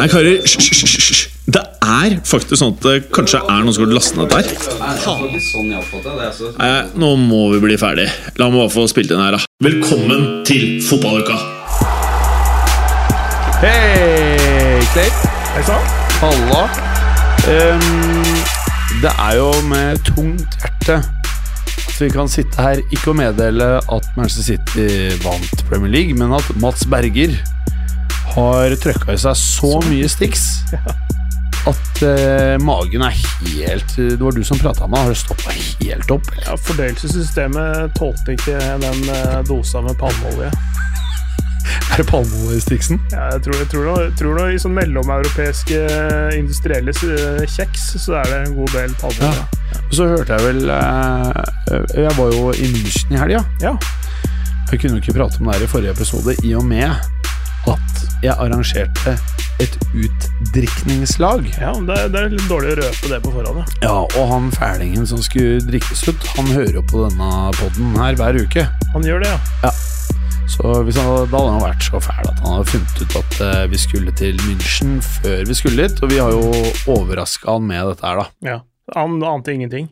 [0.00, 1.26] Nei, karer, hysj.
[1.52, 4.46] Det er faktisk sånn at det kanskje er noen som har lastet ned der.
[6.22, 6.54] her.
[6.56, 6.70] Nei,
[7.02, 8.06] nå må vi bli ferdig.
[8.40, 9.42] La meg bare få spilt inn her, da.
[9.60, 11.36] Velkommen til fotballuka!
[13.60, 15.12] Hei, Clay.
[15.58, 15.92] Hei sann.
[16.22, 16.64] Halla.
[17.44, 18.42] Um,
[19.04, 24.12] det er jo med tungt hjerte at vi kan sitte her, ikke å meddele at
[24.16, 27.36] Manchester City vant Premier League, men at Mats Berger
[28.34, 30.48] har trøkka i seg så mye Stix
[31.70, 33.16] at eh, magen er
[33.50, 36.30] helt Det var du som prata med Har stoppa helt opp?
[36.46, 40.50] Ja, Fordøyelsessystemet tålte ikke den eh, dosa med palmeolje.
[41.92, 43.00] Er det palmeolje i Stixen?
[43.12, 47.90] Ja, jeg tror, jeg tror, jeg tror nå I sånn mellomeuropeiske eh, industrielle eh, kjeks
[48.00, 49.46] så er det en god del palmeolje.
[49.92, 53.44] Så hørte jeg vel eh, Jeg var jo i München i helga.
[53.62, 53.76] Ja.
[54.70, 57.19] Jeg kunne jo ikke prate om det her i forrige episode, i og med
[57.68, 59.16] at jeg arrangerte
[59.60, 61.44] et utdrikningslag.
[61.60, 63.60] ja det, er- det er litt dårlig å røpe det på forhånd.
[63.60, 63.88] ja.
[63.88, 68.16] Ja, og han fælingen som skulle drikkes ut, han hører jo på denne podden her
[68.16, 68.66] hver uke.
[68.94, 69.72] Han gjør det, ja.
[70.50, 73.36] Så hvis han, da hadde han vært så fæl at han hadde funnet ut at
[73.46, 76.50] eh, vi skulle til München før vi skulle dit, og vi har jo
[76.90, 78.26] overraska han med dette her, da.
[78.56, 78.58] ja.
[78.96, 79.86] Han ante ingenting.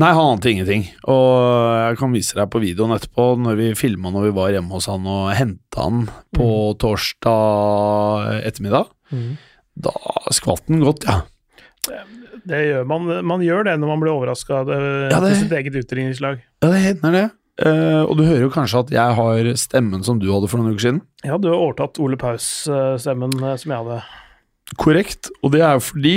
[0.00, 0.86] Nei, han ante ingenting.
[1.04, 1.32] Og
[1.76, 4.88] jeg kan vise deg på videoen etterpå, når vi filma når vi var hjemme hos
[4.88, 6.46] han og henta han på
[6.80, 8.88] torsdag ettermiddag.
[9.12, 9.34] Mm.
[9.84, 9.92] Da
[10.32, 11.20] skvatt den godt, ja.
[12.42, 14.78] Det gjør man, man gjør det når man blir overraska det,
[15.12, 16.40] Ja, det- til sitt eget utringningslag.
[16.62, 17.30] Ja, det hender det.
[17.62, 20.72] Uh, og du hører jo kanskje at jeg har stemmen som du hadde for noen
[20.72, 21.00] uker siden.
[21.22, 23.98] Ja, du har overtatt Ole Paus-stemmen eh, som jeg hadde.
[24.80, 25.28] Korrekt.
[25.44, 26.14] Og det er jo fordi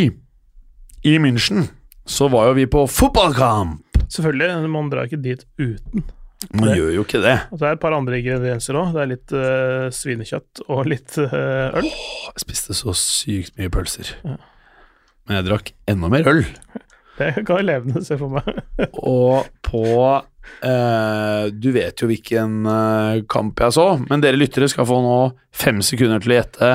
[1.06, 1.67] i München
[2.06, 3.81] så var jo vi på fotballkamp.
[4.14, 6.03] Selvfølgelig, man drar ikke dit uten.
[6.53, 7.36] Man Det- gjør jo ikke det.
[7.52, 8.92] Og så er det et par andre ingredienser òg.
[8.94, 11.88] Det er litt uh, svinekjøtt og litt uh, øl.
[11.89, 14.11] Jeg spiste så sykt mye pølser.
[14.23, 14.36] Ja.
[15.26, 16.43] Men jeg drakk enda mer øl.
[17.17, 18.43] Det kan elevene se for meg.
[19.08, 19.83] Og på
[20.67, 25.14] eh, Du vet jo hvilken eh, kamp jeg så, men dere lyttere skal få nå
[25.55, 26.72] fem sekunder til å gjette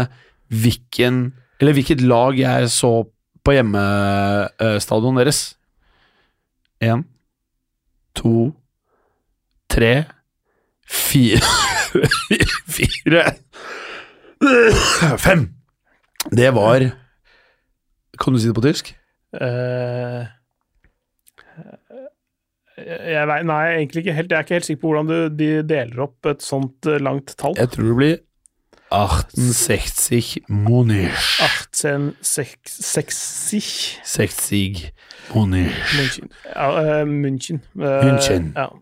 [0.49, 1.19] hvilken
[1.61, 2.95] Eller hvilket lag jeg så
[3.45, 5.41] på hjemmestadion deres.
[6.81, 7.05] Én,
[8.17, 8.51] to,
[9.71, 9.93] tre,
[10.89, 11.43] fire
[12.75, 13.25] Fire
[15.21, 15.51] Fem!
[16.33, 16.87] Det var
[18.21, 18.95] Kan du si det på tysk?
[19.37, 20.25] Uh,
[22.81, 24.33] jeg nei, egentlig ikke helt.
[24.33, 27.35] Jeg er ikke helt sikker på hvordan du, de deler opp et sånt eh, langt
[27.41, 27.57] tall.
[27.59, 28.15] Jeg tror det blir
[28.91, 31.39] 68 Munich.
[31.39, 34.93] 1860 60
[35.35, 35.73] Munich.
[35.97, 36.29] München.
[36.55, 37.61] Ja, uh, München.
[37.75, 38.53] Uh, München.
[38.57, 38.73] Ja.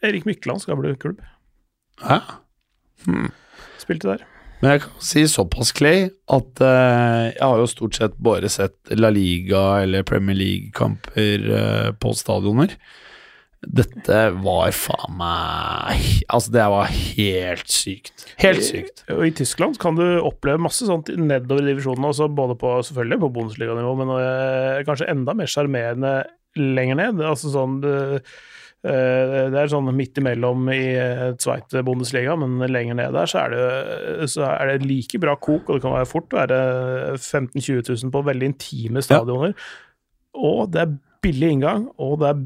[0.00, 1.20] Erik Mykland skal bli klubb.
[2.00, 2.18] Hæ?
[3.78, 4.16] Spilte der.
[4.60, 6.66] Men jeg kan si såpass, Clay, at uh,
[7.28, 12.68] jeg har jo stort sett bare sett La Liga eller Premier League-kamper på stadioner.
[13.60, 18.24] Dette var faen meg Altså, det var helt sykt.
[18.40, 19.02] Helt sykt.
[19.12, 23.20] Og I Tyskland kan du oppleve masse sånt nedover i divisjonen, også både på, selvfølgelig
[23.20, 26.14] på Bundesliga-nivå, men uh, kanskje enda mer sjarmerende
[26.56, 27.20] lenger ned.
[27.22, 28.32] Altså sånn eh,
[28.80, 30.80] det er sånn midt imellom i
[31.38, 35.68] Zweite Bundesliga, men lenger ned der så er, det, så er det like bra kok,
[35.68, 36.58] og det kan være fort være
[37.18, 39.54] 15 000-20 000 på veldig intime stadioner.
[40.40, 42.40] Og det er billig inngang, og det er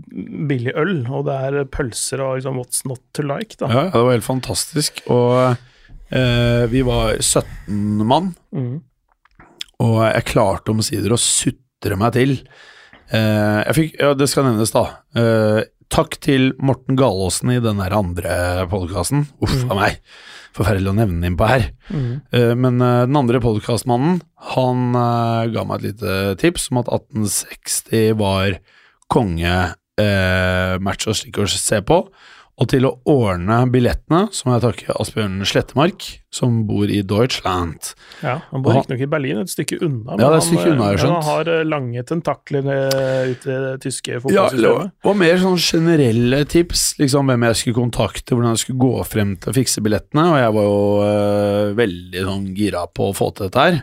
[0.51, 3.69] billig øl, og det er pølser og liksom what's not to like, da.
[3.71, 5.03] Ja, det var helt fantastisk.
[5.13, 5.55] Og
[6.11, 8.33] eh, vi var 17 mann.
[8.55, 8.83] Mm.
[9.85, 12.37] Og jeg klarte omsider å sutre meg til.
[13.11, 14.85] Eh, jeg fikk, ja, Det skal nevnes, da.
[15.19, 15.63] Eh,
[15.95, 18.37] takk til Morten Galaasen i den der andre
[18.71, 19.29] podkasten.
[19.45, 20.01] Uff a meg.
[20.55, 21.65] Forferdelig å nevne innpå her.
[21.91, 22.11] Mm.
[22.31, 24.21] Uh, men uh, den andre podkastmannen,
[24.55, 28.59] han uh, ga meg et lite tips om at 1860 var
[29.13, 32.05] kongematch og slik å se på.
[32.55, 36.05] Og til å ordne billettene så må jeg takke Asbjørn Slettemark,
[36.35, 37.89] som bor i Deutschland.
[38.23, 40.15] Ja, han bor Og- riktignok i Berlin, et stykke unna.
[40.15, 43.47] Ja, det er et han, unna, har men han har eh, lange tentakler ute ut
[43.47, 44.93] i det tyske fotballsystemet.
[44.95, 49.05] Ja, var, mer sånn generelle tips, liksom hvem jeg skulle kontakte, hvordan jeg skulle gå
[49.11, 50.81] frem til å fikse billettene, og jeg var jo
[51.11, 53.81] øh, veldig sånn gira på å få til dette her,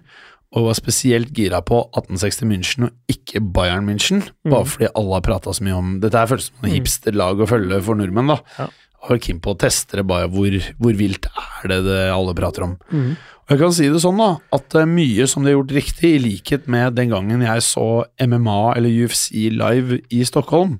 [0.51, 5.23] og var spesielt gira på 1860 München og ikke Bayern München, bare fordi alle har
[5.23, 8.39] pratet så mye om, dette her føles som en hipsterlag å følge for nordmenn da,
[8.59, 8.67] Ja.
[9.01, 12.35] og var keen på å teste det bare, hvor, hvor vilt er det det alle
[12.35, 12.75] prater om.
[12.91, 13.13] Mm.
[13.15, 15.73] Og jeg kan si det sånn da, at det er mye som de har gjort
[15.79, 17.87] riktig, i likhet med den gangen jeg så
[18.19, 20.79] MMA eller UFC live i Stockholm.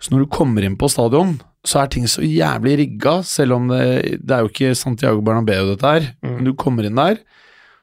[0.00, 3.66] Så når du kommer inn på stadion, så er ting så jævlig rigga, selv om
[3.68, 6.06] det, det er jo ikke Santiago Bernabeu dette her.
[6.24, 6.38] Mm.
[6.38, 7.20] Når du kommer inn der,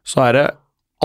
[0.07, 0.45] så er det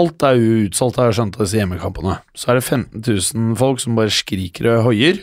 [0.00, 2.16] Alt er jo utsolgt, har jeg skjønt, disse hjemmekampene.
[2.32, 5.20] Så er det 15 000 folk som bare skriker og hoier.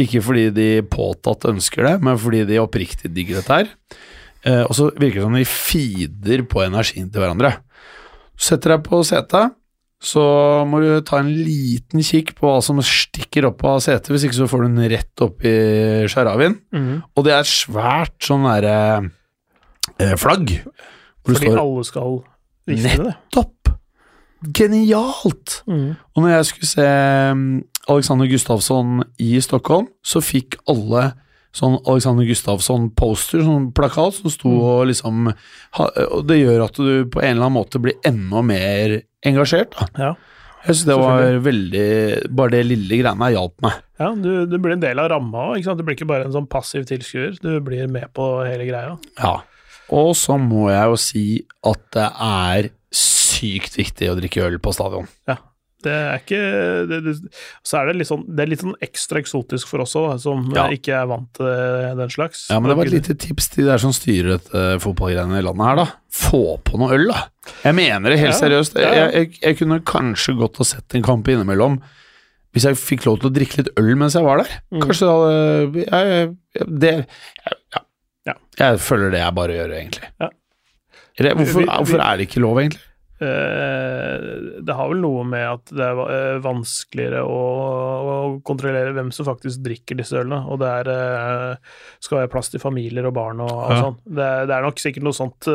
[0.00, 3.70] Ikke fordi de påtatt ønsker det, men fordi de oppriktig digger dette her.
[4.48, 7.54] Eh, og så virker det som de feeder på energien til hverandre.
[8.40, 9.56] Setter deg på setet,
[10.00, 10.22] så
[10.68, 14.38] må du ta en liten kikk på hva som stikker opp av setet, hvis ikke
[14.38, 15.56] så får du den rett opp i
[16.08, 16.56] sjaravien.
[16.72, 17.02] Mm.
[17.12, 18.76] Og det er svært sånn derre
[20.00, 20.56] eh, flagg.
[20.64, 22.20] Hvor det Fordi står alle skal
[22.70, 23.16] vise det.
[23.36, 23.59] Topp!
[24.40, 25.60] Genialt!
[25.68, 25.96] Mm.
[26.14, 26.86] Og når jeg skulle se
[27.32, 27.48] um,
[27.90, 31.10] Alexander Gustafsson i Stockholm, så fikk alle
[31.56, 37.22] sånn Alexander Gustafsson-poster, sånn plakat, som sto og liksom Og det gjør at du på
[37.24, 39.88] en eller annen måte blir enda mer engasjert, da.
[39.98, 40.12] Ja.
[40.60, 41.90] Jeg synes det var veldig
[42.36, 43.78] Bare det lille greiene hjalp meg.
[44.00, 45.64] Ja, du, du blir en del av ramma òg.
[45.64, 48.94] Du blir ikke bare en sånn passiv tilskuer, du blir med på hele greia.
[49.18, 49.38] Ja.
[49.90, 51.24] Og så må jeg jo si
[51.66, 52.70] at det er
[53.40, 55.08] sykt viktig å drikke øl på stadion.
[55.30, 55.38] Ja.
[55.80, 56.38] Det er ikke
[56.90, 57.12] det, det,
[57.64, 60.42] Så er det litt sånn Det er litt sånn ekstra eksotisk for oss òg, som
[60.52, 60.66] Ja.
[60.68, 61.46] ikke er vant til
[61.96, 62.42] den slags.
[62.50, 65.46] Ja, men det var et lite tips til de der som styrer dette fotballgreiene i
[65.46, 65.86] landet her, da.
[66.12, 67.22] Få på noe øl, da.
[67.64, 68.76] Jeg mener det helt Ja, seriøst.
[68.76, 71.80] Jeg, jeg, jeg kunne kanskje gått og sett en kamp innimellom
[72.52, 74.52] hvis jeg fikk lov til å drikke litt øl mens jeg var der.
[74.74, 74.80] Mm.
[74.84, 76.92] Kanskje det hadde jeg, jeg, det,
[77.46, 77.82] ja.
[78.26, 78.34] Ja.
[78.58, 80.12] jeg føler det jeg bare gjør, egentlig.
[80.20, 80.30] Ja.
[81.20, 82.84] Hvorfor, hvorfor er det ikke lov, egentlig?
[83.20, 84.16] Eh,
[84.64, 87.40] det har vel noe med at det er eh, vanskeligere å,
[88.00, 88.14] å
[88.46, 92.62] kontrollere hvem som faktisk drikker disse ølene, og det er, eh, skal være plass til
[92.62, 93.80] familier og barn og, og Ja.
[93.84, 93.98] sånn.
[94.08, 95.50] Det, er- det er nok sikkert noe sånt,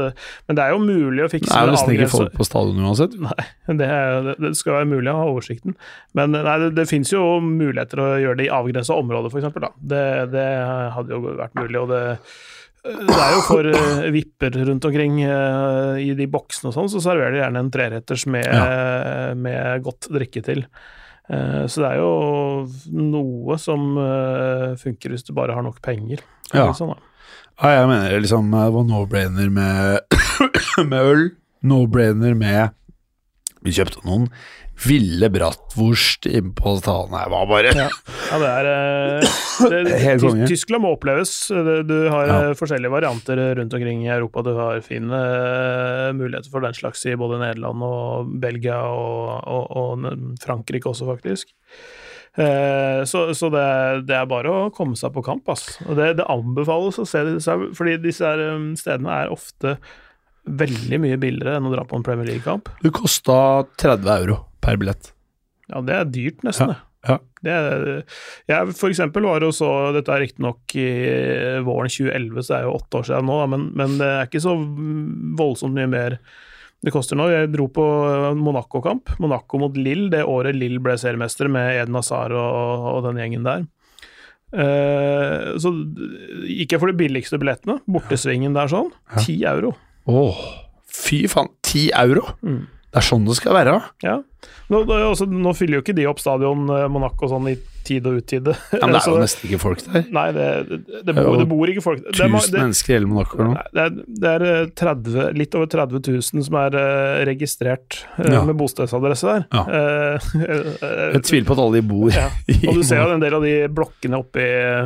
[0.48, 2.48] men det er jo mulig å Det fikse er jo det nesten ikke folk på
[2.50, 3.18] stadion uansett.
[3.26, 3.48] Nei,
[3.82, 5.76] det, er, det- skal være mulig å ha oversikten.
[6.16, 9.74] Men nei, det, det finnes jo muligheter å gjøre det i avgrensa områder, f.eks.
[9.82, 10.48] Det, det
[10.96, 11.82] hadde jo vært mulig.
[11.82, 12.04] og det
[12.86, 17.02] det er jo for uh, vipper rundt omkring uh, i de boksene og sånn, så
[17.02, 20.62] serverer de gjerne en treretters med, med godt drikke til.
[21.26, 22.12] Uh, så det er jo
[22.94, 26.22] noe som eh, funker hvis du bare har nok penger.
[26.54, 26.70] Ja.
[26.78, 26.94] Sånn.
[27.58, 30.20] Ja, jeg mener liksom det var no-brainer med,
[30.92, 31.26] med øl.
[31.66, 32.76] No-brainer med
[33.66, 34.28] Vi kjøpte noen
[34.84, 37.30] ville bratwurst innpå talen her.
[37.32, 37.88] Var bare Ja.
[38.32, 39.36] Ja, det er eh,
[39.72, 40.48] det, Helt konge.
[40.52, 41.32] Tyskland må oppleves.
[41.88, 42.40] Du har Ja.
[42.50, 44.44] eh, forskjellige varianter rundt omkring i Europa.
[44.44, 49.72] Du har fine eh, muligheter for den slags i både Nederland og Belgia og, og,
[49.72, 51.54] og Frankrike også, faktisk.
[52.36, 55.48] Eh, så så det, det er bare å komme seg på kamp.
[55.88, 59.78] Og det, det anbefales å se disse, fordi disse eh, stedene er ofte
[60.46, 62.70] veldig mye billigere enn å dra på en Premier League-kamp.
[62.84, 63.38] Det kosta
[63.82, 65.12] 30 euro per billett.
[65.72, 66.74] Ja, det er dyrt, nesten.
[66.74, 66.80] det.
[67.10, 67.20] ja.
[67.46, 67.56] Det
[68.50, 70.90] jeg for eksempel var jo så Dette er riktignok i
[71.66, 74.44] våren 2011, så det er jo åtte år siden nå, men, men det er ikke
[74.46, 74.56] så
[75.38, 76.20] voldsomt mye mer
[76.86, 77.26] det koster nå.
[77.32, 77.84] Jeg dro på
[78.38, 79.16] Monaco-kamp.
[79.24, 83.48] Monaco mot Lill, det året Lill ble seriemester med Eden Hazar og, og den gjengen
[83.48, 83.66] der.
[84.56, 85.72] Uh, så
[86.46, 87.80] gikk jeg for de billigste billettene.
[87.90, 88.92] Bortesvingen der sånn.
[89.18, 89.74] Ti euro.
[90.12, 90.42] Åh,
[90.92, 91.52] fy faen.
[91.66, 92.24] 10 euro?
[92.46, 92.66] Mm.
[92.96, 93.80] Det er sånn det skal være.
[94.06, 94.20] Ja.
[94.72, 97.56] Nå, er også, nå fyller jo ikke de opp stadion eh, Monaco sånn i
[97.88, 98.56] tide og utide.
[98.74, 100.06] Ja, men det er jo nesten ikke folk der.
[100.16, 102.12] Nei, det, det, det, bor, det bor ikke folk der.
[102.26, 105.56] er, 1000 det, mennesker i hele Monaco eller det er, det er eh, 30, litt
[105.60, 108.44] over 30 000 som er eh, registrert eh, Ja.
[108.48, 109.46] med bostedsadresse der.
[109.54, 109.64] Ja.
[111.16, 112.28] Jeg tviler på at alle de bor ja.
[112.70, 114.46] Og du ser jo en del av de blokkene oppi,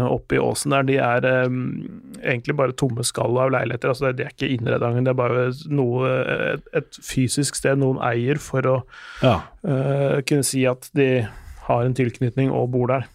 [0.09, 1.59] oppi åsen der, de er um,
[2.19, 3.91] egentlig bare tomme skall av leiligheter.
[3.93, 6.09] altså De er ikke innreda det er bare noe,
[6.55, 8.77] et, et fysisk sted noen eier for å
[9.23, 9.37] Ja.
[9.65, 11.25] uh, kunne si at de
[11.69, 13.07] har en tilknytning og bor der.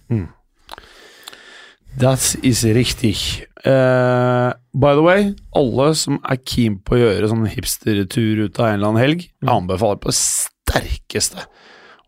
[1.98, 3.16] That is riktig.
[3.64, 8.66] Uh, by the way, alle som er keen på å gjøre sånn hipstertur ut av
[8.72, 11.46] en eller annen helg, jeg anbefaler på det sterkeste.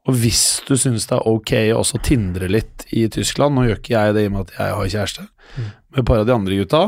[0.06, 3.80] Og hvis du syns det er ok å også tindre litt i Tyskland, nå gjør
[3.80, 5.66] ikke jeg det i og med at jeg har kjæreste, Mm.
[5.94, 6.80] men et par av de andre gutta,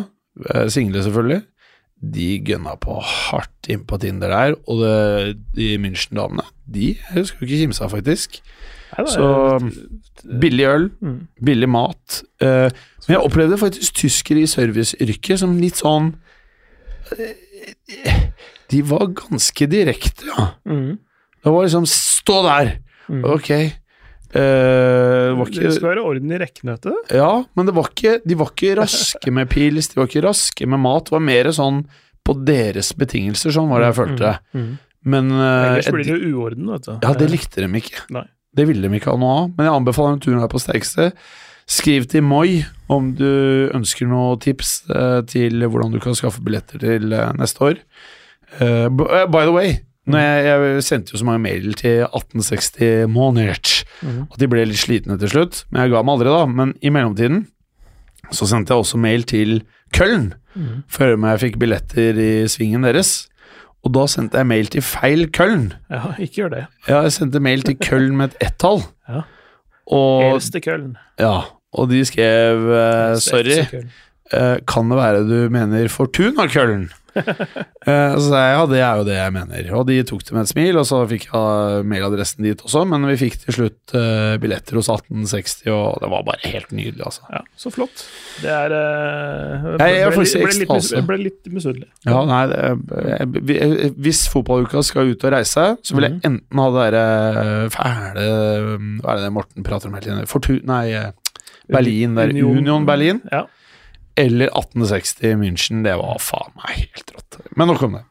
[0.50, 1.44] eh, single selvfølgelig,
[2.02, 7.60] de gønna på hardt inn på Tinder der, og det, de München-damene, de skal ikke
[7.62, 8.40] kimse av, faktisk.
[8.96, 11.18] Nei, er- Så billig øl, Mm.
[11.44, 12.22] billig mat.
[12.40, 12.68] Eh,
[13.06, 16.14] men jeg opplevde faktisk tyskere i serviceyrket som litt sånn
[17.18, 17.34] eh,
[18.70, 20.50] De var ganske direkte, ja.
[20.68, 20.98] Mm.
[21.44, 22.78] Det var liksom 'stå der',
[23.08, 23.24] Mm.
[23.24, 23.50] ok.
[24.36, 26.94] Uh, det ikke, Det skal være orden i rekkene, vet du.
[27.16, 30.66] Ja, men det var ikke, de var ikke raske med pils, de var ikke raske
[30.68, 31.04] med mat.
[31.06, 31.86] Det var mer sånn
[32.26, 34.38] på deres betingelser, sånn var det jeg følte.
[34.54, 34.78] Mm.
[35.04, 36.98] Men uh, Ellers blir det jo uorden, vet du.
[37.02, 38.02] Ja, det likte de ikke.
[38.10, 38.26] Nei.
[38.56, 39.50] Det ville de ikke ha noe av.
[39.56, 41.10] Men jeg anbefaler den turen her på sterkeste.
[41.68, 46.80] Skriv til Moi om du ønsker noen tips eh, til hvordan du kan skaffe billetter
[46.80, 47.76] til eh, neste år.
[48.60, 49.74] Eh, eh, by the way,
[50.08, 54.28] jeg, jeg sendte jo så mange mail til 1860 Monert Mhm.
[54.32, 55.64] at de ble litt slitne til slutt.
[55.70, 56.46] Men jeg ga meg aldri, da.
[56.46, 57.46] Men i mellomtiden
[58.32, 59.62] så sendte jeg også mail til
[59.92, 60.84] Køln Mhm.
[60.88, 63.27] før jeg fikk billetter i svingen deres.
[63.88, 65.70] Og da sendte jeg mail til feil Køln.
[65.88, 66.64] Ja, ikke gjør det.
[66.90, 68.82] Ja, jeg sendte mail til Køln med et ett-tall.
[69.08, 69.22] Ja.
[69.88, 70.90] Og, Eldste Køln.
[71.16, 71.38] ja,
[71.72, 73.62] og de skrev uh, sorry.
[74.36, 76.88] Eh, kan det være du mener Fortuna Køllen?
[77.88, 79.68] Eh, så sa jeg ja, det er jo det jeg mener.
[79.78, 83.06] Og de tok det med et smil, og så fikk jeg mailadressen dit også, men
[83.08, 87.24] vi fikk til slutt uh, billetter hos 1860, og det var bare helt nydelig, altså.
[87.32, 88.04] Ja, så flott.
[88.42, 91.88] Det er uh, Jeg er ble, ekstra litt, ble, ble litt misunnelig.
[92.04, 96.68] Ja, nei, det, jeg- Hvis fotballuka skal ut og reise, så vil jeg enten ha
[96.76, 98.28] det derre fæle
[99.00, 100.28] Hva er det Morten prater om hele tiden?
[100.28, 100.58] Fortu...
[100.68, 100.84] Nei,
[101.72, 103.24] Berlin, der, Union Berlin.
[103.32, 103.46] Ja.
[104.18, 105.82] Eller 1860 München.
[105.86, 107.40] Det var faen meg helt rått.
[107.54, 108.04] Men nok om det.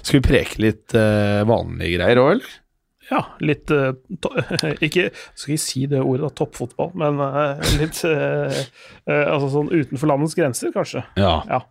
[0.00, 2.56] Skal vi preke litt uh, vanlige greier òg, eller?
[3.10, 3.90] Ja, litt uh,
[4.86, 8.00] Ikke skal jeg si det ordet, da, toppfotball, men uh, litt
[9.34, 11.04] Altså sånn utenfor landets grenser, kanskje.
[11.20, 11.40] Ja.
[11.50, 11.64] Ja.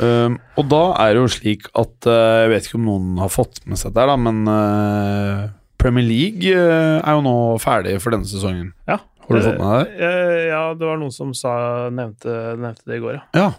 [0.00, 3.60] Um, og da er det jo slik at Jeg vet ikke om noen har fått
[3.68, 4.46] med seg det, da, men
[5.82, 8.70] Premier League er jo nå ferdig for denne sesongen.
[8.88, 9.02] Ja.
[9.26, 10.08] Har du fått med deg det?
[10.08, 11.52] Eh, ja, det var noen som sa,
[11.94, 13.26] nevnte, nevnte det i går, ja.
[13.38, 13.50] Ja.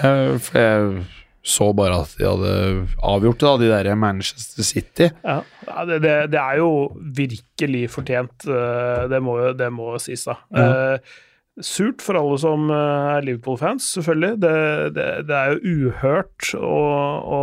[0.00, 1.04] Jeg, for jeg
[1.44, 2.52] så bare at de hadde
[3.04, 5.10] avgjort det, da, de der Manchester City.
[5.26, 6.70] Ja, ja det, det, det er jo
[7.18, 10.38] virkelig fortjent, eh, det må det må sies, da.
[10.56, 10.66] Ja.
[10.96, 11.20] Eh,
[11.62, 14.40] Surt for alle som eh, er Liverpool-fans, selvfølgelig.
[14.42, 14.54] Det,
[14.96, 16.80] det, det er jo uhørt å,
[17.22, 17.42] å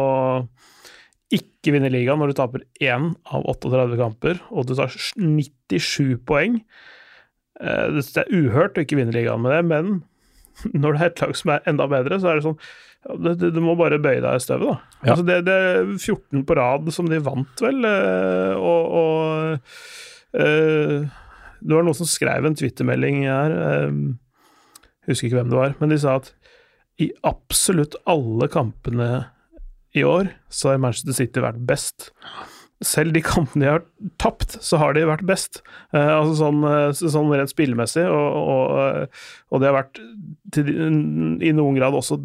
[1.31, 6.59] ikke vinne ligaen når du taper én av 38 kamper, og du tar 97 poeng.
[7.61, 9.91] Eh, Det er uhørt å ikke vinne ligaen med det, men
[10.81, 12.59] når det er et lag som er enda bedre, så er det sånn
[13.23, 14.97] det, Du må bare bøye deg i støvet, da.
[15.01, 15.13] Ja.
[15.15, 21.07] Altså det, det er 14 på rad som de vant, vel, eh, og, og eh,
[21.61, 23.89] Det var noen som skrev en twittermelding her, eh,
[25.09, 26.29] husker ikke hvem det var, men de sa at
[27.01, 29.07] i absolutt alle kampene
[29.97, 32.11] i år så har Manchester City vært best.
[32.81, 33.83] Selv de kampene de har
[34.21, 35.61] tapt, så har de vært best.
[35.93, 39.17] Eh, altså sånn, eh, sånn rent spillemessig, og, og,
[39.51, 40.01] og de har vært
[40.55, 42.17] til, i noen grad også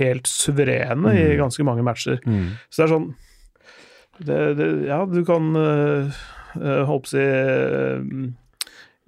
[0.00, 2.22] helt suverene i ganske mange matcher.
[2.70, 3.10] Så det er sånn
[4.20, 6.20] det, det, Ja, du kan uh,
[6.88, 8.00] håpe si eh,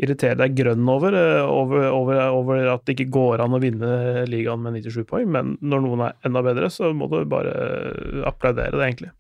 [0.03, 4.25] irritere deg grønn over, eh, over, over, over at det ikke går an å vinne
[4.31, 7.55] ligaen med 97 poeng, men når noen er enda bedre, så må du bare
[8.29, 9.13] applaudere det, egentlig.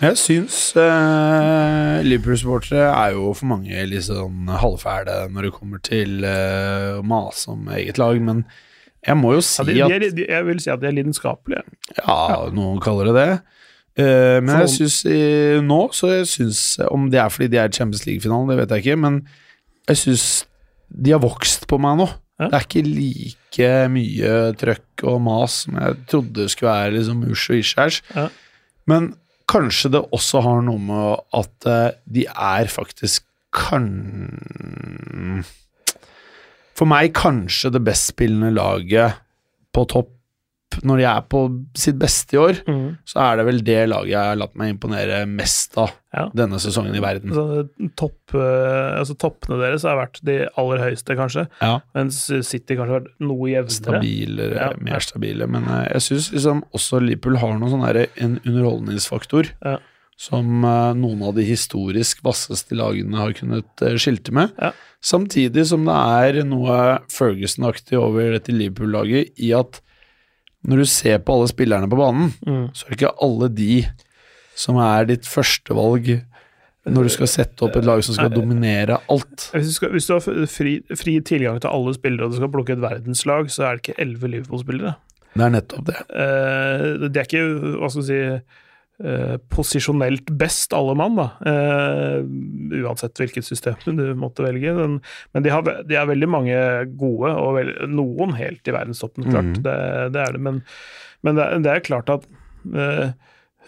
[0.00, 6.26] Jeg syns eh, Liverpool-supportere er jo for mange litt sånn halvfæle når det kommer til
[6.26, 8.42] eh, å mase om eget lag, men
[9.06, 10.96] jeg må jo si Ja, de, de er, de, jeg vil si at de er
[10.96, 11.62] lidenskapelige.
[12.00, 13.30] Ja, noen kaller det det.
[14.00, 14.98] Eh, men For jeg syns
[15.66, 18.74] nå så jeg synes, Om det er fordi de er i Champions League-finalen, det vet
[18.74, 19.22] jeg ikke, men
[19.90, 20.26] jeg syns
[20.90, 22.08] de har vokst på meg nå.
[22.40, 22.48] Ja.
[22.48, 27.50] Det er ikke like mye trøkk og mas som jeg trodde skulle være liksom usj
[27.52, 28.00] og iskjærs.
[28.16, 28.28] Ja.
[28.90, 29.10] Men
[29.50, 33.88] kanskje det også har noe med at eh, de er faktisk kan
[36.78, 39.18] For meg kanskje det best spillende laget
[39.74, 40.14] på topp
[40.86, 41.40] når de er på
[41.76, 42.60] sitt beste i år,
[43.08, 46.28] så er det vel det laget jeg har latt meg imponere mest av Ja.
[46.34, 47.30] denne sesongen i verden.
[47.34, 52.76] Så, topp, eh, altså, toppene deres har vært de aller høyeste, kanskje, Ja, mens City
[52.78, 53.70] kanskje har vært noe jevnere.
[53.70, 54.72] stabilere, Ja.
[54.80, 55.46] mer stabile.
[55.48, 59.78] Men eh, jeg syns liksom også Liverpool har noe sånn en underholdningsfaktor Ja.
[60.16, 63.64] som eh, noen av de historisk vasseste lagene har kunnet
[63.98, 64.50] skilte med.
[65.02, 65.94] Samtidig som det
[66.38, 69.80] er noe Ferguson-aktig over dette Liverpool-laget i at
[70.68, 72.66] når du ser på alle spillerne på banen, Mm.
[72.74, 73.86] så er det ikke alle de
[74.60, 76.20] som er ditt førstevalg
[76.90, 79.50] når du skal sette opp et lag som skal dominere alt.
[79.52, 82.50] Hvis du, skal, hvis du har fri, fri tilgang til alle spillere og du skal
[82.52, 84.94] plukke et verdenslag, så er det ikke elleve Liverpool-spillere.
[85.36, 85.98] Det er nettopp det.
[86.10, 87.44] Eh, det er ikke,
[87.78, 88.20] hva skal vi si,
[89.04, 91.28] eh, posisjonelt best alle mann, da.
[91.50, 92.20] Eh,
[92.82, 94.74] uansett hvilket system du måtte velge.
[94.76, 95.00] Men,
[95.34, 96.60] men de, har, de er veldig mange
[97.00, 99.50] gode, og vel, noen helt i verdenstoppen, klart.
[99.56, 99.64] Mm.
[99.66, 99.78] Det,
[100.16, 100.44] det er det.
[100.46, 100.62] Men,
[101.26, 102.24] men det, det er klart at
[102.74, 103.10] eh,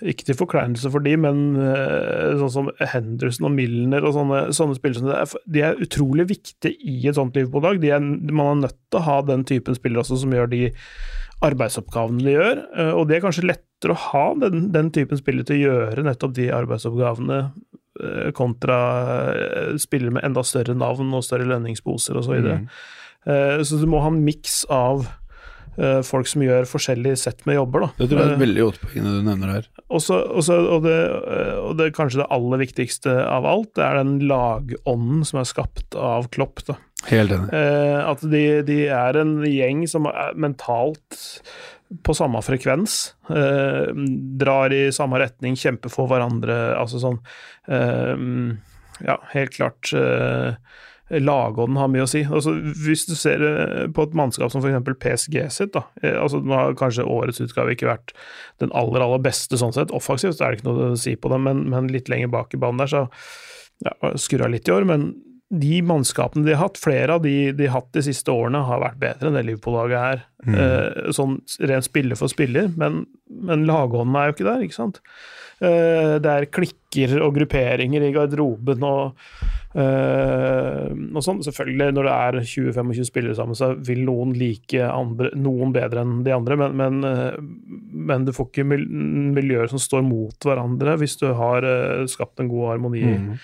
[0.03, 4.75] ikke til forkleinelse for de, men eh, sånn som Henderson og Milner og sånne, sånne
[4.79, 8.63] spillere er, de er utrolig viktige i et sånt liv på De er- Man er
[8.65, 10.63] nødt til å ha den typen spillere også som gjør de
[11.47, 15.49] arbeidsoppgavene de gjør, eh, og det er kanskje lettere å ha den, den typen spillere
[15.49, 18.83] til å gjøre nettopp de arbeidsoppgavene eh, kontra
[19.33, 22.29] eh, spillere med enda større navn og større lønningsposer osv.
[22.29, 22.61] Så, videre.
[22.63, 23.63] Mm.
[23.63, 25.05] Så du må ha en miks av
[26.05, 27.85] folk som gjør forskjellige sett med jobber.
[27.87, 27.89] Da.
[28.03, 29.69] Det tror jeg er et veldig godt poeng du nevner her.
[29.87, 30.97] også, også, og, det,
[31.63, 35.97] og det kanskje det aller viktigste av alt, det er den lagånden som er skapt
[35.97, 36.61] av Klopp.
[36.67, 36.77] Da.
[37.11, 37.53] Helt enig.
[37.53, 41.19] Eh, at de, de er en gjeng som er mentalt
[42.07, 43.01] på samme frekvens.
[43.33, 43.91] Eh,
[44.41, 46.61] drar i samme retning, kjemper for hverandre.
[46.79, 47.19] Altså sånn
[47.69, 48.15] eh,
[49.03, 49.91] Ja, helt klart.
[51.13, 52.23] Lagånden har mye å si.
[52.25, 52.55] Altså,
[52.87, 53.43] hvis du ser
[53.93, 54.95] på et mannskap som f.eks.
[55.03, 55.83] PSG sitt, da.
[56.15, 58.15] Altså, nå har kanskje årets utgave ikke vært
[58.63, 59.93] den aller, aller beste sånn sett.
[59.93, 62.55] Offensivt så er det ikke noe å si på det, men, men litt lenger bak
[62.55, 63.03] i banen der, så
[63.83, 64.87] ja, skurra litt i år.
[64.89, 65.11] Men
[65.53, 68.81] de mannskapene de har hatt, flere av de de har hatt de siste årene, har
[68.81, 70.25] vært bedre enn det Liverpool-laget er.
[70.49, 71.37] Eh, sånn
[71.69, 75.03] rent spiller for spiller, men, men lagånden er jo ikke der, ikke sant.
[75.63, 79.21] Eh, det er klikker og grupperinger i garderoben og,
[79.79, 81.43] eh, og sånn.
[81.45, 86.23] Selvfølgelig, når det er 20-25 spillere sammen, så vil noen like andre, noen bedre enn
[86.27, 87.37] de andre, men, men, eh,
[88.11, 88.89] men du får ikke mil
[89.37, 93.37] miljøer som står mot hverandre hvis du har eh, skapt en god harmoni Mm.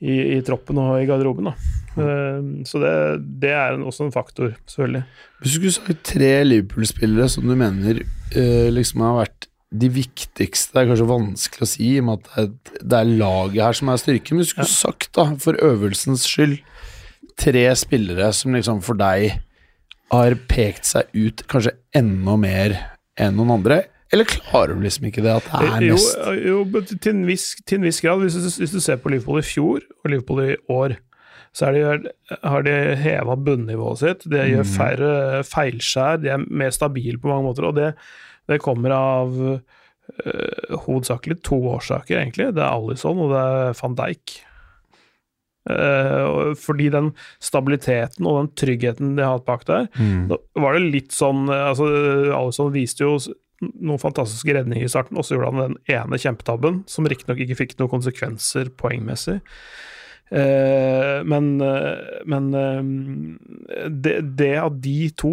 [0.00, 1.50] I, i troppen og i garderoben.
[1.50, 2.94] Eh, så det,
[3.42, 5.04] det er en, også en faktor, selvfølgelig.
[5.40, 10.74] Hvis du skulle sagt tre Liverpool-spillere som du mener uh, liksom har vært de viktigste
[10.74, 13.60] Det er kanskje vanskelig å si, i og med at det er, det er laget
[13.62, 14.36] her som er styrken.
[14.36, 16.56] Men du skulle sagt, da, for øvelsens skyld,
[17.38, 19.38] tre spillere som liksom for deg
[20.10, 22.74] har pekt seg ut kanskje enda mer
[23.20, 23.84] enn noen andre?
[24.12, 27.44] Eller klarer du liksom ikke det at det er mest jo jo til, en viss,
[27.66, 28.18] til en viss grad.
[28.24, 30.96] Hvis du, hvis du ser på Liverpool i fjor og Liverpool i år,
[31.54, 32.10] så de,
[32.42, 34.26] har de heva bunnivået sitt.
[34.30, 34.74] De gjør Mhm.
[34.74, 37.66] færre feilskjær, de er mer stabile på mange måter.
[37.70, 37.94] Og det,
[38.50, 42.50] det kommer av øh, hovedsakelig to årsaker, egentlig.
[42.54, 44.40] Det er Alison og det er van Dijk.
[45.70, 47.10] Eh, fordi den
[47.42, 50.28] stabiliteten og den tryggheten de har hatt bak der, Mm.
[50.30, 51.84] da var det litt sånn eh, altså
[52.34, 53.18] Alison viste jo
[53.60, 57.58] noen fantastiske redninger i starten, og så gjorde han den ene kjempetabben, som riktignok ikke
[57.58, 59.40] fikk noen konsekvenser poengmessig.
[60.30, 65.32] Eh, men eh, men eh, det, det av de to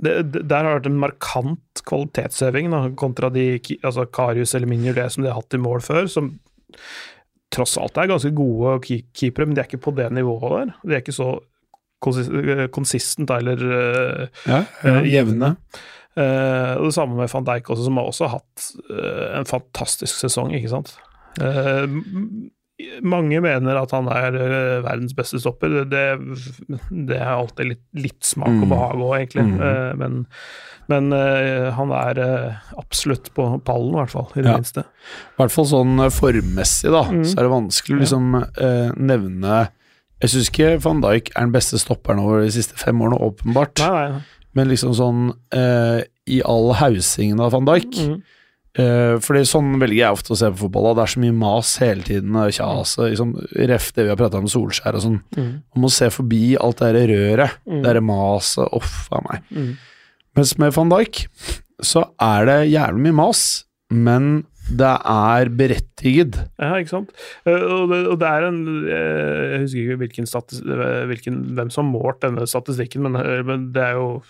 [0.00, 4.70] det, det, Der har det vært en markant kvalitetsheving da, kontra de altså Karius eller
[4.70, 6.32] Minjulé som de har hatt i mål før, som
[7.52, 10.74] tross alt er ganske gode keepere, men de er ikke på det nivået der.
[10.86, 11.34] De er ikke så
[12.00, 15.54] konsistent eh, eller eh, Ja, eh, jevne.
[16.18, 20.16] Eh, og det samme med van Dijk også, som har også hatt eh, en fantastisk
[20.24, 20.96] sesong, ikke sant.
[21.40, 21.86] Eh,
[23.04, 24.32] mange mener at han er
[24.82, 25.82] verdens beste stopper.
[25.90, 26.04] Det,
[26.90, 28.70] det, er alltid litt, litt smak og Mm.
[28.72, 29.44] behag òg, egentlig.
[29.52, 29.98] Mm.
[30.00, 30.20] Men
[30.90, 34.24] men uh, han er uh, absolutt på pallen, i hvert fall.
[34.34, 34.56] I det Ja.
[34.58, 34.82] minste.
[34.82, 37.20] I hvert fall sånn formmessig, da, Mm.
[37.22, 39.68] så er det vanskelig å liksom uh, nevne
[40.20, 43.78] Jeg syns ikke van Dijk er den beste stopperen over de siste fem årene, åpenbart.
[43.78, 44.20] Nei, nei.
[44.58, 48.16] Men liksom sånn eh, i all hausingen av van Dijk Mm.
[48.78, 50.90] eh, Fordi sånn velger jeg ofte å se på fotball.
[50.90, 50.94] Da.
[51.00, 52.32] Det er så mye mas hele tiden.
[52.54, 53.34] Kjas, liksom,
[53.70, 55.20] ref det vi har prata om Solskjær og sånn.
[55.36, 55.50] Mm.
[55.74, 57.56] Man må se forbi alt det der røret.
[57.66, 57.82] Mm.
[57.82, 58.68] Det der maset.
[58.74, 59.42] Uff a meg.
[59.54, 59.72] Mm.
[60.36, 61.26] Mens med van Dijk
[61.82, 66.36] så er det jævlig mye mas, men det er berettiget.
[66.60, 67.08] Ja, ikke sant.
[67.44, 71.70] Eh, og, det, og det er en eh, Jeg husker ikke hvilken statis, hvilken, hvem
[71.74, 74.20] som har målt denne statistikken, men, eh, men det er jo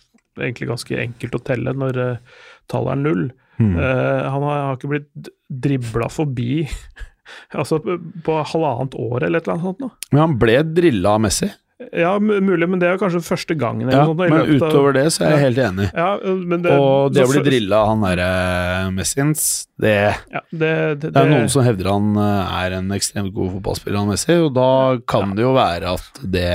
[0.46, 3.24] egentlig ganske enkelt å telle når uh, tallet er null.
[3.60, 3.74] Mm.
[3.76, 6.64] Uh, han har, har ikke blitt dribla forbi
[7.60, 9.82] altså på, halvannet år eller et eller annet sånt.
[9.84, 9.90] nå.
[10.12, 11.50] Men han ble drilla av Messi.
[11.96, 13.88] Ja, mulig, men det er kanskje første gangen.
[13.88, 15.86] eller Ja, sånt, men utover av- det så er jeg helt enig.
[15.94, 19.46] ja, men det, Og det å bli drilla av han derre Messiens,
[19.80, 23.96] det ja, det, det, er noen som hevder han eh, er en ekstremt god fotballspiller,
[23.96, 24.72] han Messi, og da
[25.08, 26.50] kan det jo være at det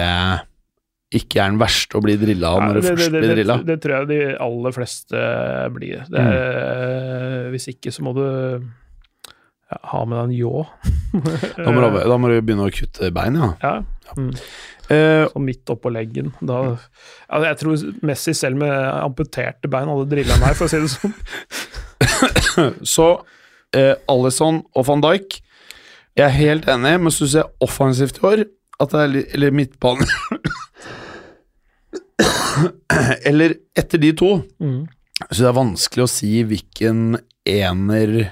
[1.16, 3.58] ikke er den verste å bli drilla av Ja, når du først blir det, drilla.
[3.68, 5.22] det tror jeg de aller fleste
[5.76, 6.06] blir.
[6.12, 10.66] Det er, eh, Hvis ikke, så må du ja, ha med deg en ljå.
[11.66, 13.52] Da må, du, da må du begynne å kutte bein, ja.
[13.64, 13.76] Ja.
[14.20, 14.34] Mm.
[14.92, 16.34] Eh, Sånn midt oppå leggen.
[16.46, 20.84] Da, ja, jeg tror Messi selv med amputerte bein hadde drilla meg, for å si
[20.84, 21.16] det sånn.
[22.96, 23.08] så
[23.74, 25.40] eh, Alison og van Dijk
[26.20, 28.44] Jeg er helt enig, men så syns jeg offensivt i år
[28.84, 30.06] at det er litt Eller midtbane
[33.30, 34.86] Eller etter de to, Mm.
[35.32, 38.32] så det er vanskelig å si hvilken ener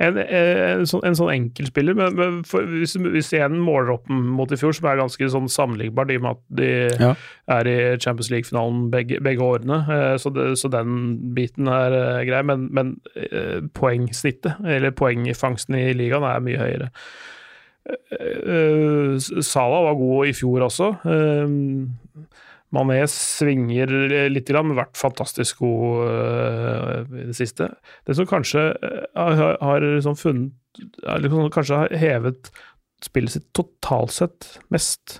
[0.00, 4.48] En, en, sånn, en sånn enkeltspiller, men, men for, hvis, hvis en måler opp mot
[4.48, 6.70] i fjor, som er ganske sånn sammenlignbar, i og med at de
[7.02, 7.10] Ja.
[7.52, 12.24] er i Champions League-finalen begge, begge årene, eh, så, det, så den biten er eh,
[12.30, 16.88] grei, men, men eh, poengsnittet, eller poengfangsten i ligaen, er mye høyere.
[17.92, 21.58] Eh, eh, var god i fjor også, eh,
[22.74, 23.90] Mané svinger
[24.30, 27.66] litt, grann, vært fantastisk god uh, i det siste.
[28.06, 30.56] Det som kanskje uh, har, har liksom funnet
[31.18, 32.52] liksom, Kanskje har hevet
[33.02, 35.18] spillet sitt totalt sett mest,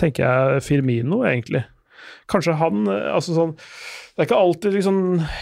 [0.00, 1.62] tenker jeg Firmino, egentlig.
[2.32, 3.52] Kanskje han altså sånn
[4.12, 4.96] det er ikke alltid liksom,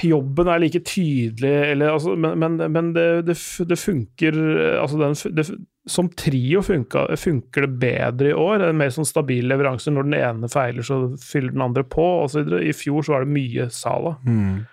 [0.07, 3.35] jobben er like tydelig, eller, altså, men, men, men det, det,
[3.67, 4.37] det, funker
[4.79, 5.47] altså den, det,
[5.89, 8.67] Som trio funker, funker det bedre i år.
[8.69, 9.93] En mer sånn stabil leveranse.
[9.95, 12.53] Når den ene feiler, så fyller den andre på, osv.
[12.61, 14.19] I fjor så var det mye Sala.
[14.27, 14.67] Mm.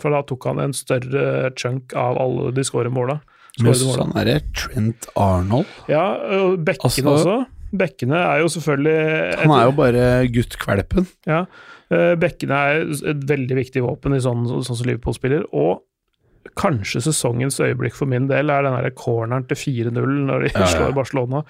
[0.00, 3.20] For da tok han en større chunk av alle de skårede måla.
[3.60, 5.68] Pluss han derre Trent Arnold.
[5.92, 6.06] Ja,
[6.40, 7.36] og bekkene altså, også.
[7.76, 8.98] Bekkene er jo selvfølgelig
[9.42, 11.08] Han er jo bare guttkvelpen.
[11.28, 11.44] Ja.
[11.92, 15.46] Eh, bekkene er et veldig viktig våpen i sånn, sånn som Liverpool spiller.
[15.56, 15.85] Og
[16.58, 20.62] kanskje sesongens øyeblikk for min del er den der corneren til 4-0 når de ja,
[20.62, 20.68] ja.
[20.72, 21.42] slår Barcelona.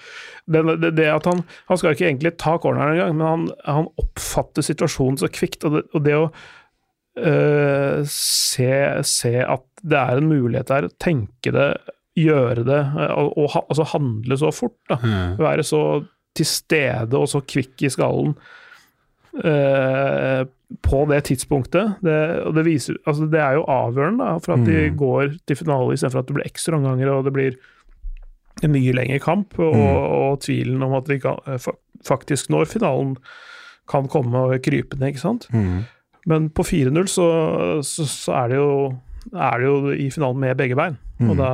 [0.46, 3.90] Det, det, det, at han, han skal ikke egentlig ta corneren engang, men han, han,
[4.02, 5.66] oppfatter situasjonen så kvikt.
[5.66, 8.72] Og det, og det å øh, se,
[9.06, 11.70] se, at det er en mulighet der, tenke det,
[12.16, 12.82] gjøre det,
[13.12, 14.78] og, og altså handle så fort.
[14.88, 15.00] Da.
[15.02, 15.34] Mm.
[15.42, 15.82] Være så
[16.36, 18.36] til stede og så kvikk i skallen.
[19.44, 20.46] Eh,
[20.82, 21.98] på det tidspunktet.
[22.02, 24.66] Det, og det, viser, altså det er jo avgjørende da, for at mm.
[24.66, 27.58] de går til finale istedenfor at det blir ekstra omganger og det blir
[28.64, 29.58] en mye lengre kamp.
[29.60, 29.98] Og, mm.
[30.18, 31.68] og tvilen om at de kan, eh,
[32.06, 33.16] faktisk når finalen
[33.90, 35.46] kan komme og krype ned, ikke sant.
[35.54, 35.84] Mm.
[36.26, 37.26] Men på 4-0 så,
[37.86, 38.70] så, så, er det jo
[39.30, 40.98] er det jo i finalen med begge bein.
[41.22, 41.38] Og mm.
[41.38, 41.50] da,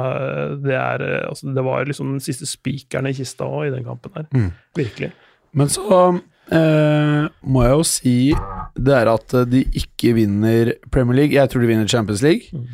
[0.64, 4.14] det, er, altså det var liksom den siste spikeren i kista òg i den kampen
[4.16, 4.27] der.
[4.33, 4.51] Mm.
[4.77, 5.12] Virkelig.
[5.53, 5.99] Men så
[6.55, 8.17] eh, må jeg jo si
[8.73, 11.37] det er at de ikke vinner Premier League.
[11.37, 12.53] Jeg tror de vinner Champions League.
[12.53, 12.67] Mm.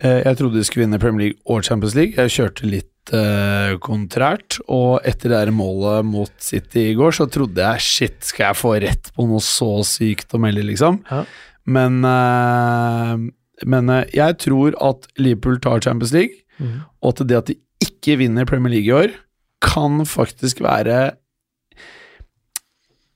[0.00, 2.16] Eh, jeg trodde de skulle vinne Premier League og Champions League.
[2.16, 7.60] Jeg kjørte litt eh, kontrært, og etter det målet mot City i går, så trodde
[7.60, 11.02] jeg shit, skal jeg få rett på noe så sykt å melde, liksom?
[11.10, 11.24] Ja.
[11.70, 13.26] Men, eh,
[13.70, 16.78] men eh, jeg tror at Liverpool tar Champions League, mm.
[17.02, 19.16] og at det at de ikke vinner Premier League i år,
[19.60, 21.10] kan faktisk være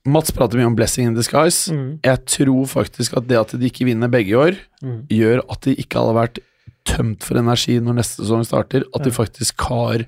[0.05, 1.71] Mats prater mye om 'blessing in disguise'.
[1.73, 1.99] Mm.
[2.05, 5.07] Jeg tror faktisk at det at de ikke vinner begge år, mm.
[5.09, 6.39] gjør at de ikke hadde vært
[6.85, 8.85] tømt for energi når neste sesong starter.
[8.93, 10.05] At de faktisk har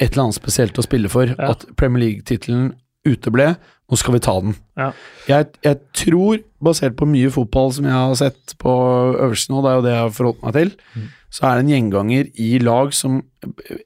[0.00, 1.28] et eller annet spesielt å spille for.
[1.28, 1.52] Ja.
[1.52, 2.74] At Premier League-tittelen
[3.06, 3.56] uteble.
[3.86, 4.56] Nå skal vi ta den.
[4.76, 4.90] Ja.
[5.28, 8.72] Jeg, jeg, tror, basert på mye fotball som jeg har sett på
[9.20, 11.64] øvelsen nå, det er jo det jeg har forholdt meg til, mm så er det
[11.66, 13.18] en gjenganger i lag som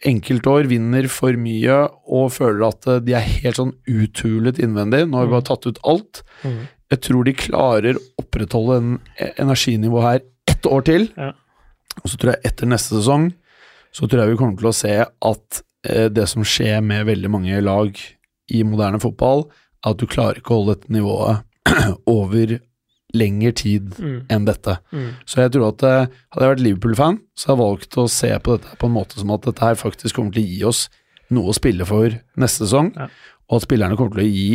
[0.07, 5.03] enkeltår vinner for mye og føler at eh, de er helt sånn uthulet innvendig.
[5.09, 6.23] Nå har vi bare tatt ut alt.
[6.45, 6.61] Mm.
[6.95, 11.09] Jeg tror de klarer å opprettholde en e, energinivå her ett år til.
[11.19, 11.33] Ja.
[12.05, 13.33] Og så tror jeg etter neste sesong
[13.91, 17.35] så tror jeg vi kommer til å se at eh, det som skjer med veldig
[17.35, 17.99] mange lag
[18.51, 19.49] i moderne fotball,
[19.83, 21.43] er at du klarer ikke å holde dette nivået
[22.19, 22.61] over
[23.17, 24.17] lengre tid mm.
[24.33, 24.77] enn dette.
[24.95, 25.11] Mm.
[25.29, 28.33] Så jeg tror at uh, hadde jeg vært Liverpool-fan, så hadde jeg valgt å se
[28.39, 30.87] på dette på en måte som at dette her faktisk kommer til å gi oss
[31.35, 33.07] noe å spille for neste sesong, ja.
[33.51, 34.51] og at spillerne kommer til å gi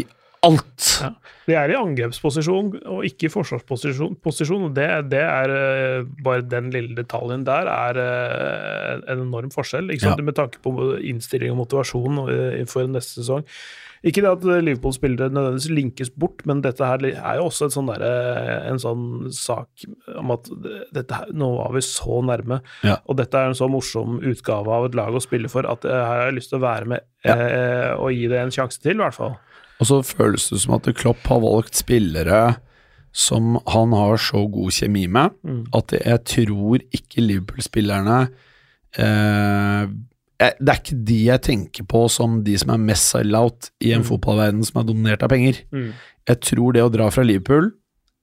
[0.45, 0.87] alt.
[1.01, 1.13] Ja.
[1.45, 4.17] De er i angrepsposisjon og ikke i forsvarsposisjon.
[4.21, 9.93] Posisjon, det, det, er uh, bare den lille detaljen der er uh, en enorm forskjell.
[10.01, 10.15] Ja.
[10.21, 12.21] Med tanke på innstilling og motivasjon
[12.71, 13.45] for neste sesong.
[14.05, 18.03] Ikke det at Liverpool-spillere nødvendigvis linkes bort, men dette her er jo også sånn der,
[18.69, 19.85] en sånn sak
[20.21, 20.49] om at
[20.93, 22.99] dette her, nå var vi så nærme, ja.
[23.09, 26.05] og dette er en så morsom utgave av et lag å spille for at her
[26.05, 27.33] har jeg lyst til å være med ja.
[27.33, 29.35] eh, og gi det en sjanse til, i hvert fall.
[29.81, 32.43] Og så føles det som at Klopp har valgt spillere
[33.15, 35.61] som han har så god kjemi med, mm.
[35.77, 38.17] at jeg tror ikke Liverpool-spillerne
[38.99, 39.87] eh,
[40.39, 44.03] det er ikke de jeg tenker på som de som er mest sell-out i en
[44.03, 44.09] mm.
[44.09, 45.61] fotballverden som er dominert av penger.
[45.71, 45.93] Mm.
[46.27, 47.71] Jeg tror det å dra fra Liverpool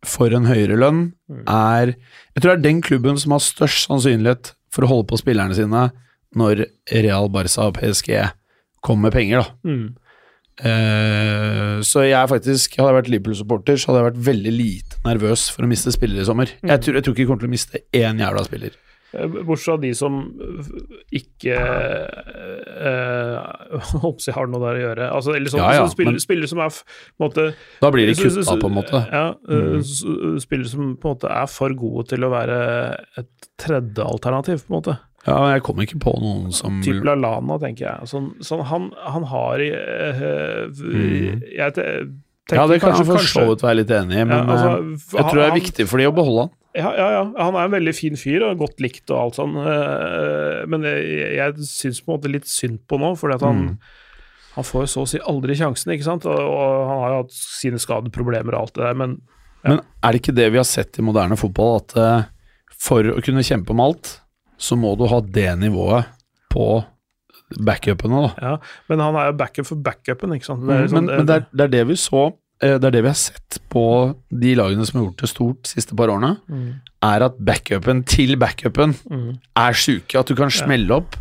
[0.07, 1.45] for en høyere lønn mm.
[1.47, 5.21] er Jeg tror det er den klubben som har størst sannsynlighet for å holde på
[5.21, 5.89] spillerne sine
[6.37, 8.15] når Real Barca og PSG
[8.83, 9.75] kommer med penger, da.
[10.63, 15.47] Uh, så jeg faktisk Hadde jeg vært Liverpool-supporter, så hadde jeg vært veldig lite nervøs
[15.53, 16.53] for å miste spillere i sommer.
[16.61, 16.73] Mm.
[16.75, 18.77] Jeg, tror, jeg tror ikke jeg kommer til å miste én jævla spiller.
[19.13, 20.19] Eh, bortsett fra de som
[21.13, 21.57] ikke
[22.81, 23.37] øh,
[23.93, 25.09] håper jeg har noe der å gjøre.
[25.19, 26.81] Altså, eller sånn, ja, ja, spiller, men, spiller, som er
[27.21, 27.47] måte,
[27.83, 29.03] Da blir de kutta, på en måte.
[29.13, 30.41] Ja, mm.
[30.43, 32.59] Spillere som på en måte er for gode til å være
[33.21, 34.99] et tredjealternativ, på en måte.
[35.27, 38.11] Ja, men jeg kommer ikke på noen som Typ Lallana, tenker jeg.
[38.11, 41.45] Sånn, sånn han, han, har øh, mm.
[41.53, 44.57] Jeg tenker Ja, det kan jeg for så vidt være litt enig i, men ja,
[44.57, 46.57] altså, jeg tror det er viktig for de å beholde han.
[46.73, 49.59] Ja, ja, ja, han er en veldig fin fyr og godt likt og alt sånn,
[49.61, 53.61] eh, men jeg, jeg syns på en måte litt synd på nå, fordi at han
[53.67, 53.75] mm.
[54.55, 56.25] han får så å si aldri sjansen, ikke sant.
[56.29, 59.19] Og, og han har jo hatt sine skadeproblemer og alt det der, men
[59.63, 62.25] Men er det ikke det vi har sett i moderne fotball, at eh,
[62.83, 64.17] for å kunne kjempe om alt,
[64.59, 66.09] så må du ha det nivået
[66.53, 66.71] på
[67.61, 68.31] backupene, da.
[68.41, 68.55] Ja,
[68.89, 70.65] men han er jo backup for backupen, ikke sant.
[70.65, 72.31] Det men sånn- men det, er, det er det vi så
[72.63, 73.83] Det er det vi har sett på
[74.31, 76.81] de lagene som har gjort det stort de siste par årene, Mm.
[77.03, 79.41] er at backupen til backupen Mm.
[79.57, 80.15] er sjuke.
[80.21, 81.17] At du kan smelle opp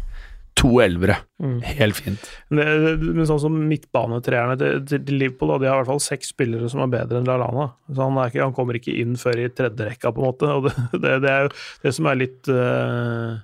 [0.54, 1.16] to elvere.
[1.42, 1.62] Mm.
[1.64, 2.20] Helt fint.
[2.52, 6.00] Men det- men sånn som midtbanetreerne til, til Liverpool, da, de har i hvert fall
[6.04, 7.72] seks spillere som er bedre enn Lallana.
[7.90, 10.52] Så han, er ikke, han kommer ikke inn før i tredje rekka, på en måte.
[10.52, 11.50] Og det, det, det er jo
[11.82, 13.40] det som er litt eh,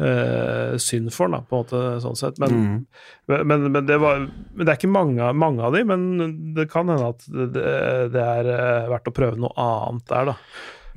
[0.00, 2.38] eh, synd for da, på en måte, sånn sett.
[2.42, 2.50] Men,
[3.30, 3.46] Mm.
[3.46, 6.88] men, men, det, var, men det er ikke mange, mange av de, men det kan
[6.88, 10.36] hende at det, det det er eh, verdt å prøve noe annet der, da.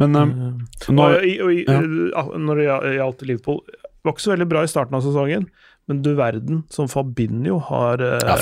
[0.01, 0.31] Men eh,
[0.89, 2.23] når, og, og, og, ja.
[2.47, 3.61] Når det gjaldt Liverpool,
[4.03, 5.45] var ikke så veldig bra i starten av sesongen,
[5.87, 8.35] men du verden som Fabinho har eh, Ja,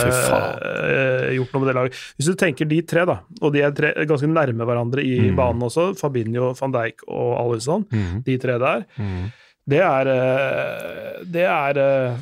[0.61, 1.99] eh, gjort noe med det laget.
[2.17, 5.35] Hvis du tenker de tre, da, og de er tre, ganske nærme hverandre i Mm.
[5.39, 8.23] banen også, Fabinho, van Dijk og Alison, Mm.
[8.25, 9.31] de tre der, Mm.
[9.69, 12.15] Det er eh, Det er eh,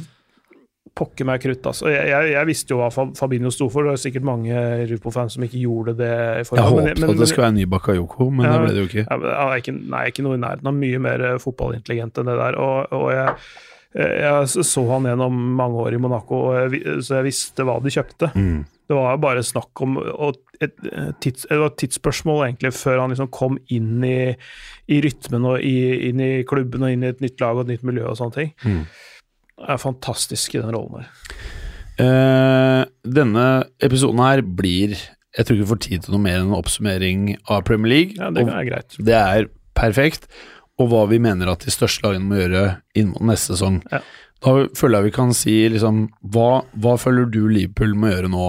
[0.99, 1.87] pokker meg krutt, altså.
[1.87, 5.45] Jeg, jeg, jeg visste jo hva Fabinho sto for, det er sikkert mange Rupo-fans som
[5.45, 6.09] ikke gjorde det.
[6.11, 8.59] i Jeg men- håpet men- at det skulle være en ny Bakayoko, men Ja, det
[8.65, 9.05] ble det jo ikke.
[9.07, 12.35] ja, er ikke, nei, ikke noe i nærheten av mye mer eh, fotballintelligent enn det
[12.41, 12.57] der.
[12.59, 13.35] Og, og jeg,
[13.95, 16.41] jeg så han gjennom mange år i Monaco,
[16.99, 18.33] så jeg visste hva de kjøpte.
[18.35, 18.65] Mm.
[18.89, 19.97] Det var bare snakk om
[20.59, 20.73] et,
[21.21, 24.35] tids, et tidsspørsmål egentlig før han liksom kom inn i,
[24.89, 27.75] i rytmen og i, inn i klubben og inn i et nytt lag og et
[27.75, 28.51] nytt miljø og sånne ting.
[28.65, 28.83] Mm.
[29.69, 31.09] Er fantastisk i den rollen der.
[31.99, 33.47] Uh, denne
[33.83, 34.93] episoden her blir
[35.35, 38.15] Jeg tror ikke vi får tid til noe mer enn en oppsummering av Premier League.
[38.17, 38.95] Ja, det er greit.
[38.97, 40.25] det er perfekt.
[40.79, 42.63] Og hva vi mener at de største lagene må gjøre
[42.97, 43.81] inn mot neste sesong.
[43.91, 43.99] Ja.
[44.39, 48.47] Da føler jeg vi kan si liksom Hva, hva føler du Liverpool må gjøre nå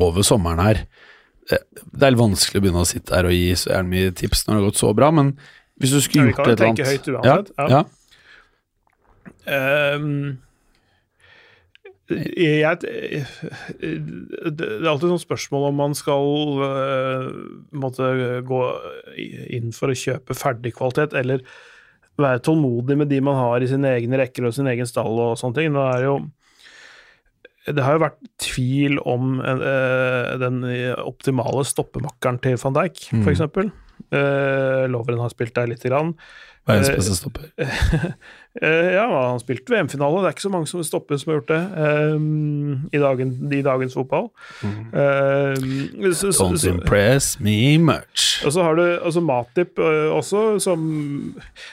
[0.00, 0.84] over sommeren her?
[1.50, 4.44] Det, det er vanskelig å begynne å sitte her og gi så gjerne mye tips
[4.46, 5.32] når det har gått så bra, men
[5.80, 7.50] hvis du skulle gjort et eller annet høyt uansett.
[7.56, 7.82] Ja, Ja.
[9.50, 10.38] Ehm,
[12.10, 17.28] jeg, det er alltid sånn spørsmål om man skal eh,
[17.70, 18.08] måtte
[18.46, 18.60] gå
[19.54, 21.44] inn for å kjøpe ferdig kvalitet, eller
[22.20, 25.38] være tålmodig med de man har i sine egne rekker og sin egen stall og
[25.40, 25.70] sånne ting.
[25.72, 26.16] Nå er det jo
[27.68, 30.62] det har jo vært tvil om uh, den
[31.04, 33.22] optimale stoppemakkeren til van Dijk, Mm.
[33.26, 33.70] for eksempel.
[34.10, 36.14] Uh, Lovren har spilt der lite grann.
[36.68, 37.50] Verdens Eh, beste stopper.
[38.62, 40.24] Eh, ja, han spilte spilt VM-finale.
[40.24, 41.58] Det er ikke så mange som stopper som har gjort det
[42.18, 44.26] um, i, dagen, i dagens fotball.
[44.66, 44.72] Mm.
[44.90, 48.42] Um, så, Don't så, impress me much.
[48.42, 50.82] og så har du altså Matip også, som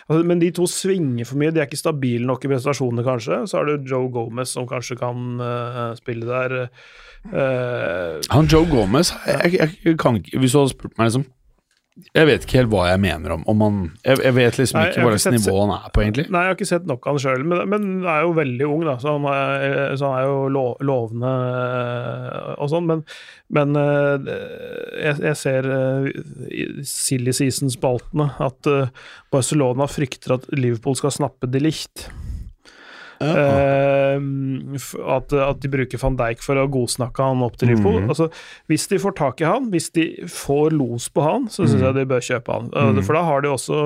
[0.06, 1.50] altså, Men de to svinger for mye.
[1.50, 3.42] De er ikke stabile nok i prestasjonene, kanskje.
[3.50, 6.70] Så har du Joe Gomez, som kanskje kan uh, spille der.
[7.26, 11.26] Uh, Han Joe Gomez jeg, jeg, jeg kan Hvis du hadde spurt meg liksom
[11.98, 15.06] Jeg vet ikke helt hva jeg mener om, om han jeg, jeg vet liksom ikke
[15.06, 16.26] hva slags nivå han er på, egentlig.
[16.30, 18.68] Nei, jeg har ikke sett nok av han sjøl, men, men han er jo veldig
[18.70, 22.90] ung, da, så han er, så han er jo lo, lovende eh, og sånn.
[22.92, 23.04] Men,
[23.58, 24.32] men eh,
[25.08, 26.10] jeg, jeg ser eh,
[26.54, 28.72] i silly season-spaltene at
[29.34, 32.08] Barcelona frykter at Liverpool skal snappe de licht.
[33.20, 38.02] F- at, at de bruker van Dijk for å godsnakke han opp til Liverpool.
[38.04, 38.10] Mhm.
[38.14, 38.30] Altså,
[38.70, 41.86] hvis de får tak i han, hvis de får los på han, så syns mm.
[41.88, 42.72] jeg de bør kjøpe han.
[42.74, 43.04] Mhm.
[43.08, 43.84] For da har de også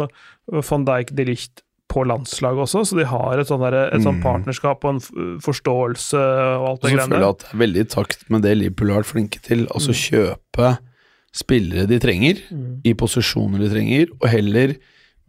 [0.71, 4.21] van Dijk de Licht på landslaget også, så de har et sånn, der, et sånn
[4.21, 4.23] Mhm.
[4.23, 7.29] partnerskap og en forståelse og alt det så føler jeg greiene.
[7.29, 9.67] at det er veldig i takt med det Liverpool har vært flinke til.
[9.75, 10.77] Altså kjøpe
[11.35, 12.81] spillere de trenger, Mm.
[12.85, 14.75] i posisjoner de trenger, og heller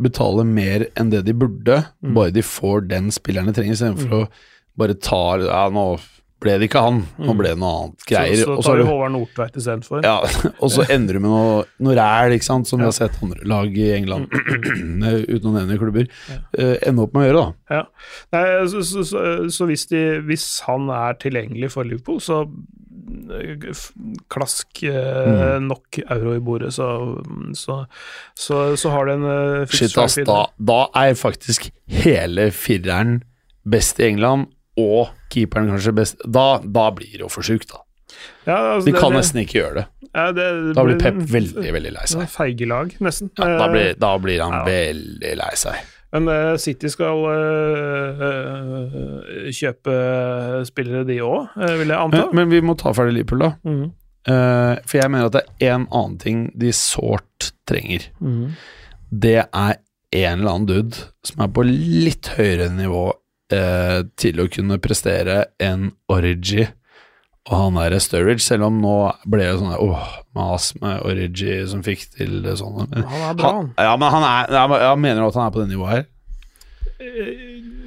[0.00, 2.14] betale mer enn det de burde, Mm.
[2.14, 4.28] bare de får den spilleren de trenger, istedenfor å
[4.76, 6.00] bare ta Ja, nå
[6.42, 7.38] ble det ikke han, nå Mm.
[7.38, 8.42] ble det noe annet greier.
[8.42, 10.02] Så, så tar du Håvard Nordtveit istedenfor.
[10.04, 10.18] Ja,
[10.62, 13.46] og så endrer du med noe, noe ræl, ikke sant, som vi har sett andre
[13.48, 14.28] lag i England,
[15.34, 16.10] uten å nevne klubber,
[16.58, 17.78] eh, ende opp med å gjøre, da.
[17.78, 17.82] Ja.
[18.36, 19.02] Nei, så, så,
[19.48, 22.42] så, hvis, de, hvis han er tilgjengelig for Liverpool, så
[23.32, 23.66] eh,
[24.32, 25.66] klask eh, Mm.
[25.68, 26.86] nok euro i bordet, så,
[27.58, 27.82] så,
[28.38, 31.68] så, så har du en uh, Shit, ass, da, da er faktisk
[32.02, 33.20] hele fireren
[33.68, 34.48] best i England,
[34.80, 36.20] og keeperen kanskje best.
[36.24, 37.82] Da, da blir det jo for sjukt, da.
[38.46, 39.86] Ja, altså, De kan det- nesten ikke gjøre det.
[40.14, 42.28] ja, det, Da blir Pep veldig, veldig lei seg.
[42.28, 43.30] Feigelag, nesten.
[43.38, 45.74] Ja, da, Eh, blir, da blir han veldig lei seg.
[46.12, 49.94] Men uh, City skal uh, uh, kjøpe
[50.68, 52.26] spillere, de òg, vil jeg anta.
[52.32, 53.52] Men, men vi må ta ferdig Liverpool, da.
[53.64, 53.86] Mm.
[54.22, 58.04] Eh, for jeg mener at det er en annen ting de sårt trenger.
[58.22, 58.52] Mm.
[59.10, 59.72] Det er
[60.12, 63.06] en eller annen dude som er på litt høyere nivå
[63.52, 66.68] eh, til å kunne prestere en Origi
[67.50, 70.02] og han der Sturridge, selv om nå ble det sånn åh,
[70.38, 72.84] mas med Origi som fikk til det sånn.
[72.86, 73.72] Men, Han er bra, han.
[73.82, 76.04] ja, men han er jeg, jeg mener at han er på det nivået her.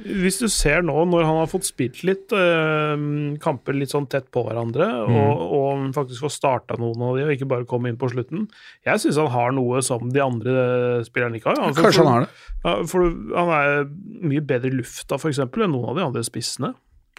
[0.06, 2.94] Hvis du ser nå, når han har fått spilt litt eh,
[3.42, 5.16] kamper litt sånn tett på hverandre, Mm.
[5.18, 8.46] og, og faktisk får starta noen av de, og ikke bare komme inn på slutten
[8.86, 10.54] Jeg syns han har noe som de andre
[11.06, 11.60] spillerne ikke har.
[11.68, 12.30] Altså, Kanskje han har det.
[12.62, 13.84] For, for han er
[14.26, 16.72] mye bedre i lufta, for eksempel, enn noen av de andre spissene.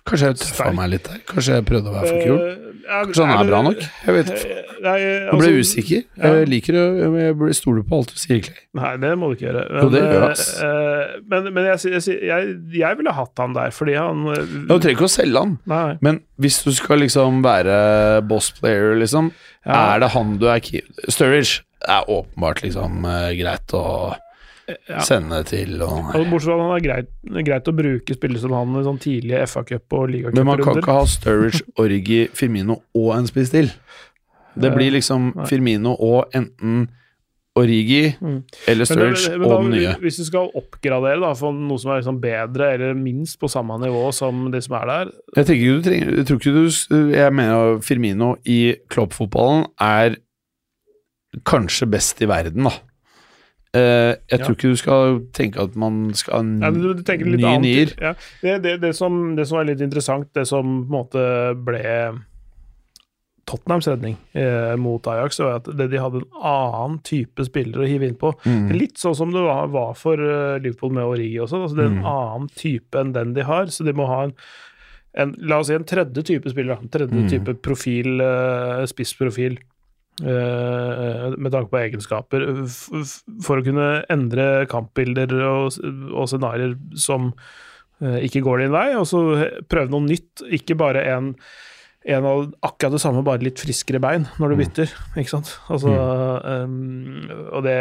[0.08, 1.20] Kanskje jeg tøffa meg litt der.
[1.28, 2.40] Kanskje jeg prøvde å være for kul.
[2.48, 3.82] Eh, Kanskje han er bra nok.
[4.06, 4.52] Jeg vet ikke.
[4.58, 6.04] Eh, Nå ble jeg altså- usikker.
[6.24, 6.84] Jeg liker å
[7.18, 8.56] Jeg blir- stoler på alt du sier, Clay.
[8.80, 9.64] Nei, det må du ikke gjøre.
[9.82, 10.62] Jo, det gjør eh, ass.
[10.62, 14.96] eh, men men jeg, jeg, jeg, ville hatt han der, fordi han eh, Du trenger
[14.96, 15.98] ikke å selge han, Nei.
[16.02, 19.32] men hvis du skal liksom være boss player, liksom,
[19.66, 19.96] Ja.
[19.96, 24.16] er det han du er keen Sturridge er åpenbart liksom eh, greit å
[24.68, 25.00] Ja.
[25.00, 27.10] sende til og Altså, bortsett fra at han er greit,
[27.48, 30.96] greit å bruke spillere som han i sånn tidlige FA-cup og Men man kan ikke
[30.98, 33.70] ha Sturridge, Origi, Firmino og en spiss til.
[34.58, 35.46] Det blir liksom Nei.
[35.48, 36.90] Firmino og enten
[37.58, 38.44] Origi Mm.
[38.68, 39.94] eller Sturridge men, men og den nye.
[40.04, 43.80] Hvis du skal oppgradere da, for noe som er liksom bedre, eller minst på samme
[43.82, 47.16] nivå som det som er der Jeg tenker ikke du trenger Jeg tror ikke du
[47.16, 50.18] Jeg mener Firmino i Klopp-fotballen er
[51.48, 52.76] kanskje best i verden, da.
[53.76, 54.46] Eh, jeg Ja.
[54.46, 57.62] tror ikke du skal tenke at man skal ha ja, ny du, du annet.
[57.62, 57.94] nier.
[58.02, 58.14] Ja.
[58.42, 61.84] Det, det, det, som, det som er litt interessant, det som på en måte ble
[63.48, 67.88] Tottenhams redning eh, mot Ajax, var at det, de hadde en annen type spillere å
[67.88, 68.34] hive inn på.
[68.44, 68.74] Mm.
[68.76, 71.62] Litt sånn som det var, var for uh, Liverpool med Origi også.
[71.64, 72.10] Altså det er en Mm.
[72.12, 74.34] annen type enn den de har, så de må ha en,
[75.16, 76.76] en La oss si en tredje type spiller.
[76.76, 77.30] En tredje Mm.
[77.32, 79.56] type profil, uh, spissprofil,
[80.24, 82.46] med tanke på egenskaper,
[83.46, 85.78] for å kunne endre kampbilder og,
[86.10, 87.28] og scenarioer som
[88.02, 89.22] eh, ikke går din vei, og så
[89.70, 90.42] prøve noe nytt.
[90.58, 91.36] Ikke bare en
[92.08, 94.62] en av akkurat det samme, bare litt friskere bein når du Mm.
[94.62, 94.88] bytter,
[95.20, 95.50] ikke sant?
[95.68, 95.92] Altså,
[96.64, 97.74] um, og det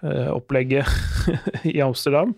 [0.00, 0.86] Jorente-opplegget
[1.74, 2.32] i Amsterdam,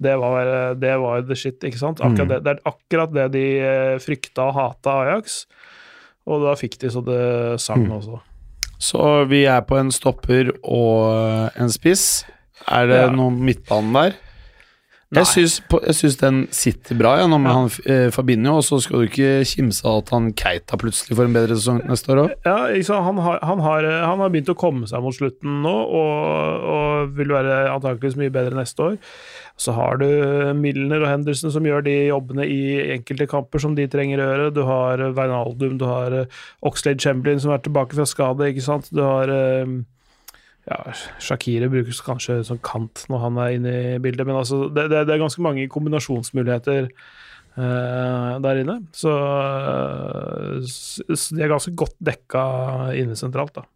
[0.00, 0.48] det var,
[0.80, 2.00] det var the shit, ikke sant?
[2.00, 2.32] Akkurat Mm.
[2.32, 5.42] det, det er akkurat det de eh, frykta og hata Ajax,
[6.26, 7.92] og da fikk de så det sang Mm.
[7.92, 8.18] også.
[8.80, 12.24] Så vi er på en stopper og en spiss.
[12.68, 13.10] Er det Ja.
[13.10, 14.12] noe midtbane der?
[15.10, 17.54] Jeg syns, den sitter bra, ja, nå med Ja.
[17.58, 21.26] han eh, Fabinho, og så skal du ikke kimse av at han Keita plutselig får
[21.26, 22.34] en bedre sesong neste år òg.
[22.46, 22.58] Ja?
[23.02, 27.18] Han, har, han, har, han har begynt å komme seg mot slutten nå, og, og
[27.18, 28.98] vil være antakeligvis mye bedre neste år.
[29.60, 30.06] Så har du
[30.56, 32.60] Milner og Henderson som gjør de jobbene i
[32.94, 34.50] enkelte kamper som de trenger å gjøre.
[34.54, 38.86] Du har Wijnaldum, du har eh, Oxlade Chamberlain som er tilbake fra skade, ikke sant.
[38.94, 39.80] Du har eh,
[40.68, 40.78] ja,
[41.22, 45.06] Shakire brukes kanskje som kant når han er inne i bildet, men altså, det, det,
[45.08, 48.76] det er ganske mange kombinasjonsmuligheter uh, der inne.
[48.96, 52.44] Så, uh, de er ganske godt dekka
[53.00, 53.66] inne sentralt, da.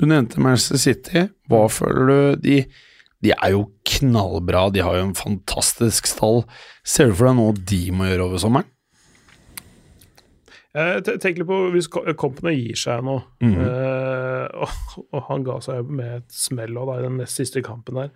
[0.00, 1.26] Du nevnte Manchester City.
[1.50, 2.58] Hva føler du de,
[3.22, 6.42] de er jo knallbra, de har jo en fantastisk stall.
[6.86, 8.70] Ser du for deg noe de må gjøre over sommeren?
[10.74, 13.58] Jeg te- tenker litt på hvis Kompene Company gir seg nå, Mhm.
[13.60, 17.94] eh, og, og han ga seg med et smell da, i den nest siste kampen
[18.00, 18.10] der.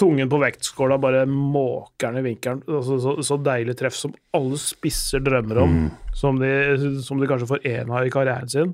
[0.00, 2.62] Tungen på vektskåla bare måker den i vinkelen.
[2.66, 5.74] Altså, så, så deilig treff som alle spisser drømmer om.
[5.76, 5.90] Mm.
[6.16, 8.72] Som, de, som de kanskje får én av i karrieren sin.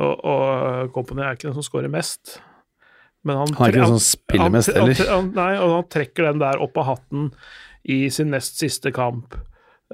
[0.00, 2.38] Og, og Company er ikke den som skårer mest.
[3.22, 5.28] Men han, Han er ikke den som spiller mest, heller.
[5.36, 7.30] nei, og han trekker den der opp av hatten
[7.84, 9.36] i sin nest siste kamp.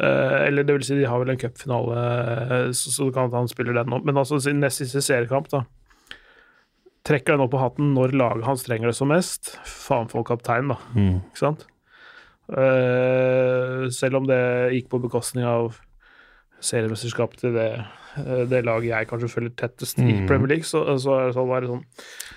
[0.01, 3.27] Eh, eller det vil si, de har vel en cupfinale, eh, så, så det kan
[3.29, 3.99] hende han spiller den nå.
[4.07, 5.65] Men altså sin nest siste seriekamp, da.
[7.05, 9.57] Trekker den opp på hatten når laget hans trenger det som mest.
[9.67, 10.79] Faen for kaptein, da.
[10.95, 11.17] Mm.
[11.33, 11.67] Ikke sant?
[12.53, 14.39] Uh, selv om det
[14.75, 15.77] gikk på bekostning av
[16.63, 17.69] seriemesterskapet til det,
[18.51, 20.27] det laget jeg kanskje følger tettest i Mm.
[20.29, 21.83] Premier League, så, så er det sånn, var det sånn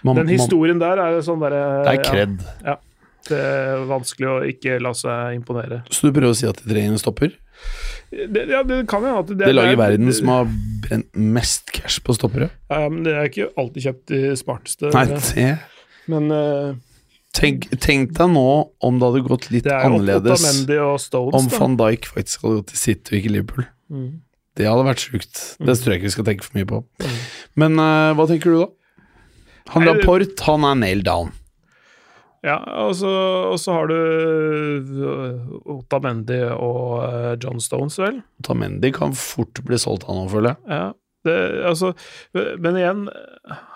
[0.08, 2.38] Man, Den historien der er sånn derre det er kred.
[2.65, 2.78] Ja,
[3.30, 5.84] det er vanskelig å ikke la seg imponere.
[5.94, 7.36] Så du prøver å si at de trenger en stopper?
[8.12, 10.50] Det, ja, det kan jo at Det laget i verden som har
[11.15, 12.50] mest cash på stoppere?
[12.69, 15.48] ja, men Det er ikke alltid kjøpt de smarteste, Nei, det
[16.08, 16.75] men uh,
[17.36, 18.46] Tenk, tenk deg nå
[18.86, 20.46] om det hadde gått litt det er annerledes
[21.04, 23.65] Stones, om van Dijk faktisk hadde gått til City og ikke Liverpool.
[23.92, 24.06] Mm.
[24.56, 25.42] Det hadde vært sjukt.
[25.60, 25.75] Det Mm.
[25.82, 26.79] tror jeg ikke vi skal tenke for mye på.
[27.04, 27.17] Mm.
[27.60, 28.69] Men uh, hva tenker du, da?
[29.73, 31.34] Han det- Laporte, han er nailed down.
[32.46, 33.10] Ja, og så,
[33.50, 35.39] og så har du øh,
[35.75, 38.21] Otamendi og øh, John Stones, vel.
[38.43, 40.69] Otamendi kan fort bli solgt, han òg, føler jeg.
[40.77, 40.85] Ja.
[41.25, 41.33] Det,
[41.65, 41.87] altså,
[42.62, 43.00] men igjen,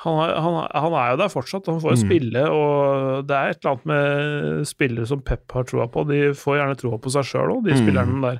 [0.03, 1.65] han han, han er jo der fortsatt.
[1.65, 2.03] Han får jo Mm.
[2.03, 6.03] spille, og det er et eller annet med spillere som Pep har troa på.
[6.11, 7.81] De får gjerne troa på seg sjøl òg, de Mm.
[7.81, 8.37] spillerne der.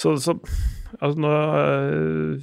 [0.00, 0.38] Så, så
[1.00, 2.38] altså nå øh,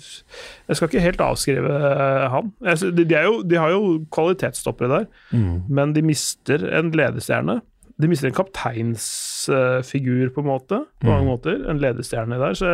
[0.68, 2.52] Jeg skal ikke helt avskrive øh, han.
[2.98, 5.62] De, de, er jo, de har jo kvalitetsstoppere der, Mm.
[5.70, 7.62] men de mister en ledestjerne.
[8.02, 11.62] De mister en kapteinsfigur, på en måte, på mange måter.
[11.72, 12.54] En ledestjerne der.
[12.54, 12.66] Så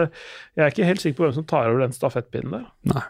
[0.55, 2.65] jeg er ikke helt sikker på hvem som tar over den stafettpinnen der.
[2.93, 3.03] Nei.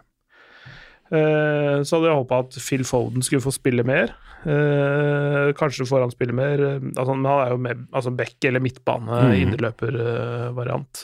[1.12, 4.14] Eh, så hadde jeg håpa at Phil Foden skulle få spille mer.
[4.47, 6.62] Eh, kanskje får han spille mer.
[6.68, 9.34] eh, Altså, han er jo med, altså back eller midtbane, Mm.
[9.41, 11.03] indreløpervariant.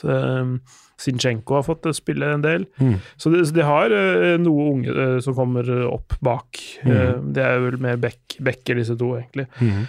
[0.98, 2.66] Zinchenko har fått eh, spille en del.
[2.82, 2.98] Mm.
[3.16, 6.60] Så de, så de har eh, noe unge eh, som kommer opp bak.
[6.82, 9.48] Eh, det er vel mer back, backer, disse to, egentlig.
[9.62, 9.86] Mm.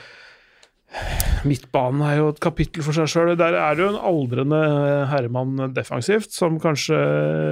[1.45, 3.34] Midtbanen er jo et kapittel for seg sjøl.
[3.39, 4.62] Der er det jo en aldrende
[5.12, 6.97] herremann defensivt, som kanskje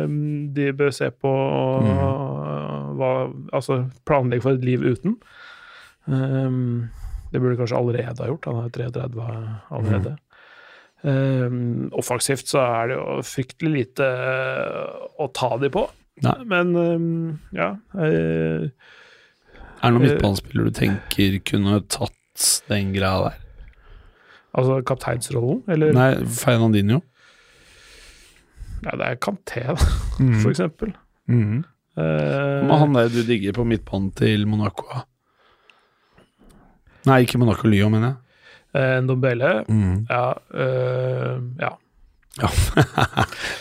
[0.09, 1.33] mm, de bør se på
[2.97, 3.11] hva,
[3.53, 5.19] Altså planlegge for et liv uten.
[6.07, 6.87] Um,
[7.29, 8.49] det burde kanskje allerede ha gjort.
[8.49, 9.27] Han er 33
[9.77, 10.15] allerede.
[11.05, 14.07] Um, offensivt så er det jo fryktelig lite
[15.21, 15.83] å ta de på.
[16.25, 16.33] Nei.
[16.49, 17.09] Men um,
[17.53, 23.35] ja eh, Er det noen midtbanespiller du tenker kunne tatt den greia der?
[24.57, 25.93] Altså kapteinsrollen, eller?
[25.93, 27.03] Nei, Fernandinho.
[28.81, 29.75] Ja, det er Kanté, da,
[30.41, 30.95] for eksempel.
[31.29, 31.59] Mm.
[31.97, 35.03] Eh, Men han der du digger på midtbanen til Monaco?
[37.07, 38.26] Nei, ikke Monaco Lyon, mener jeg.
[38.75, 40.05] Eh, Ndombele, Mm.
[40.09, 41.71] ja, eh, ja.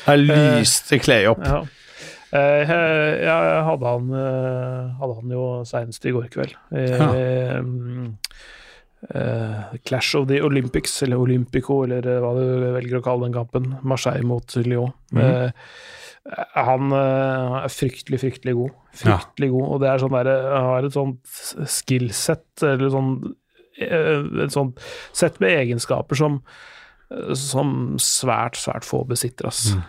[0.07, 1.41] Der lyste Clay opp.
[1.45, 1.63] ja.
[2.37, 4.09] Eh, jeg, jeg hadde han
[4.99, 6.57] Hadde han jo seinest i går kveld.
[6.75, 7.07] Ja.
[7.15, 7.63] eh,
[9.87, 13.77] Clash of the Olympics, eller Olympico, eller hva du velger å kalle den kampen.
[13.87, 14.93] Marseille mot Lyon.
[15.15, 15.23] Mm.
[15.23, 15.51] Uh,
[16.57, 18.73] han uh, er fryktelig, fryktelig god.
[18.99, 19.67] Fryktelig god.
[19.71, 21.37] Og det er sånn der, han har et sånt
[21.71, 23.13] skillset, eller sånn
[23.77, 24.81] et sånt
[25.17, 26.41] sett med egenskaper som
[27.39, 27.69] som
[28.03, 29.69] svært, svært få besitter, ass.
[29.71, 29.85] Mm.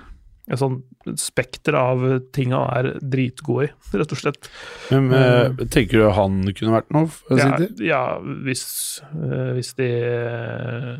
[0.48, 0.78] Et sånn
[1.20, 2.04] spekter av
[2.36, 3.70] ting han er dritgod i,
[4.00, 4.50] rett og slett.
[4.94, 7.50] Men eh, tenker du han kunne vært noe Ja,
[7.84, 8.02] ja
[8.46, 8.66] hvis,
[9.12, 10.94] eh, hvis de eh,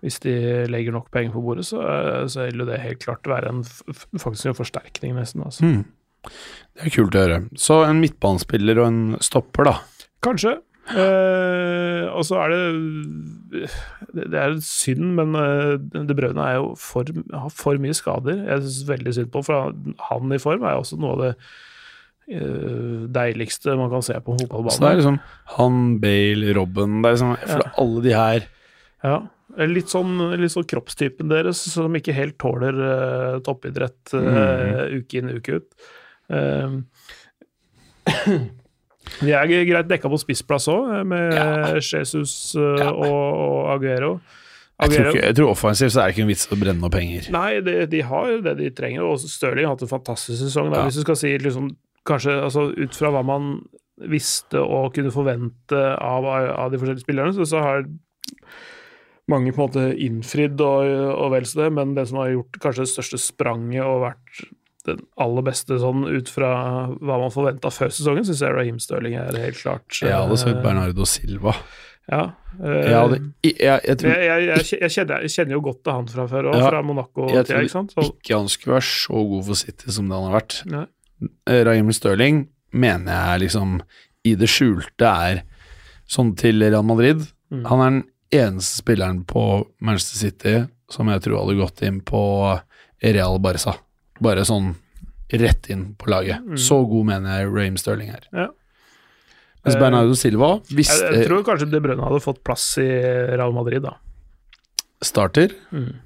[0.00, 0.32] hvis de
[0.70, 3.64] legger nok penger på bordet, så, eh, så vil jo det helt klart være en,
[4.16, 5.42] faktisk en forsterkning, nesten.
[5.44, 5.66] Altså.
[5.66, 6.30] Mm.
[6.30, 7.42] Det er kult å høre.
[7.60, 10.06] Så en midtbanespiller og en stopper, da.
[10.24, 10.54] Kanskje.
[10.90, 13.70] Eh, og så er det
[14.16, 18.44] Det er synd, men eh, De Bruyne er jo for, har for mye skader.
[18.48, 19.74] Jeg syns veldig synd på for
[20.10, 21.34] han i form er jo også noe av det
[22.30, 25.20] uh, deiligste man kan se på en Så det er liksom
[25.56, 28.48] han, Bale, Robben Det er liksom, føler alle de her
[29.06, 29.20] Ja.
[29.66, 35.00] Litt sånn, litt sånn kroppstypen deres som ikke helt tåler uh, toppidrett mm.
[35.00, 35.88] uke inn uke ut.
[36.30, 36.78] Eh,
[39.20, 41.74] de er greit dekka på spissplass òg, med Ja.
[41.76, 42.92] Jesus eh, Ja.
[42.92, 44.20] og, og Aguero.
[44.80, 46.88] Jeg tror, ikke, jeg tror offensivt så er det ikke en vits å brenne noe
[46.94, 47.26] penger.
[47.34, 50.70] Nei, de, de har jo det de trenger, og Stirling har hatt en fantastisk sesong.
[50.72, 50.78] Da.
[50.80, 50.86] Ja.
[50.88, 51.66] Hvis du skal si liksom,
[52.08, 53.50] kanskje altså, ut fra hva man
[54.08, 57.84] visste og kunne forvente av, av de forskjellige spillerne, så, så har
[59.30, 62.56] mange på en måte innfridd og, og vel så det, men det som har gjort
[62.64, 64.40] kanskje det største spranget og vært
[64.88, 66.50] den aller beste sånn ut fra
[66.96, 69.88] hva man forventa før sesongen, syns jeg Raheem Stirling er helt klart.
[70.00, 71.54] Jeg hadde sett eh, Bernardo Silva.
[72.10, 72.22] Ja,
[72.58, 76.24] eh, Jeg, hadde, jeg, jeg, tror jeg, kjenner, jeg kjenner jo godt til han fra
[76.30, 77.28] før òg, Ja, fra Monaco.
[77.30, 77.84] jeg tida, ikke?
[77.94, 80.56] Så, ikke han skulle være så god for City som det han har vært.
[80.72, 80.86] Nei.
[81.46, 82.40] Eh, Raheem Stirling
[82.72, 83.78] mener jeg liksom
[84.26, 85.42] i det skjulte er
[86.10, 87.22] sånn til Real Madrid.
[87.52, 87.62] Mm.
[87.68, 88.02] Han er den
[88.40, 89.44] eneste spilleren på
[89.82, 90.56] Manchester City
[90.90, 92.20] som jeg tror hadde gått inn på
[93.00, 93.76] Real Barca.
[94.20, 94.74] Bare sånn
[95.30, 96.42] rett inn på laget.
[96.42, 96.58] Mm.
[96.58, 98.24] Så god mener jeg Raheem Sterling er.
[98.34, 98.48] Ja.
[99.60, 102.86] Mens Eh, Bernardo Silva Jeg, visste jeg tror kanskje De Brønne hadde fått plass i
[103.36, 103.98] Real Madrid, da.
[105.04, 105.52] starter.
[105.70, 105.98] Mm.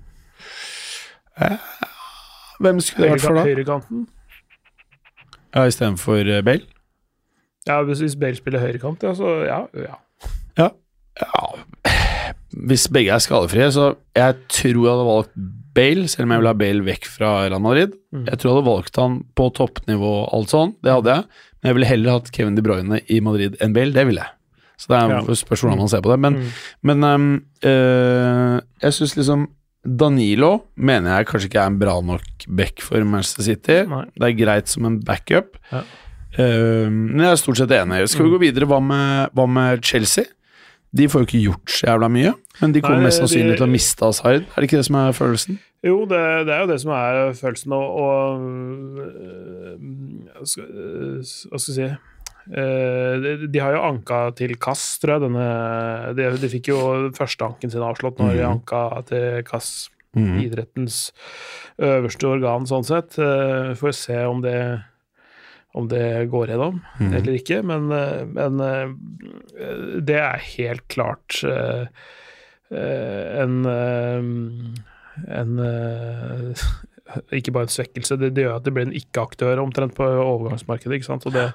[2.62, 3.44] Hvem skulle det vært for da?
[3.46, 4.04] Høyrekanten.
[5.54, 6.66] Ja, Istedenfor eh, Bale?
[7.66, 9.60] Ja, hvis, Bale spiller høyrekant, ja, så ja.
[9.78, 9.98] ja.
[10.58, 10.68] Ja.
[12.68, 15.38] Hvis begge er skadefrie, så jeg tror jeg hadde valgt
[15.74, 17.92] Bale, selv om jeg vil ha Bale vekk fra Real Madrid.
[18.14, 18.24] Mm.
[18.28, 21.24] Jeg tror jeg hadde valgt han på toppnivå og alt sånn, det hadde jeg.
[21.62, 24.30] Men jeg ville heller hatt Kevin De Bruyne i Madrid enn Bale, det ville jeg.
[24.78, 25.20] Så det er Ja.
[25.22, 25.34] ja.
[25.38, 26.18] spørs hvordan man ser på det.
[26.20, 26.48] Men, Mm.
[26.82, 29.48] men um, øh, jeg syns liksom
[29.84, 33.82] Danilo mener jeg kanskje ikke er en bra nok back for Manchester City.
[33.90, 34.04] Nei.
[34.16, 35.58] Det er greit som en backup.
[35.72, 35.82] Ja.
[36.34, 38.08] Uh, men jeg er stort sett enig.
[38.10, 38.34] Skal vi Mm.
[38.38, 38.66] gå videre?
[38.66, 40.24] Hva med, hva med Chelsea?
[40.94, 43.56] De får jo ikke gjort så jævla mye, men de kommer Nei, mest sannsynlig de-
[43.58, 44.44] til å miste Asaid.
[44.46, 45.58] Er det ikke det som er følelsen?
[45.84, 48.44] Jo, det, det er jo det som er følelsen, og, og
[49.02, 49.76] øh,
[50.38, 51.94] hva skal øh, hva skal jeg si
[52.44, 55.22] Uh, de, de har jo anka til KAS, tror jeg.
[55.22, 55.44] Denne,
[56.12, 56.80] de, de fikk jo
[57.16, 58.50] førsteanken sin avslått når de Mhm.
[58.58, 59.68] anka til KAS,
[60.12, 60.34] mm.
[60.42, 60.98] idrettens
[61.80, 63.16] øverste organ, sånn sett.
[63.16, 64.58] Uh, Får se om det
[65.74, 67.12] om det går gjennom mm.
[67.18, 67.88] eller ikke, men,
[68.36, 68.92] men eh,
[70.06, 71.86] det er helt klart eh,
[72.70, 73.56] eh, en
[75.24, 75.52] en
[77.36, 80.96] Ikke bare en svekkelse, det, det gjør at det blir en ikke-aktør omtrent på overgangsmarkedet.
[80.96, 81.26] ikke sant?
[81.28, 81.50] Og det,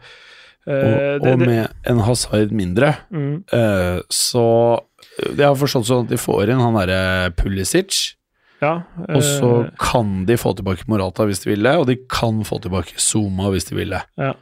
[0.69, 3.41] Og, og med en Hazard mindre, mm,
[4.13, 4.45] så
[5.25, 8.18] Jeg har forstått sånn at de får inn han derre Pulisic,
[8.59, 8.73] Ja.
[9.07, 12.59] og så eh, kan de få tilbake Morata hvis de vil og de kan få
[12.59, 13.95] tilbake Zuma hvis de vil.
[14.19, 14.33] Ja.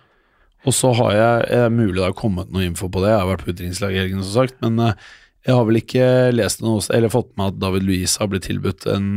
[0.65, 3.30] Og så har jeg er mulig det har kommet noe info på det, jeg har
[3.30, 5.07] vært på utdrikningslaget i helgen, som sagt, men eh,
[5.47, 8.84] jeg har vel ikke lest noe eller fått med at David Louise har blitt tilbudt
[8.91, 9.07] en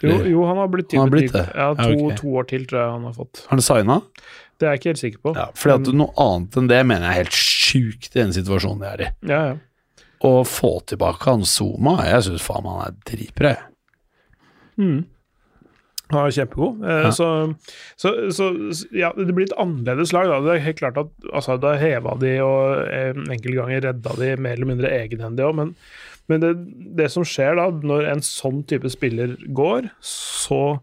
[0.00, 1.46] jo, jo, han har blitt Han har tilbudt blitt det?
[1.52, 2.18] Ja, to, Ja, okay.
[2.22, 3.42] to år til, tror jeg han har fått.
[3.44, 3.98] Har han signa?
[4.56, 5.34] Det er jeg ikke helt sikker på.
[5.36, 8.86] Ja, fordi at noe annet enn det mener jeg er helt sjukt i den situasjonen
[8.86, 9.10] jeg er i.
[9.34, 9.56] ja, ja.
[10.24, 13.50] Å få tilbake han Zuma, jeg syns faen han er dritbra.
[13.52, 13.75] jeg.
[14.80, 15.04] Mm.
[16.12, 16.82] Han er kjempegod.
[16.86, 17.10] Eh, Ja.
[17.10, 17.28] så,
[17.98, 18.50] så, så
[18.94, 20.28] ja, det blir et annerledes lag.
[20.30, 20.38] Da.
[20.44, 24.28] Det er helt klart at altså, Da heva de og eh, enkelte ganger redda de
[24.38, 25.72] mer eller mindre egenhendig òg, men,
[26.30, 26.52] men det,
[27.00, 30.78] det som skjer da, når en sånn type spiller går, så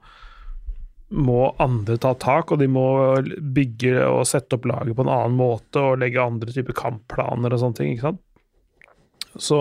[1.14, 2.84] må andre ta tak, og de må
[3.54, 7.62] bygge og sette opp laget på en annen måte og legge andre typer kampplaner og
[7.62, 7.92] sånne ting.
[7.94, 8.24] ikke sant?
[9.42, 9.60] Så,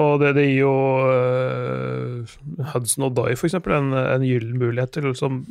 [0.00, 0.74] og det, det gir jo
[1.04, 2.36] uh,
[2.72, 5.42] Hudson og Dye eksempel en, en gyllen mulighet til å liksom,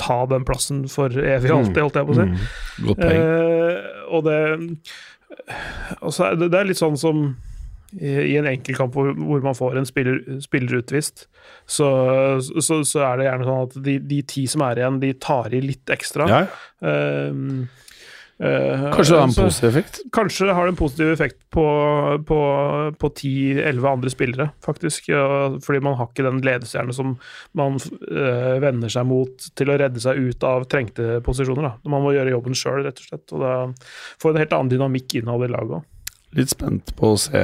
[0.00, 2.28] ta den plassen for evig og alltid, holdt jeg på å si.
[2.28, 3.22] Mm, godt poeng.
[3.22, 4.38] Uh, og det
[6.00, 7.24] og så er det, det er litt sånn som
[7.92, 11.26] i, en enkeltkamp hvor, hvor man får en spiller, spiller utvist,
[11.68, 11.88] så,
[12.40, 15.52] så, så er det gjerne sånn at de, de ti som er igjen, de tar
[15.52, 16.28] i litt ekstra.
[16.30, 16.42] ja,
[16.88, 17.42] eh,
[18.42, 20.00] kanskje det har en positiv effekt?
[20.14, 21.66] Kanskje det har en positiv effekt på,
[22.26, 22.40] på,
[22.98, 25.10] på 10-11 andre spillere, faktisk.
[25.62, 27.14] Fordi man har ikke den ledestjerne som
[27.58, 31.68] man øh, vender seg mot til å redde seg ut av trengte posisjoner.
[31.68, 31.92] Da.
[31.94, 33.26] Man må gjøre jobben sjøl, rett og slett.
[33.36, 33.54] Og da
[34.22, 35.88] får en helt annen dynamikk innad i laget òg.
[36.32, 37.40] Litt spent på å se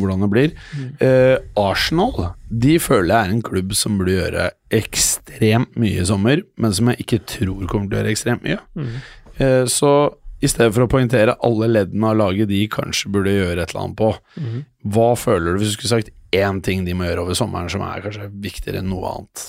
[0.00, 0.54] hvordan det blir.
[0.74, 0.86] Mm.
[1.06, 6.42] Eh, Arsenal de føler jeg er en klubb som burde gjøre ekstremt mye i sommer,
[6.58, 8.58] men som jeg ikke tror kommer til å gjøre ekstremt mye.
[8.74, 8.96] Mm.
[9.40, 9.92] Eh, så
[10.40, 13.82] i stedet for å poengtere alle leddene av laget de kanskje burde gjøre et eller
[13.84, 14.10] annet på,
[14.40, 14.64] Mm.
[14.88, 17.82] hva føler du hvis du skulle sagt én ting de må gjøre over sommeren som
[17.84, 19.46] er kanskje viktigere enn noe annet?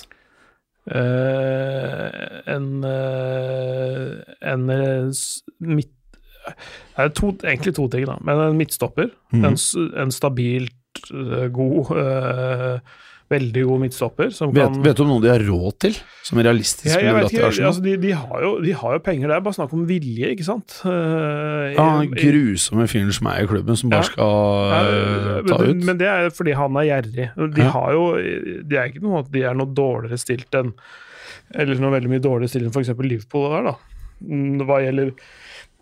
[0.91, 4.65] Uh, en uh, en
[5.61, 5.91] midt
[6.41, 8.15] Det er to, egentlig to ting, da.
[8.25, 9.11] Men en midtstopper.
[9.31, 9.43] Mm.
[9.45, 9.57] En,
[10.01, 12.79] en stabilt uh, god eh,
[13.31, 15.95] Veldig god midtstopper som Vet, kan vet du om noe de har råd til,
[16.27, 17.69] som realistisk jeg, jeg ville vet dratt til ikke, Arsenal?
[17.71, 20.31] altså de, de, har jo, de har jo penger, det er bare snakk om vilje,
[20.35, 20.75] ikke sant?
[20.83, 24.09] Uh, ja, han grusomme fyren som er i klubben, som bare Ja.
[24.11, 25.83] skal eh, Ja, ta ut.
[25.87, 27.29] men det er fordi han er gjerrig.
[27.55, 27.69] De Ja.
[27.77, 28.03] har jo
[28.67, 30.73] Det er ikke noe at de er noe dårligere stilt enn
[31.55, 32.91] Eller noe veldig mye dårligere stilt enn f.eks.
[32.99, 33.75] Liverpool er, da.
[34.23, 35.11] Mm, Hva gjelder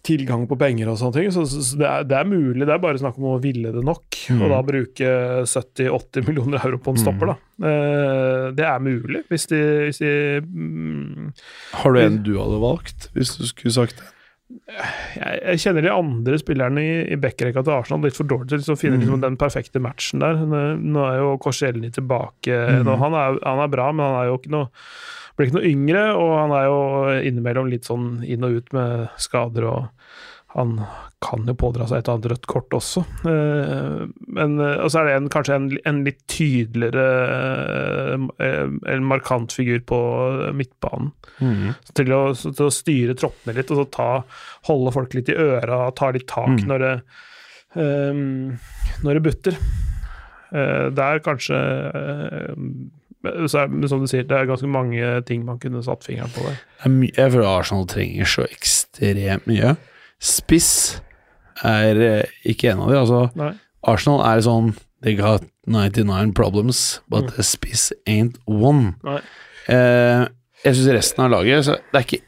[0.05, 1.31] tilgang på penger og sånne ting.
[1.33, 1.45] Så,
[1.79, 4.19] det, er, det er mulig, det er bare snakk om å ville det nok.
[4.29, 4.43] Mm.
[4.43, 5.15] Og da bruke
[5.49, 7.37] 70-80 millioner euro på en stopper, da.
[7.69, 10.13] Eh, det er mulig, hvis de, hvis de
[10.45, 11.33] mm,
[11.81, 14.13] Har du en du hadde valgt, hvis du skulle sagt det?
[14.49, 18.73] jeg, jeg kjenner de andre spillerne i, i backrekka til Arsenal litt for dårlig til
[18.73, 19.03] å finne mm.
[19.03, 20.41] liksom, den perfekte matchen der.
[20.41, 22.55] Nå, nå er jo Korselny tilbake.
[22.55, 22.83] Mm.
[22.87, 24.69] Nå, han, er, han er bra, men han er jo ikke noe
[25.39, 26.79] blir ikke noe yngre, og han er jo
[27.31, 29.87] innimellom litt sånn inn og ut med skader, og
[30.55, 30.79] han
[31.21, 33.03] kan jo pådra seg et annet rødt kort også.
[33.29, 33.99] Eh,
[34.33, 37.03] men eh, Og så er det en, kanskje en, en litt tydeligere
[38.39, 39.99] eh, en markant figur på
[40.57, 41.11] midtbanen
[41.95, 44.07] til å, til å styre troppene litt, og så ta,
[44.71, 46.65] holde folk litt i øra, ta litt tak Mm.
[46.71, 46.93] når, det,
[47.77, 48.57] um,
[49.05, 49.59] når det butter.
[50.49, 51.57] Det er kanskje
[51.93, 52.55] eh,
[53.23, 56.45] så er, Som du sier, det er ganske mange ting man kunne satt fingeren på
[56.45, 56.59] der.
[56.85, 59.75] Er Jeg føler Arsenal trenger så ekstremt mye.
[60.19, 61.01] Spiss
[61.63, 62.99] er eh, ikke en av de.
[62.99, 63.53] Altså, Nei.
[63.87, 67.43] Arsenal er sånn They got 99 problems, but Mm.
[67.43, 68.95] spiss ain't one.
[69.69, 70.27] Eh,
[70.65, 72.23] jeg syns resten av laget så Det er ikke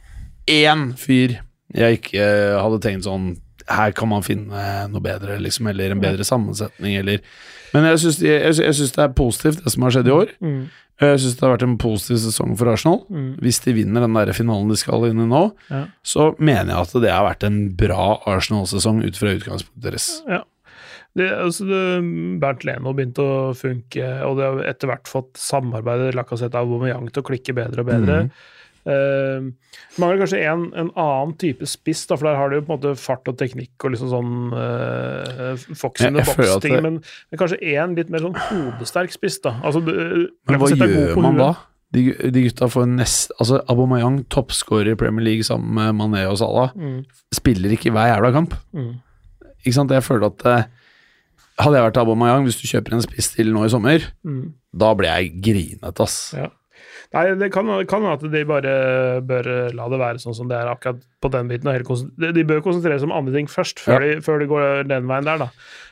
[0.48, 1.39] én fyr
[1.76, 3.38] jeg ikke eh, hadde tenkt sånn
[3.68, 7.20] Her kan man finne noe bedre, liksom, eller en bedre sammensetning, eller
[7.74, 8.20] Men jeg syns
[8.96, 10.32] det er positivt, det som har skjedd i år.
[10.44, 10.70] Mm.
[11.02, 12.99] Jeg syns det har vært en positiv sesong for Arsenal.
[13.10, 13.32] Mm.
[13.41, 15.86] Hvis de vinner den der finalen de skal inn i nå, Ja.
[16.06, 20.10] så mener jeg at det har vært en bra Arsenal-sesong ut fra utgangspunktet deres.
[20.30, 20.43] Ja.
[21.18, 21.82] Det, altså, det,
[22.39, 27.10] Bernt Leno begynte å funke, og det har etter hvert fått samarbeidet Lacassette og Aubameyang
[27.12, 28.20] til å klikke bedre og bedre.
[28.30, 28.32] Mm.
[28.86, 32.79] Mangler kanskje en, en, annen type spiss, da, for der har du jo på en
[32.79, 37.59] måte fart og teknikk og liksom sånn uh, Fox in the box-ting, men, men, kanskje
[37.75, 39.57] en litt mer sånn hodesterk spiss, da.
[39.61, 41.51] Altså, men hva gjør man da?
[41.91, 46.38] De, de, gutta får nest Altså, Abomayang, toppskårer i Premier League sammen med Mané og
[46.39, 47.01] Salah, mm.
[47.36, 48.55] spiller ikke hver jævla kamp.
[48.71, 48.93] Mm.
[49.65, 49.91] Ikke sant?
[49.91, 50.69] Jeg føler at eh,
[51.61, 54.45] Hadde jeg vært Abomayang, hvis du kjøper en spiss til nå i sommer, mm.
[54.82, 56.15] da blir jeg grinete, ass.
[56.34, 56.47] Ja.
[57.12, 58.74] Nei, det kan hende at de bare
[59.28, 61.72] bør la det være sånn som det er akkurat på den biten.
[62.22, 64.16] De bør konsentrere seg om andre ting først, før, ja.
[64.16, 65.49] de, før de går den veien der, da.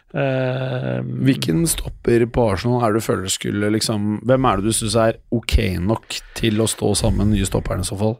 [0.09, 4.95] Uh, Hvilken stopper på Arsenal er du føler skulle liksom Hvem er det du syns
[4.97, 5.53] er ok
[5.85, 8.15] nok til å stå sammen nye stopperne i så fall?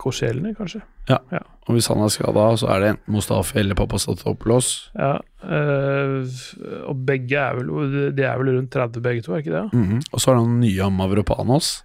[0.00, 0.80] Korselny, kanskje.
[1.08, 1.18] Ja.
[1.32, 1.42] ja.
[1.68, 4.70] Og hvis han er skada, så er det enten Mustafi eller Papastatopoulos.
[4.96, 6.38] Ja, øh,
[6.88, 9.66] og begge er vel De er vel rundt 30, begge to, er ikke det?
[9.72, 10.02] Mm -hmm.
[10.12, 11.84] Og så er det han nye Mavropanos.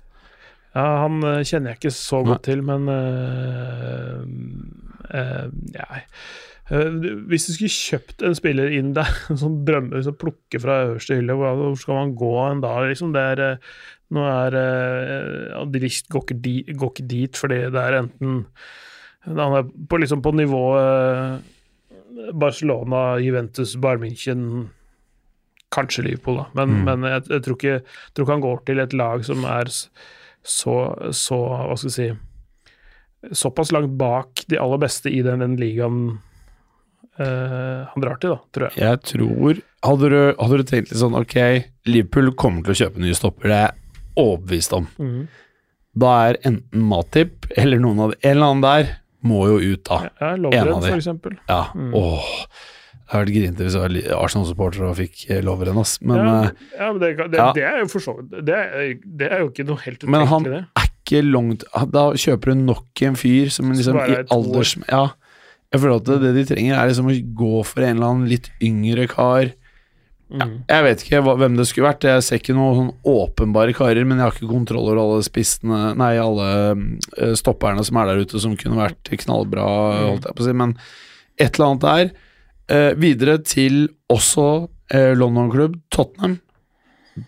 [0.74, 4.26] Ja, han øh, kjenner jeg ikke så godt til, men øh,
[5.76, 6.04] ja.
[7.28, 11.20] Hvis du skulle kjøpt en spiller inn der, en sånn drømme, liksom plukke fra øverste
[11.20, 12.88] hylle, hvor skal man gå en dag?
[12.90, 13.14] Liksom?
[13.14, 13.44] Det er
[14.14, 18.46] nå er uh, De går ikke, dit, går ikke dit fordi det er enten
[19.26, 24.70] Han er på, liksom på nivået uh, Barcelona, Juventus, Barminchen
[25.74, 26.44] Kanskje Liverpool, da.
[26.54, 26.84] Men, mm.
[26.86, 29.72] men jeg, jeg, tror ikke, jeg, tror ikke, han går til et lag som er
[30.44, 30.76] så,
[31.16, 32.12] så Hva skal vi si
[33.32, 36.00] Såpass langt bak de aller beste i den, den ligaen
[37.20, 38.82] uh, han drar til, da, tror jeg.
[38.84, 41.38] Jeg tror Hadde du, hadde du tenkt litt sånn Ok,
[41.88, 43.48] Liverpool kommer til å kjøpe nye stopper.
[43.48, 44.90] Det er overbevist om.
[45.00, 45.24] Mm.
[46.04, 49.86] Da er enten Matip eller noen av de En eller annen der må jo ut,
[49.88, 50.02] da.
[50.20, 51.38] Ja, Lovren, for eksempel.
[51.48, 51.70] Ja.
[51.80, 51.94] Mm.
[51.96, 52.32] Åh.
[53.04, 55.98] Jeg hadde vært grinete hvis jeg var Arsenal-supporter og fikk loveren, Lovren, ass.
[56.02, 57.50] Men, ja, eh, ja, men det, det, ja.
[57.58, 58.60] det, er jo for så vidt det,
[59.04, 62.64] det, er jo ikke noe helt utenkelig, Men han er ikke langt Da kjøper hun
[62.70, 64.78] nok en fyr som liksom i alders...
[64.88, 65.10] Ja.
[65.74, 68.52] Jeg føler at det de trenger, er liksom å gå for en eller annen litt
[68.62, 69.52] yngre kar
[70.34, 70.54] ja, mm.
[70.66, 72.08] jeg vet ikke hva, hvem det skulle vært.
[72.10, 75.82] Jeg ser ikke noen sånn åpenbare karer, men jeg har ikke kontroll over alle spissene
[76.00, 80.06] Nei, alle uh, stopperne som er der ute, som kunne vært knallbra, mm.
[80.08, 80.56] holdt jeg på å si.
[80.64, 80.74] Men
[81.38, 82.32] et eller annet der.
[82.72, 86.40] Uh, videre til også eh, London-klubb, Tottenham.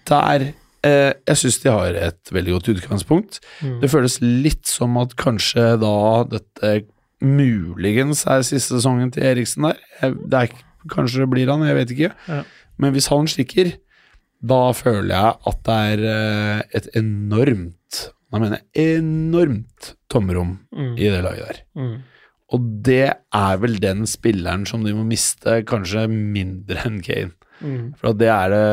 [0.07, 0.53] Der
[0.85, 3.39] Jeg syns de har et veldig godt utgangspunkt.
[3.57, 3.79] Mm.
[3.81, 5.95] Det føles litt som at kanskje da
[6.29, 6.73] dette
[7.25, 9.79] muligens er siste sesongen til Eriksen der.
[10.13, 10.53] Det er,
[10.93, 12.11] kanskje det blir han, jeg vet ikke.
[12.29, 12.43] Ja.
[12.77, 13.71] Men hvis han stikker,
[14.45, 18.01] da føler jeg at det er eh, et enormt
[18.35, 20.95] Jeg mener enormt tomrom mm.
[20.99, 21.59] i det laget der.
[21.79, 21.93] Mm.
[22.53, 27.33] Og det er vel den spilleren som de må miste, kanskje mindre enn Kane.
[27.63, 27.95] Mm.
[27.97, 28.65] For det er det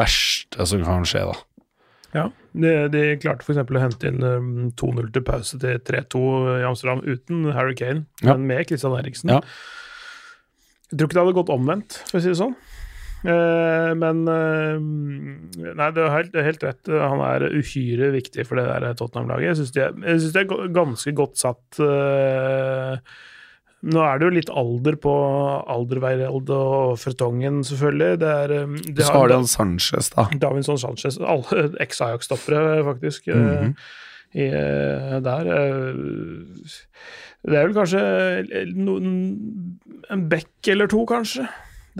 [0.00, 1.38] verste som kan skje, da.
[2.10, 2.24] Ja,
[2.58, 3.60] de, de klarte f.eks.
[3.62, 6.22] å hente inn um, 2-0 til pause til 3-2
[6.56, 8.32] i Amsterdam uten Harry Kane, ja.
[8.32, 9.30] men med Christian Eriksen.
[9.36, 9.38] Ja.
[10.90, 12.56] Jeg tror ikke det hadde gått omvendt, for å si det sånn.
[13.20, 16.88] Uh, men uh, Nei, det er helt, helt, rett.
[16.88, 19.50] Han er uhyre viktig for det der Tottenham-laget.
[19.50, 19.88] Jeg syns de,
[20.24, 21.80] de, er ganske godt satt.
[21.82, 22.96] Uh,
[23.80, 25.12] nå er det jo litt alder på
[25.72, 28.20] Alderweireld og Fretongen, selvfølgelig.
[28.20, 30.26] Det er, de Så har de Sanchez, da.
[30.40, 31.16] Davinson Sanchez.
[31.20, 33.72] Alle eks-Ajax-stoppere, faktisk, mm -hmm.
[34.32, 34.50] i,
[35.24, 35.48] der.
[37.40, 38.00] Det er vel kanskje
[40.12, 41.48] en bekk eller to, kanskje.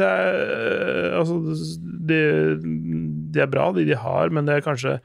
[0.00, 1.38] Det er, altså,
[2.10, 2.20] de,
[2.60, 4.98] de, er bra, de de har, men det er kanskje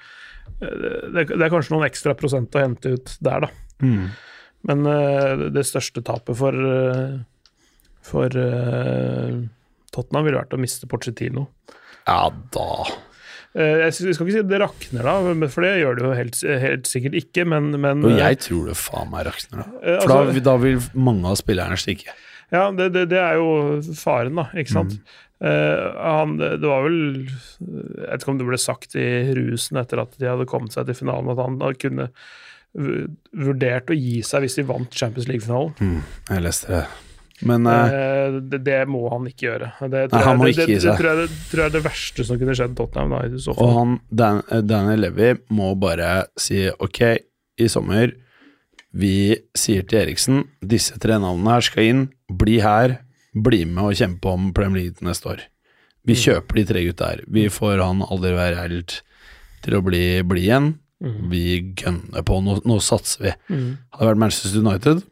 [0.61, 3.49] det, det er kanskje noen ekstra prosent å hente ut der, da.
[3.83, 4.05] Mm.
[4.69, 7.17] Men uh, det største tapet for, uh,
[8.05, 9.41] for uh,
[9.93, 11.49] Tottenham ville vært å miste Pochettino.
[12.05, 12.69] Ja da.
[13.55, 17.13] Jeg skal ikke si det rakner, da, for det gjør det jo helt, helt sikkert
[17.21, 19.67] ikke, men, men jeg tror det faen meg rakner, da.
[19.79, 22.11] For altså, da, da, vil mange av spillerne stikke.
[22.53, 24.97] Ja, det, det, det, er jo faren, da, ikke sant.
[24.97, 25.21] Mm.
[25.45, 29.99] Uh, han, det var vel Jeg vet ikke om det ble sagt i rusen etter
[30.05, 32.07] at de hadde kommet seg til finalen, at han kunne
[32.75, 35.75] vurdert å gi seg hvis de vant Champions League-finalen.
[35.79, 36.85] Mm, jeg leste det.
[37.43, 39.71] Men uh, det, det, må han ikke gjøre.
[39.91, 40.89] Det, nei, han må jeg, ikke gi seg.
[40.89, 43.15] Det, tror jeg, det, tror jeg er det verste som kunne skjedd Tottenham.
[43.15, 47.01] Da, Og han, Dan, Daniel Levy må bare si ok,
[47.59, 48.15] i sommer
[48.95, 49.15] vi
[49.57, 52.99] sier til Eriksen disse tre navnene her skal inn, bli her,
[53.35, 55.43] bli med og kjempe om Premier League neste år.
[56.07, 56.21] Vi mm.
[56.21, 57.23] kjøper de tre gutta her.
[57.27, 58.99] Vi får han aldri være helt
[59.65, 60.69] til å bli, blid igjen.
[61.03, 61.17] Mm.
[61.31, 61.43] Vi
[61.81, 63.35] gønner på, nå, nå satser vi.
[63.49, 63.67] Mm.
[63.91, 65.03] Hadde det vært Manchester United,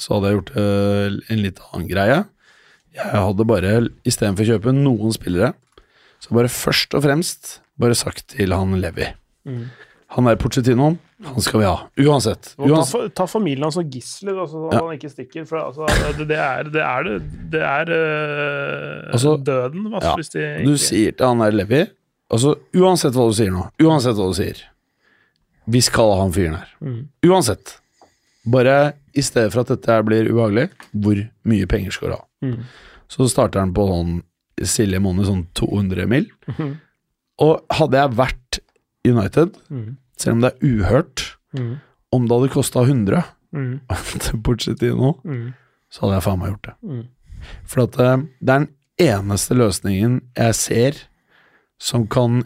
[0.00, 2.20] så hadde jeg gjort uh, en litt annen greie.
[2.98, 3.74] Jeg hadde bare,
[4.08, 5.54] istedenfor å kjøpe noen spillere,
[6.20, 9.14] så bare først og fremst bare sagt til han Levi
[9.48, 9.70] Mm.
[10.10, 10.96] Han er Porcetino.
[11.22, 11.76] han skal vi ha.
[12.02, 12.54] Uansett.
[12.58, 12.92] uansett.
[12.92, 14.80] ta, ta familien hans som gisler, altså, så Ja.
[14.86, 15.44] han ikke stikker.
[15.46, 15.86] For altså,
[16.18, 17.10] det, det er det er,
[17.52, 21.84] det, er øh, Altså, døden altså, ja, hvis de Du sier til han der Levi
[22.30, 24.64] Altså, uansett hva du sier nå, uansett hva du sier
[25.70, 26.68] Vi skal ha han fyren her.
[26.82, 27.00] Mm.
[27.30, 27.76] Uansett.
[28.50, 28.76] Bare
[29.14, 32.22] i stedet for at dette blir ubehagelig, hvor mye penger skal du ha?
[32.42, 32.62] Mm.
[33.10, 34.16] Så starter han på sånn
[34.66, 36.26] Silje måned, sånn 200 mil.
[36.58, 36.74] Mm.
[37.46, 38.39] Og hadde jeg vært
[39.06, 39.96] United, Mm.
[40.18, 41.78] selv om det er uhørt, Mm.
[42.12, 43.80] om det hadde kosta 100 Mm.
[44.20, 45.54] til Pochettino, Mm.
[45.90, 46.74] så hadde jeg faen meg gjort det.
[46.82, 47.06] Mm.
[47.64, 50.92] For at eh, det er den eneste løsningen jeg ser
[51.80, 52.44] som kan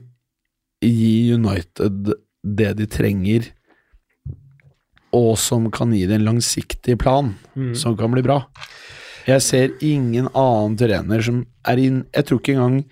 [0.82, 2.12] gi United
[2.44, 3.50] det de trenger,
[5.14, 7.74] og som kan gi det en langsiktig plan Mm.
[7.76, 8.46] som kan bli bra.
[9.26, 12.84] Jeg ser ingen annen trener som er inn Jeg tror ikke engang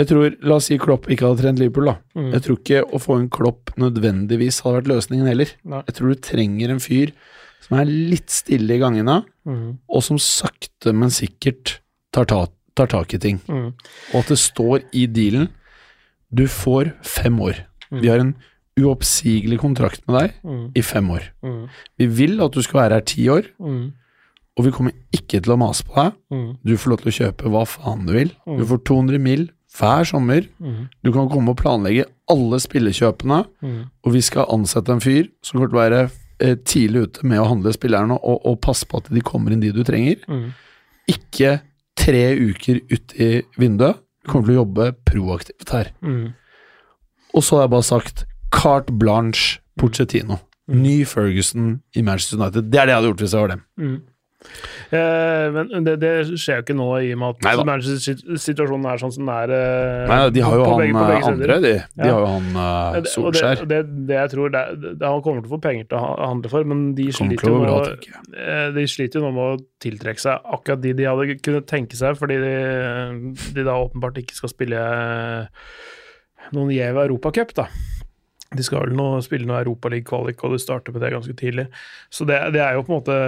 [0.00, 1.96] jeg tror, La oss si Klopp ikke hadde trent Liverpool, da.
[2.16, 2.30] Mm.
[2.34, 5.52] Jeg tror ikke å få en Klopp nødvendigvis hadde vært løsningen heller.
[5.64, 5.82] Nei.
[5.88, 7.12] Jeg tror du trenger en fyr
[7.60, 9.78] som er litt stille i gangene, Mm.
[9.88, 11.78] og som sakte, men sikkert
[12.12, 12.46] tar, ta,
[12.76, 13.38] tar tak i ting.
[13.48, 13.72] Mm.
[14.12, 15.48] Og at det står i dealen
[16.32, 17.56] Du får fem år.
[17.90, 18.34] Vi har en
[18.78, 20.72] uoppsigelig kontrakt med deg Mm.
[20.76, 21.24] i fem år.
[21.42, 21.68] Mm.
[21.98, 23.92] Vi vil at du skal være her ti år, Mm.
[24.56, 26.12] og vi kommer ikke til å mase på deg.
[26.32, 26.56] Mm.
[26.64, 28.30] Du får lov til å kjøpe hva faen du vil.
[28.46, 30.46] Du får 200 mil hver sommer.
[30.58, 30.88] Mm.
[31.04, 33.84] Du kan komme og planlegge alle spillekjøpene, Mm.
[34.04, 36.10] og vi skal ansette en fyr som kommer til å være
[36.40, 39.60] eh, tidlig ute med å handle spillerne og, og passe på at de kommer inn
[39.60, 40.16] de du trenger.
[40.28, 40.52] Mm.
[41.08, 41.60] Ikke
[42.00, 43.98] tre uker ut i vinduet.
[44.24, 45.90] Du kommer til å jobbe proaktivt her.
[46.02, 46.32] Mm.
[47.34, 50.40] Og så har jeg bare sagt carte blanche Pochettino.
[50.70, 52.70] Ny Ferguson i Manchester United.
[52.70, 53.62] Det er det jeg hadde gjort hvis jeg var dem.
[54.90, 56.10] Eh, men det, det
[56.40, 59.52] skjer jo ikke nå, i og med at Manchester-situasjonen er sånn som den er.
[59.52, 61.72] eh, Nei, de har jo han begge- begge eh, andre, de.
[62.00, 62.14] De Ja.
[62.14, 63.60] har jo han uh, Solskjær.
[63.60, 66.64] det- det, det, jeg tror Han kommer til å få penger til å handle for,
[66.64, 67.94] men de sliter, jo nå, bra,
[68.40, 71.94] eh, de sliter jo nå med å tiltrekke seg akkurat de de hadde kunnet tenke
[72.00, 72.54] seg, fordi de,
[73.54, 74.80] de da åpenbart ikke skal spille
[76.56, 77.68] noen gjev Europacup, da.
[78.50, 81.68] De skal vel nå spille noe Europaliga-kvalik, og de starter med det ganske tidlig.
[82.10, 83.18] Så det, det er jo på en måte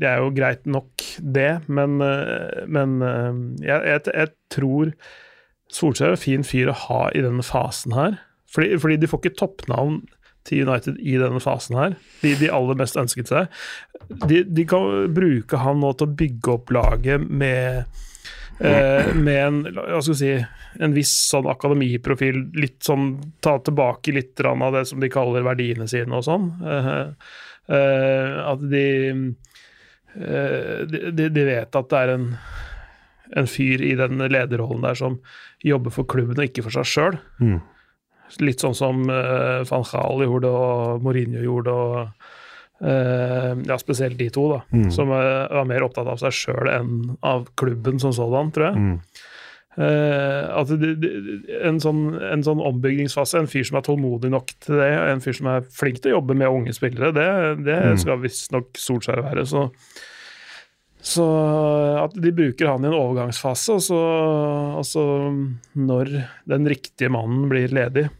[0.00, 4.94] Det er jo greit nok, det, men, eh, men eh, jeg, jeg, jeg tror
[5.72, 8.18] Solskjær er en fin fyr å ha i denne fasen her.
[8.52, 10.02] Fordi, fordi de får ikke toppnavn
[10.48, 11.94] til United i denne fasen her.
[12.20, 13.62] De, de aller mest ønsket seg.
[14.28, 17.86] De, de kan bruke han nå til å bygge opp laget med
[18.60, 20.32] eh, med en, hva skal si,
[20.82, 22.42] en viss sånn akademiprofil.
[22.58, 23.14] Litt sånn
[23.44, 26.50] ta tilbake litt av det som de kaller verdiene sine og sånn.
[26.60, 26.92] Eh,
[27.78, 28.86] eh, at de,
[30.14, 32.26] de, de de vet at det er en,
[33.38, 35.18] en fyr i den lederrollen der som
[35.64, 37.18] jobber for klubben og ikke for seg sjøl.
[37.40, 37.60] Mm.
[38.40, 41.98] Litt sånn som uh, van Gaal gjorde, og Mourinho gjorde, og
[42.80, 44.62] uh, ja, spesielt de to, da.
[44.72, 44.86] Mm.
[44.94, 46.94] Som uh, var mer opptatt av seg sjøl enn
[47.28, 48.80] av klubben som sådan, tror jeg.
[48.80, 49.28] Mm.
[49.72, 51.10] Det, det,
[51.64, 55.32] en, sånn, en sånn ombyggingsfase, en fyr som er tålmodig nok til det, en fyr
[55.38, 57.28] som er flink til å jobbe med unge spillere, det,
[57.64, 57.96] det Mm.
[58.02, 59.46] skal visstnok Solskjær være.
[59.48, 59.62] Så,
[61.02, 61.24] så
[62.04, 64.00] at de bruker han i en overgangsfase, og så,
[64.76, 65.04] og så
[65.74, 66.12] når
[66.52, 68.10] den riktige mannen blir ledig,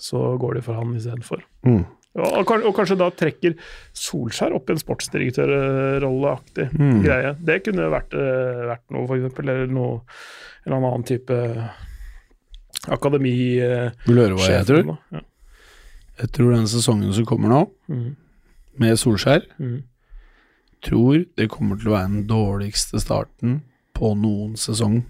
[0.00, 1.44] så går de for han istedenfor.
[1.68, 1.84] Mm.
[2.14, 3.54] Og, og, kanskje da trekker
[3.98, 7.02] Solskjær opp i en sportsdirektørrolleaktig Mm.
[7.02, 7.32] greie.
[7.44, 10.00] Det kunne vært, eh, vært noe, eksempel, eller noe,
[10.66, 11.38] eller annen type
[12.88, 13.94] akademisjef.
[14.06, 14.96] Vil du høre hva jeg tror?
[15.12, 15.20] Ja.
[16.20, 18.16] Jeg tror den sesongen som kommer nå, Mm.
[18.78, 19.82] med Solskjær, Mm.
[20.82, 23.62] tror det kommer til å være den dårligste starten
[23.94, 25.04] på noen sesong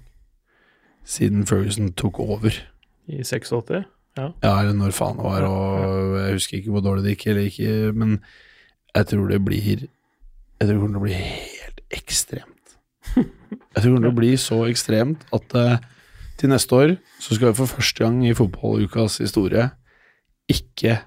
[1.04, 2.50] siden Ferguson tok over.
[3.08, 3.84] I 86.
[4.16, 7.50] Ja, eller når faen det var, og jeg husker ikke hvor dårlig det gikk eller
[7.50, 8.22] ikke, men
[8.94, 9.88] jeg tror det blir
[10.60, 12.76] Jeg tror det kommer til å bli helt ekstremt.
[13.74, 15.76] Jeg tror det kommer til å bli så ekstremt at uh,
[16.40, 19.68] til neste år så skal vi for første gang i fotballukas historie
[20.50, 20.98] ikke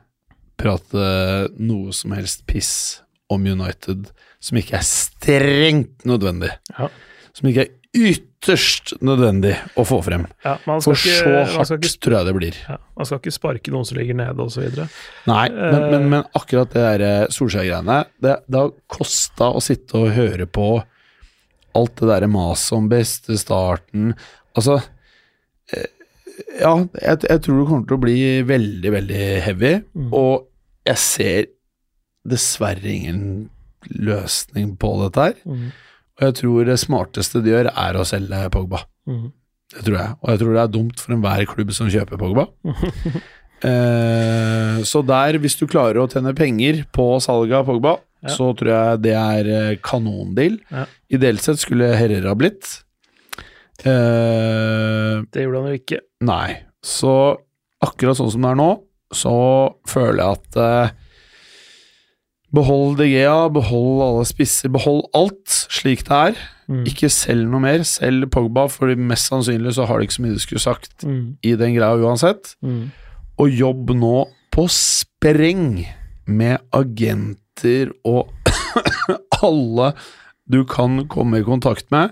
[0.57, 1.07] prate
[1.61, 2.71] noe som helst piss
[3.29, 4.07] om United
[4.41, 6.49] som ikke er strengt nødvendig.
[6.77, 6.87] Ja.
[7.35, 10.25] Som ikke er ytterst nødvendig å få frem.
[10.45, 12.57] Ja, man skal For så ikke, hardt ikke, tror jeg det blir.
[12.69, 14.67] ja, man skal ikke sparke noen som ligger nede, osv.
[15.27, 15.89] Nei, men, Eh.
[15.91, 20.45] men, men akkurat det der eh, Solskjær-greiene Det, det har kosta å sitte og høre
[20.49, 20.69] på
[21.76, 24.13] alt det derre maset om beste starten
[24.57, 24.78] Altså
[25.74, 25.89] eh,
[26.61, 30.11] Ja, jeg, jeg tror det kommer til å bli veldig, veldig heavy, Mm.
[30.13, 30.47] og
[30.88, 31.47] jeg ser
[32.28, 33.49] dessverre ingen
[33.88, 35.36] løsning på dette her.
[35.45, 35.68] Mm.
[36.18, 38.82] Og jeg tror det smarteste de gjør, er å selge Pogba.
[39.07, 39.28] Mm.
[39.76, 40.15] Det tror jeg.
[40.22, 42.47] Og jeg tror det er dumt for enhver klubb som kjøper Pogba.
[43.70, 48.30] eh, så der, hvis du klarer å tjene penger på salget av Pogba, Ja.
[48.34, 50.57] så tror jeg det er eh, kanondeal.
[50.74, 50.86] Ja.
[51.13, 52.80] Ideelt sett skulle Herrera blitt.
[53.86, 55.99] Eh, Det gjorde han jo ikke.
[56.26, 56.57] Nei.
[56.84, 57.11] Så
[57.84, 58.70] akkurat sånn som det er nå,
[59.15, 59.34] så
[59.88, 60.95] føler jeg at eh,
[62.57, 66.38] Behold DGA, behold alle spisser, behold alt slik det er.
[66.72, 66.86] Mm.
[66.88, 67.84] Ikke selg noe mer.
[67.86, 71.36] Selg Pogba, for mest sannsynlig så har de ikke så mye de skulle sagt Mm.
[71.43, 72.53] i den greia uansett.
[72.63, 72.88] Mm.
[73.43, 74.13] Og jobb nå
[74.55, 75.84] på spreng
[76.26, 76.63] med
[77.58, 78.30] agenter og
[79.43, 79.93] alle
[80.47, 82.12] du kan komme i kontakt med.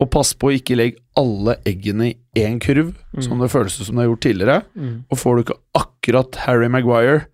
[0.00, 3.94] Og pass på å ikke legge alle eggene i én kurv, som det føles som
[3.94, 4.62] det har gjort tidligere.
[4.74, 5.04] Mm.
[5.08, 7.26] Og får du ikke akkurat Harry Maguire,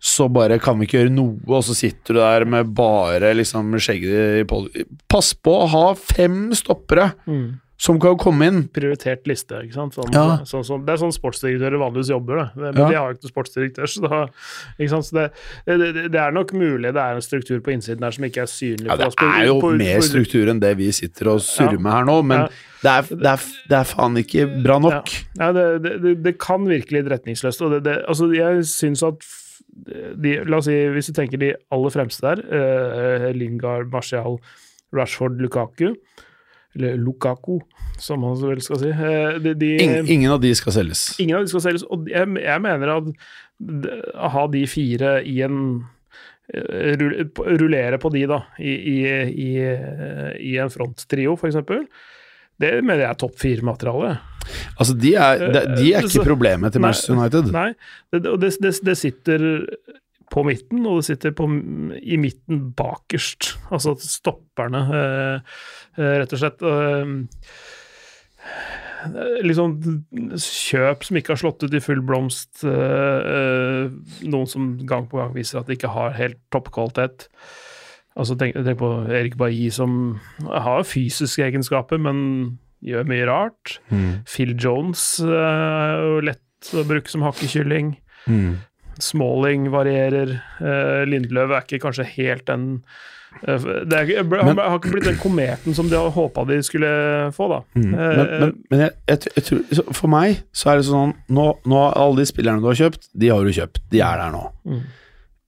[0.00, 3.74] så bare kan vi ikke gjøre noe, og så sitter du der med bare liksom
[3.76, 4.88] skjegget i pollen.
[5.12, 7.60] Pass på å ha fem stoppere Mm.
[7.80, 8.58] Som kan komme inn.
[8.76, 9.94] Prioritert liste, ikke sant.
[9.96, 10.38] Sånn, Ja.
[10.44, 12.88] sånn, sånn, det er sånn sportsdirektører vanligvis jobber, det men Ja.
[12.90, 14.18] de har jo ikke noen sportsdirektør, så da?
[15.00, 15.32] Så det,
[15.64, 18.50] det, det- er nok mulig det er en struktur på innsiden her som ikke er
[18.52, 21.78] synlig Ja, det er jo på- mer struktur enn det vi sitter og surrer Ja.
[21.78, 22.48] med her nå, men Ja.
[22.82, 25.08] det, er, det, er, det er faen ikke bra nok.
[25.38, 27.62] Ja, det, det, det, kan virke litt retningsløst.
[27.62, 29.24] Og altså jeg syns at
[30.20, 34.38] de, La oss si, hvis du tenker de aller fremste der, eh, Lingard, Martial,
[34.92, 35.94] Rashford, Lukaku
[36.76, 37.58] Eller Lukaku,
[37.98, 38.90] som man vel skal si.
[38.94, 41.08] eh, de, de, Ingen, ingen av de skal selges.
[41.18, 41.86] Ingen av de skal selges.
[41.90, 43.08] Og jeg, jeg mener at
[44.14, 45.58] å ha de fire i en
[46.54, 48.96] eh, Rullere på de, da, i, i,
[49.28, 51.84] i, eh, i en fronttrio, eksempel.
[52.60, 54.14] Det mener jeg er topp fire-materiale.
[54.76, 55.42] Altså, de er,
[55.74, 57.50] de, er ikke problemet til Nei, Manchester United.
[57.54, 57.70] Nei,
[58.12, 59.46] og det, det, det sitter
[60.30, 61.48] på midten, og det sitter på,
[61.98, 63.54] i midten bakerst.
[63.74, 65.40] Altså stopperne, eh,
[65.98, 66.62] eh, rett og slett.
[66.62, 67.06] Eh,
[69.46, 69.78] liksom
[70.36, 72.62] kjøp som ikke har slått ut i full blomst.
[72.62, 77.30] Noen som gang på gang viser at de ikke har helt toppkvalitet.
[78.18, 83.78] Altså tenk, tenk på Erik Bailly, som har fysiske egenskaper, men gjør mye rart.
[83.88, 84.20] Mm.
[84.28, 87.94] Phil Jones er jo lett å bruke som hakkekylling.
[88.28, 88.60] Mm.
[89.00, 90.36] Smalling varierer.
[90.60, 92.64] Uh, Lindløv er ikke kanskje helt den
[93.46, 96.58] uh, det er, Han Men- har ikke blitt den kometen som de hadde håpa de
[96.66, 96.90] skulle
[97.36, 97.60] få, da.
[97.78, 97.92] Mm.
[97.94, 101.46] Eh, Men, men, men jeg, jeg, jeg tror, For meg så er det sånn nå,
[101.64, 103.82] nå Alle de spillerne du har kjøpt, de har du kjøpt.
[103.92, 104.42] De er der nå.
[104.66, 104.82] Mm.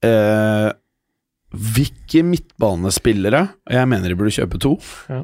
[0.03, 0.70] Eh,
[1.53, 4.76] hvilke midtbanespillere Jeg mener de burde kjøpe to.
[5.12, 5.22] Ja.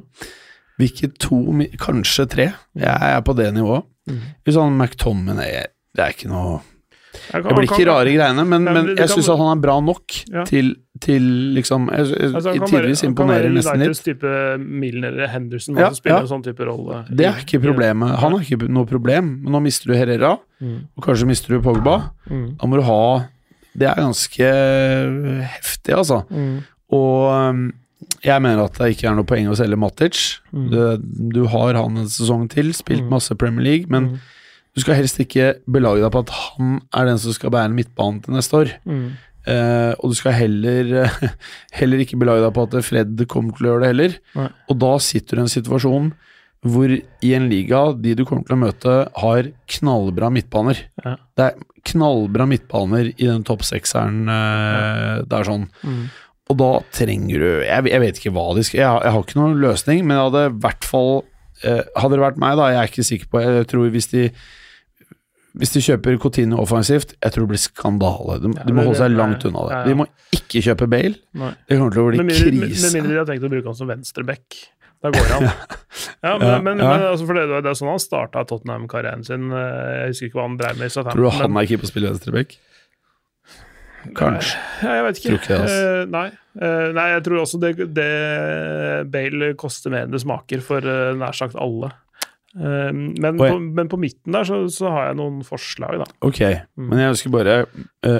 [0.78, 1.38] Hvilke to,
[1.82, 2.44] kanskje tre.
[2.78, 3.86] Jeg er på det nivået.
[4.08, 4.20] Mm.
[4.54, 5.64] Han McTominay
[5.96, 6.60] Det er ikke noe
[7.32, 9.56] Jeg kan- Det blir kan- ikke rare greiene, men, men men jeg kan- syns han
[9.56, 10.44] er bra nok Ja.
[10.44, 11.22] til, til
[11.54, 14.02] liksom jeg, jeg, Altså, kan Tidvis kan imponerer nesten litt.
[14.04, 16.22] type Milner eller Henderson, Ja, som spiller ja.
[16.22, 17.04] en sånn type rolle.
[17.14, 18.16] Det er ikke problemet.
[18.18, 20.88] Han har ikke noe problem, men nå mister du Herrera, Mm.
[20.96, 22.10] og kanskje mister du Pogba.
[22.30, 22.56] Mm.
[22.58, 23.26] Da må du ha
[23.78, 24.46] Det er ganske
[25.42, 26.24] heftig, altså.
[26.30, 26.62] Mm.
[26.90, 27.72] Og um,
[28.24, 30.38] jeg mener at det ikke er noe poeng å selge Matic.
[30.54, 30.70] Mm.
[30.72, 30.80] Du,
[31.34, 33.10] du har han en sesong til, spilt Mm.
[33.10, 34.18] masse Premier League, men Mm.
[34.76, 38.20] Du skal helst ikke belage deg på at han er den som skal bære midtbanen
[38.24, 38.74] til neste år.
[38.88, 39.08] Mm.
[39.48, 41.10] Uh, og du skal heller,
[41.78, 44.18] heller ikke belage deg på at Fred kommer til å gjøre det heller.
[44.36, 44.48] Nei.
[44.68, 46.10] Og da sitter du i en situasjon
[46.66, 50.80] hvor i en liga de du kommer til å møte, har knallbra midtbaner.
[51.04, 51.14] Ja.
[51.38, 55.68] Det er knallbra midtbaner i den topp sekseren eh, der sånn.
[55.86, 56.08] Mm.
[56.48, 59.38] Og da trenger du Jeg, jeg vet ikke hva de skal jeg, jeg har ikke
[59.38, 61.12] noen løsning, men jeg hadde i hvert fall
[61.64, 64.24] Hadde det vært meg, da, jeg er ikke sikker på Jeg tror hvis de
[65.58, 68.34] hvis de kjøper Coutinho offensivt, jeg tror det blir skandale.
[68.44, 69.72] De, Ja, de må holde seg langt unna det.
[69.72, 69.86] ja, ja.
[69.88, 70.04] De må
[70.36, 71.16] ikke kjøpe Bale.
[71.40, 71.48] Nei.
[71.66, 72.82] Det kommer til å bli Med mindre, krise.
[72.84, 74.58] med mindre de har tenkt å bruke han som venstreback.
[75.02, 75.48] Da går han.
[76.22, 79.48] Ja, men, men, men altså, for det, det er sånn han starta Tottenham-karrieren sin.
[79.50, 81.18] Eh, Jeg husker ikke hva han drev med i Southampton.
[81.24, 82.54] Tror du han er keeper på å spille venstreback?
[84.16, 84.58] Kanskje.
[84.82, 85.28] Ja, jeg vet ikke.
[85.28, 85.86] Tror ikke det, altså.
[85.86, 86.26] Uh, nei.
[86.58, 88.10] Uh, nei, jeg tror også det, det
[89.12, 91.94] Bale koster mer enn det smaker for uh, nær sagt alle.
[92.58, 96.06] Men, på, men på midten der så, så har jeg noen forslag, da.
[96.26, 96.40] Ok,
[96.80, 97.52] men jeg ønsker bare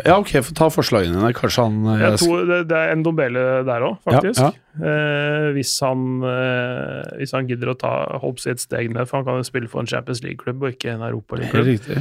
[0.05, 1.33] Ja, ok, få ta forslagene dine.
[1.35, 4.45] Kanskje han Jeg tror det, det er en Dombele der òg, faktisk.
[4.45, 6.23] Ja, Eh, hvis, han,
[7.19, 9.71] hvis han gidder å ta holdt i et steg ned, for han kan jo spille
[9.71, 11.99] for en Champions League-klubb og ikke en Europaliga-klubb.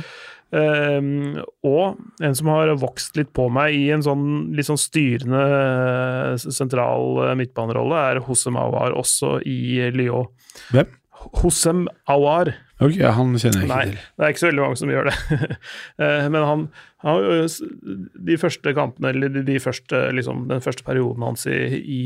[0.47, 5.41] Um, og en som har vokst litt på meg i en sånn litt sånn styrende
[5.57, 10.29] eh, sentral eh, midtbanerolle, er Hose Mawar, også i Lyon.
[10.71, 10.93] Hvem?
[11.41, 12.53] Hosem Awar.
[12.79, 13.95] Ok, han kjenner jeg ikke Nei, til.
[14.15, 15.15] det er ikke så veldig mange som gjør det.
[16.05, 16.63] Eh, Men han,
[17.01, 17.47] han
[18.29, 22.01] De første kampene, eller de, første, liksom, den første perioden hans i, i,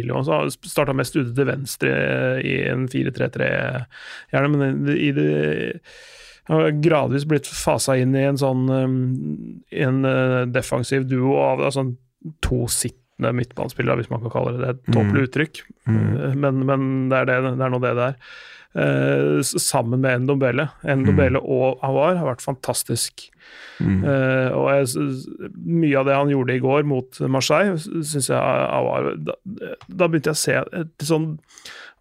[0.00, 1.94] i Lyon, så starta mest ute til venstre
[2.42, 3.50] i en 4-3-3,
[4.34, 5.30] gjerne, men i det
[6.48, 11.84] har gradvis blitt fasa inn i en sånn en eh, defensiv duo av altså,
[12.44, 14.76] to sittende midtbanespillere, hvis man kan kalle det det.
[14.76, 16.16] Et tåpelig uttrykk, Mm.
[16.20, 18.16] Eh, men, men det, er det, det er nå det det er.
[18.76, 20.66] Eh, sammen med Ndombele.
[20.84, 23.24] Ndombele og Awar har vært fantastisk.
[23.80, 24.02] Mm.
[24.04, 29.14] Eh, og jeg, mye av det han gjorde i går mot Marseille, syns jeg Awar
[29.16, 29.38] da,
[29.88, 31.30] da begynte jeg å se et sånn,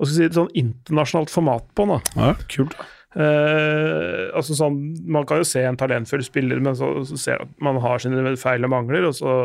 [0.03, 2.03] si, et sånn internasjonalt format på han.
[2.19, 2.75] Ja, kult.
[2.75, 2.91] da.
[3.17, 4.75] Eh, altså sånn,
[5.09, 8.03] Man kan jo se en talentfull spiller, men så, så ser man at man har
[8.03, 9.37] sine feil og mangler, og så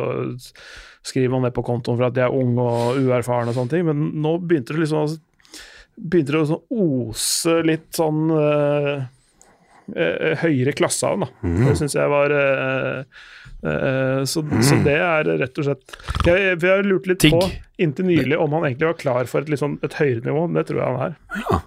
[1.02, 3.86] skriver man ned på kontoen for at de er unge og uerfarne og sånne ting.
[3.88, 5.16] Men nå begynte det liksom
[5.96, 9.02] begynte det å sånn ose litt sånn uh,
[9.92, 11.30] uh, høyere klasse av, da.
[11.66, 13.24] Det syns jeg var eh,
[13.68, 15.96] eh, så, så det er rett og slett
[16.26, 17.36] Jeg, jeg har lurt litt Tigg.
[17.36, 17.50] på
[17.82, 20.46] inntil nylig om han egentlig var klar for et, sånn, et høyere nivå.
[20.56, 21.18] Det tror jeg han er.
[21.42, 21.60] Ja,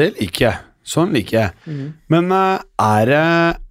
[0.00, 0.67] Det liker jeg.
[0.88, 1.76] Sånn liker jeg.
[2.08, 3.20] Men uh, er det,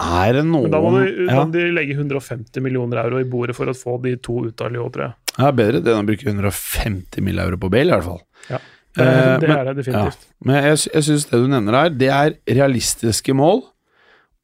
[0.06, 3.56] er det noen Men da må, du, ja, de legge 150 millioner euro i bordet
[3.58, 5.16] for å få de to ut av Lyon, tror jeg.
[5.40, 7.40] ja, Bedre det enn å bruke 150 mill.
[7.42, 8.22] euro på Bale, i hvert fall.
[8.52, 8.60] Ja.
[8.98, 10.28] Eh, det men- er det definitivt.
[10.46, 13.64] Men jeg, jeg syns det du nevner her, det er realistiske mål.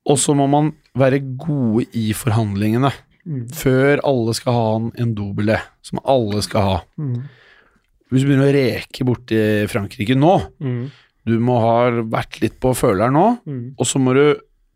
[0.10, 2.90] Og så må man være gode i forhandlingene.
[3.24, 3.46] Mm.
[3.56, 5.56] Før alle skal ha en, en dobele,
[5.86, 6.76] som alle skal ha.
[7.00, 7.22] Mm.
[8.12, 9.40] Hvis du begynner å reke borti
[9.72, 10.84] Frankrike nå, Mm.
[11.26, 13.76] Du må ha vært litt på føleren nå, Mm.
[13.80, 14.26] og så må du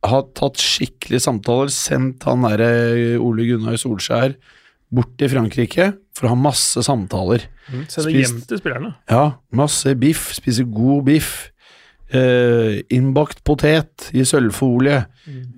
[0.07, 4.35] ha tatt skikkelige samtaler, sendt han derre Ole Gunnar Solskjær
[4.93, 7.43] bort til Frankrike for å ha masse samtaler.
[7.67, 7.83] Mm.
[7.91, 8.93] Sende hjem til spillerne.
[9.09, 11.51] Ja, masse biff, spise god biff.
[12.09, 15.01] Eh, innbakt potet i sølvfolie.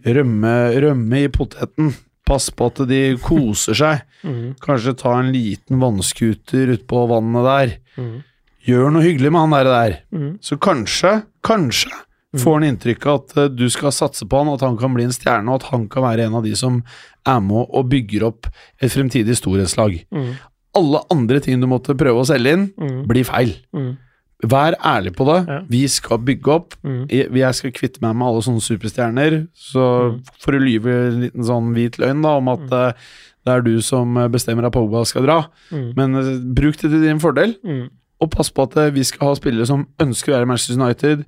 [0.06, 1.92] Rømme, rømme i poteten.
[2.26, 4.02] Pass på at de koser seg.
[4.26, 4.56] Mm.
[4.62, 7.76] Kanskje ta en liten vannskuter ut på vannet der.
[8.02, 8.24] Mm.
[8.70, 9.70] Gjør noe hyggelig med han der.
[9.74, 9.98] der.
[10.14, 10.30] Mm.
[10.46, 11.16] Så kanskje,
[11.46, 11.92] kanskje
[12.38, 15.08] får han inntrykk av at eh, du skal satse på han, at han kan bli
[15.08, 16.84] en stjerne, og at han kan være en av de som
[17.26, 18.46] er med og bygger opp
[18.80, 20.04] et fremtidig storhetslag.
[20.14, 20.36] Mm.
[20.78, 23.08] Alle andre ting du måtte prøve å selge inn, Mm.
[23.10, 23.56] blir feil.
[23.74, 23.98] Mm.
[24.46, 25.40] Vær ærlig på det.
[25.50, 25.58] Ja.
[25.68, 26.76] Vi skal bygge opp.
[26.86, 27.08] Mm.
[27.10, 29.48] Jeg skal kvitte meg med alle sånne superstjerner.
[29.58, 29.82] Så
[30.14, 30.22] Mm.
[30.40, 32.94] for å lyve en liten sånn hvit løgn da, om at eh,
[33.46, 35.48] det er du som bestemmer at Pogba skal dra.
[35.74, 35.94] Mm.
[35.98, 37.90] Men eh, bruk det til din fordel, Mm.
[38.20, 40.80] Og pass på at eh, vi skal ha spillere som ønsker å være i Manchester
[40.80, 41.26] United.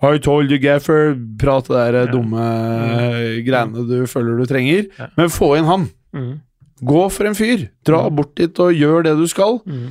[0.00, 1.12] I told you, Gaffer.
[1.38, 2.12] Prat det der eh, Ja.
[2.12, 3.42] dumme mm.
[3.44, 4.86] greiene du føler du trenger.
[4.98, 5.10] Ja.
[5.18, 5.88] Men få inn han.
[6.16, 6.38] Mm.
[6.80, 7.68] Gå for en fyr.
[7.84, 9.60] Dra bort dit og gjør det du skal.
[9.68, 9.90] Mm.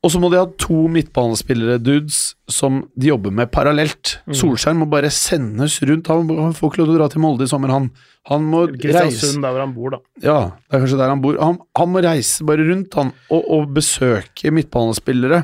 [0.00, 4.14] Og så må de ha to midtbanespillere, dudes, som de jobber med parallelt.
[4.24, 4.36] Mm.
[4.38, 6.08] Solskjær må bare sendes rundt.
[6.08, 7.90] Han, får ikke lov til å dra til Molde i sommer, han.
[8.30, 10.00] Han må reise der hvor han bor, da.
[10.24, 11.36] Ja, det er kanskje der han bor.
[11.44, 15.42] Han, han må reise bare rundt, han, og, og besøke midtbanespillere.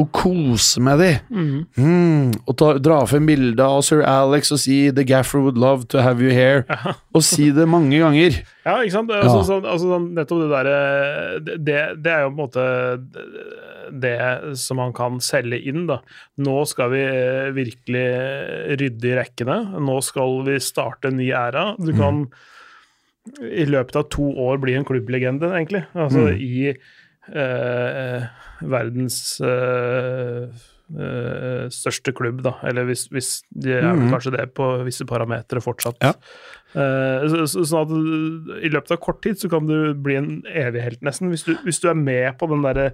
[0.00, 1.08] Og kose med de.
[1.28, 1.56] Mm.
[1.76, 5.84] Mm, og ta, dra frem bilde av sir Alex og si 'The gaffer would love
[5.92, 6.64] to have you here'.
[6.68, 6.94] Ja.
[7.14, 8.38] Og si det mange ganger.
[8.64, 9.10] Ja, ikke sant?
[9.12, 9.44] Altså, Ja.
[9.50, 10.78] sånn, altså, sånn, nettopp det derre
[11.60, 12.64] det, det er jo på en måte
[14.00, 15.98] det som man kan selge inn, da.
[16.40, 18.06] Nå skal vi eh, virkelig
[18.80, 19.58] rydde i rekkene.
[19.76, 21.76] Nå skal vi starte en ny æra.
[21.76, 22.24] Du kan
[23.44, 25.84] i løpet av to år bli en klubblegende, egentlig.
[25.94, 26.72] Altså i
[27.30, 28.24] eh,
[28.62, 30.48] verdens eh,
[30.92, 32.56] eh, største klubb, da.
[32.68, 34.10] Eller hvis, hvis de er vel Mhm.
[34.12, 35.98] kanskje det på visse parametere fortsatt.
[36.02, 36.12] Ja.
[36.74, 40.30] Eh, så, så, sånn at i løpet av kort tid så kan du bli en
[40.48, 41.28] evig helt, nesten.
[41.30, 42.90] Hvis du, hvis du er med på den derre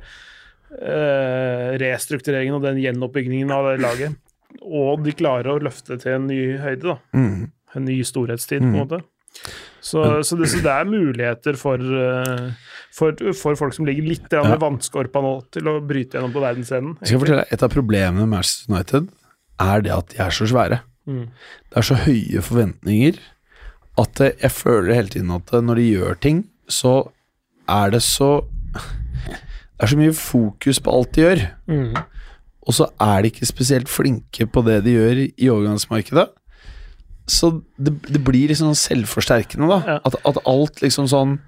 [0.72, 4.16] eh, restruktureringen og den gjenoppbyggingen av det laget.
[4.64, 6.99] Og de klarer å løfte til en ny høyde, da.
[7.16, 7.51] Mm.
[7.76, 9.01] En ny storhetstid, på en måte.
[9.81, 12.51] Så, så, det, så det er muligheter for, eh,
[12.93, 14.43] for, for folk som ligger litt Ja.
[14.61, 16.97] vannskorpa nå, til å bryte gjennom på verdensscenen.
[17.01, 19.09] Jeg skal fortelle deg, Et av problemene med Manchester United
[19.61, 20.81] er det at de er så svære.
[21.09, 21.25] Mm.
[21.71, 23.19] Det er så høye forventninger
[23.99, 26.97] at jeg føler hele tiden at når de gjør ting, så
[27.69, 28.45] er det så
[29.79, 31.95] Det er så mye fokus på alt de gjør, Mm.
[32.67, 36.29] og så er de ikke spesielt flinke på det de gjør i overgangsmarkedet.
[37.29, 39.79] Så det, det blir liksom selvforsterkende, da.
[39.87, 39.97] Ja.
[40.09, 41.39] At, at alt liksom sånn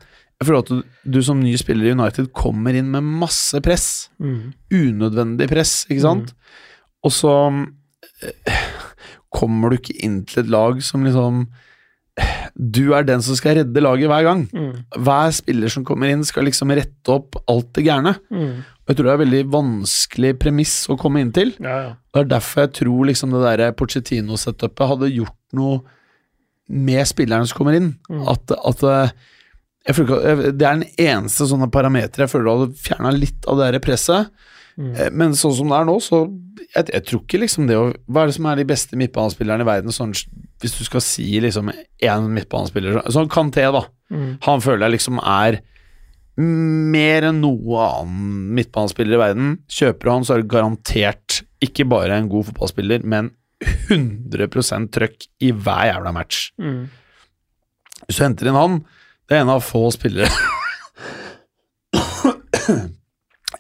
[0.40, 0.82] Jeg føler at du,
[1.16, 4.08] du som ny spiller i United kommer inn med masse press.
[4.20, 4.54] Mm.
[4.72, 6.30] Unødvendig press, ikke sant?
[7.04, 7.34] Og så
[8.24, 8.62] eh,
[9.28, 11.44] kommer du ikke inn til et lag som liksom
[12.54, 14.42] du er den som skal redde laget hver gang.
[14.52, 14.84] Mm.
[15.04, 18.16] Hver spiller som kommer inn, skal liksom rette opp alt det gærne.
[18.32, 18.62] Mm.
[18.90, 21.54] Jeg tror det er en veldig vanskelig premiss å komme inn til.
[21.62, 21.92] Ja, ja.
[22.10, 25.80] Det er derfor jeg tror liksom det der Pochettino-setupet hadde gjort noe
[26.70, 27.92] med spillerne som kommer inn.
[28.10, 28.22] Mm.
[28.30, 33.48] At, at eh, føler Det er den eneste sånne parameter jeg føler hadde fjerna litt
[33.50, 34.30] av det der presset.
[34.76, 34.92] Mm.
[34.94, 36.22] Eh, Men sånn som det er nå, så
[36.70, 39.66] jeg, jeg tror ikke liksom det å Hva er det som er de beste midtbanespillerne
[39.66, 39.94] i verden?
[39.94, 40.14] Sånn,
[40.60, 43.84] hvis du skal si liksom én midtbanespiller Sånn Kanté, da.
[44.12, 44.30] Mm.
[44.46, 45.60] Han føler jeg liksom er
[46.40, 49.48] mer enn noe annen midtbanespiller i verden.
[49.68, 53.28] Kjøper du han, så er det garantert ikke bare en god fotballspiller, men
[53.60, 56.50] 100% trøkk i hver jævla match.
[56.60, 56.86] Mm.
[58.06, 58.78] Hvis du henter inn han,
[59.28, 60.30] det er en av få spillere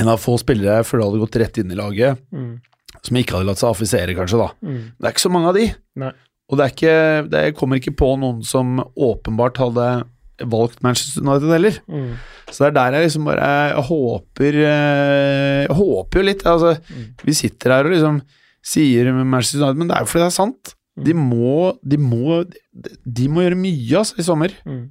[0.00, 2.60] En av få spillere jeg føler hadde gått rett inn i laget, Mm.
[3.04, 4.48] som ikke hadde latt seg affisere, kanskje, da.
[4.64, 4.78] Mm.
[4.96, 5.66] Det er ikke så mange av de.
[6.00, 6.12] Nei.
[6.50, 10.04] Og det er ikke Det kommer ikke på noen som åpenbart hadde
[10.50, 11.76] valgt Manchester United heller.
[11.86, 12.14] Mm.
[12.50, 16.42] Så det er der jeg liksom bare Jeg håper eh, Jeg håper jo litt.
[16.46, 17.04] Altså, Mm.
[17.24, 18.22] vi sitter her og liksom
[18.62, 20.74] sier Manchester United, men det er jo fordi det er sant.
[21.00, 21.28] De Mm.
[21.30, 22.44] må De må,
[23.06, 24.50] de må gjøre mye altså, i sommer.
[24.66, 24.90] Mm.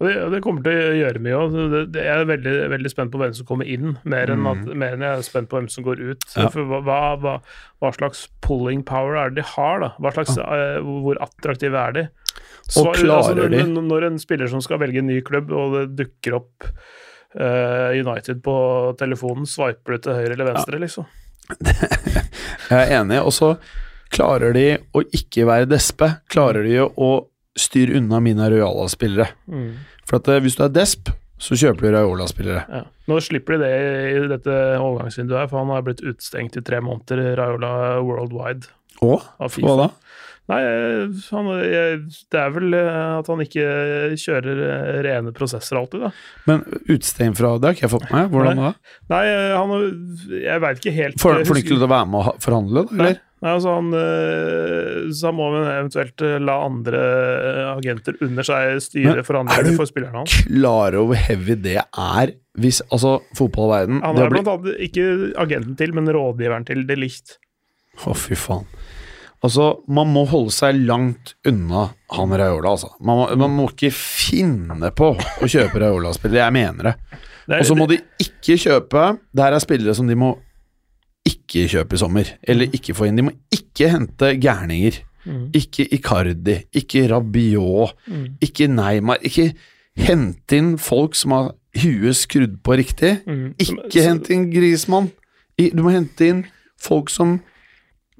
[0.00, 1.56] Og det, det kommer til å gjøre mye òg.
[1.92, 5.02] Jeg er veldig, veldig spent på hvem som kommer inn, mer enn, at, mer enn
[5.04, 6.24] jeg er spent på hvem som går ut.
[6.38, 6.46] Ja.
[6.48, 7.34] For hva, hva,
[7.82, 9.82] hva, slags pulling power er det de har?
[9.84, 9.90] da?
[10.00, 12.06] Hva slags, eh, Hvor attraktive er de?
[12.80, 13.66] Og klarer når, de?
[13.82, 16.64] når- en spiller som skal velge en ny klubb, og det dukker opp
[17.36, 18.54] uh, United på
[18.96, 21.04] telefonen, sveiper du til høyre eller venstre, liksom?
[22.70, 23.20] Jeg er enig.
[23.22, 23.54] Og så
[24.10, 26.12] klarer de å ikke være despe.
[26.32, 27.10] Klarer de å
[27.58, 29.30] styre unna mine Royala-spillere.
[29.50, 29.72] Mm.
[30.08, 32.64] For at eh, hvis du er desp, så kjøper du Raiola-spillere.
[32.68, 32.82] Ja.
[33.08, 33.70] Nå slipper de det
[34.12, 37.72] i dette overgangsvinduet, her, for han har blitt utestengt i tre måneder, Raiola
[38.04, 38.68] Worldwide.
[39.00, 39.14] Å?
[39.40, 39.88] Hva da?
[40.50, 40.60] Nei,
[41.30, 43.64] han, det er vel eh, at han ikke
[44.18, 46.12] kjører eh, rene prosesser alltid, da.
[46.50, 48.30] Men utestengt fra Det har ikke jeg fått med.
[48.34, 48.72] Hvordan da?
[49.14, 49.74] Nei, eh, han
[50.34, 52.96] Jeg veit ikke helt Får du ikke lov til å være med og forhandle, da?
[52.98, 53.20] Eller?
[53.40, 58.82] Nei, altså han, eh, så han må eventuelt eh, la andre eh, agenter under seg
[58.84, 60.34] styre er forhandlingene du- for spillerne hans.
[60.44, 65.04] Klar over hvor heavy det er hvis Altså, fotballverden Han er blant annet ikke
[65.40, 67.38] agenten til, men rådgiveren til De Licht.
[68.04, 68.66] Å, fy faen.
[69.42, 72.90] Altså, man må holde seg langt unna han Raiola, altså.
[73.00, 76.94] Man må, man må ikke finne på å kjøpe Raiola-spillere, jeg mener det.
[77.56, 80.34] Og så må de ikke kjøpe Det her er spillere som de må
[81.26, 83.16] ikke kjøpe i sommer, eller ikke få inn.
[83.18, 85.00] De må ikke hente gærninger.
[85.28, 85.42] Mm.
[85.56, 88.36] Ikke Icardi, ikke Rabiot, Mm.
[88.40, 89.18] ikke Neymar.
[89.22, 89.50] Ikke
[90.00, 93.18] hente inn folk som har huet skrudd på riktig.
[93.26, 93.54] Mm.
[93.60, 95.10] Ikke hente inn Grismann.
[95.58, 96.44] Du må hente inn
[96.80, 97.40] folk som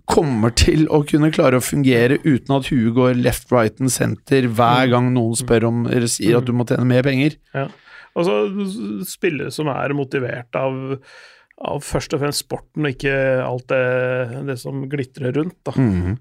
[0.09, 4.47] kommer til å kunne klare å fungere uten at huet går left, right and center
[4.49, 7.37] hver gang noen spør om eller sier at du må tjene mer penger.
[8.17, 8.37] Og så
[9.07, 10.97] spillere som er motivert av,
[11.61, 13.85] av først og fremst sporten, og ikke alt det,
[14.49, 15.59] det som glitrer rundt.
[15.69, 15.73] Da.
[15.77, 16.17] Mhm.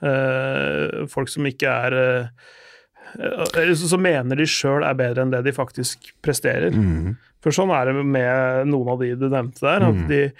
[0.00, 5.52] Eh, folk som ikke er eh, Som mener de sjøl er bedre enn det de
[5.52, 6.72] faktisk presterer.
[6.72, 7.16] Mhm.
[7.44, 9.82] For sånn er det med noen av de du nevnte der.
[9.88, 10.08] At Mm.
[10.08, 10.32] de,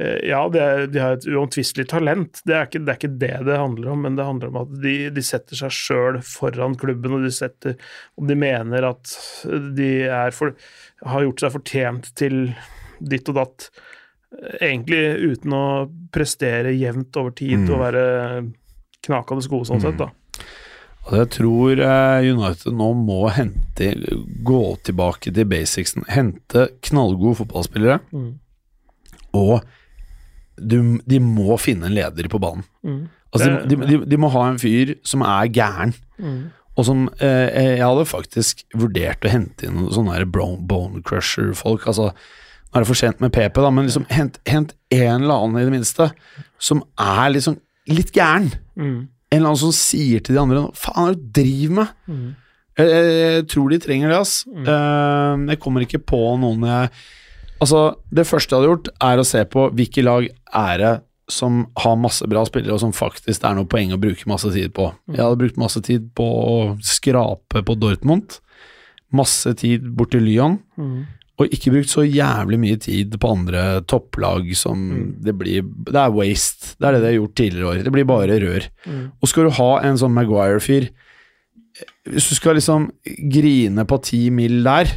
[0.00, 3.32] ja, de, er, de har et uomtvistelig talent, det er, ikke, det er ikke det
[3.44, 4.02] det handler om.
[4.06, 7.74] Men det handler om at de, de setter seg sjøl foran klubben, og de setter
[8.16, 9.12] Om de mener at
[9.76, 10.54] de er for,
[11.04, 12.54] har gjort seg fortjent til
[13.02, 13.68] ditt og datt,
[14.38, 15.02] eh, egentlig
[15.34, 15.64] uten å
[16.14, 17.70] prestere jevnt over tid Mm.
[17.74, 18.04] og være
[19.02, 20.08] knakende gode sånn sett, da.
[21.10, 23.88] Og jeg tror eh, United nå må hente
[24.46, 26.04] Gå tilbake til basicsen.
[26.08, 28.38] Hente knallgode fotballspillere, Mm.
[29.34, 29.64] og
[30.56, 30.78] du,
[31.08, 32.64] de må finne en leder på banen.
[32.84, 33.02] Mm.
[33.32, 35.94] Altså, de, de, de, de må ha en fyr som er gæren.
[36.20, 36.50] Mm.
[36.72, 41.86] Og som eh, Jeg hadde faktisk vurdert å hente inn sånne bone crusher-folk.
[41.88, 45.34] Altså, nå er det for sent med PP, da, men liksom hent, hent en eller
[45.34, 46.08] annen i det minste
[46.62, 47.58] som er liksom
[47.92, 48.52] litt gæren.
[48.76, 49.00] Mm.
[49.32, 51.98] En eller annen som sier til de andre Hva faen er det du driver med?
[52.08, 52.30] Mm.
[52.80, 54.36] Jeg, jeg, jeg tror de trenger det, ass.
[54.48, 56.92] Eh, jeg kommer ikke på noen jeg
[57.62, 60.92] Altså, det første jeg hadde gjort, er å se på hvilke lag er det
[61.30, 64.50] som har masse bra spillere, og som faktisk det er noe poeng å bruke masse
[64.52, 64.90] tid på.
[65.12, 68.38] Jeg hadde brukt masse tid på å skrape på Dortmund.
[69.14, 70.58] Masse tid bort til Lyon.
[70.80, 71.04] Mm.
[71.40, 74.82] Og ikke brukt så jævlig mye tid på andre topplag som
[75.24, 76.74] det blir Det er waste.
[76.76, 77.80] Det er det de har gjort tidligere år.
[77.86, 78.68] Det blir bare rør.
[78.84, 79.06] Mm.
[79.16, 80.90] Og skal du ha en sånn Maguire-fyr
[82.12, 82.90] Hvis du skal liksom
[83.32, 84.92] grine på ti mil der,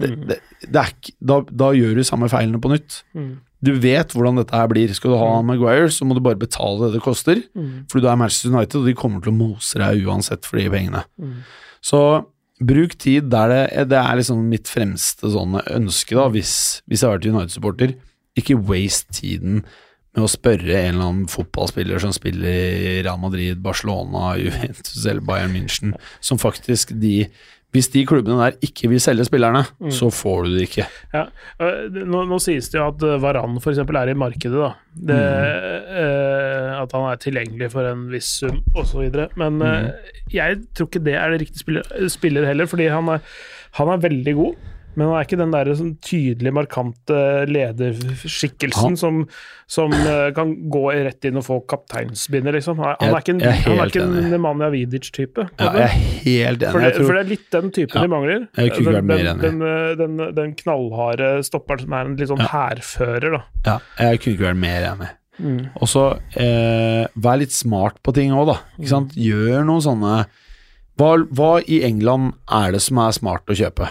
[0.00, 3.02] det, det, det er ikke, da, da gjør du samme feilene på nytt.
[3.18, 3.36] Mm.
[3.64, 4.92] Du vet hvordan dette her blir.
[4.94, 7.40] Skal du ha Maguire, så må du bare betale det det koster.
[7.58, 7.88] Mm.
[7.90, 10.68] Fordi du er Manchester United, og de kommer til å mose deg uansett for de
[10.72, 11.02] pengene.
[11.18, 11.40] Mm.
[11.84, 12.02] Så
[12.58, 16.54] bruk tid der det, det er liksom mitt fremste sånne ønske, da, hvis,
[16.86, 17.98] hvis jeg har vært United-supporter.
[18.38, 19.62] Ikke waste tiden
[20.16, 25.22] med å spørre en eller annen fotballspiller som spiller i Real Madrid, Barcelona, Juventus eller
[25.24, 25.94] Bayern München,
[26.24, 27.28] som faktisk de
[27.70, 29.90] Hvis de klubbene der ikke vil selge spillerne, Mm.
[29.90, 30.86] så får du det ikke.
[31.14, 31.24] Ja.
[31.60, 33.78] øh, Nå, nå sies det jo at øh, Varan f.eks.
[33.78, 34.70] er i markedet, da.
[35.12, 35.18] Det,
[35.98, 39.10] øh, at han er tilgjengelig for en viss sum osv.
[39.36, 39.90] Men øh,
[40.34, 43.18] jeg tror ikke det er det riktige spiller, spiller heller, fordi han er,
[43.78, 44.54] han er veldig god.
[44.98, 49.20] Men han er ikke den der sånn tydelig markante lederskikkelsen Han- som,
[49.70, 52.80] som uh, kan gå rett inn og få kapteinsbindet, liksom.
[52.82, 54.30] Han er, han er ikke en, Jeg- jeg han er ikke en.
[54.32, 55.44] Nemanja Vidic-type.
[55.60, 55.94] Ja, jeg er
[56.24, 56.72] helt enig.
[56.72, 58.02] For det, for det er litt den typen Ja.
[58.02, 58.48] de mangler.
[58.58, 59.40] Jeg den, den, enig.
[59.42, 59.62] den,
[60.18, 62.50] den, den knallharde stopperen som er en litt sånn Ja.
[62.56, 63.44] hærfører, da.
[63.70, 63.78] ja,
[64.10, 65.08] jeg kunne ikke vært mer enig.
[65.38, 65.70] Mm.
[65.78, 66.04] Og så
[66.34, 68.58] eh, vær litt smart på ting òg, da.
[68.80, 69.14] Ikke sant?
[69.14, 70.26] Gjør noen sånne
[70.98, 73.86] hva, hva i England er det som er smart å kjøpe?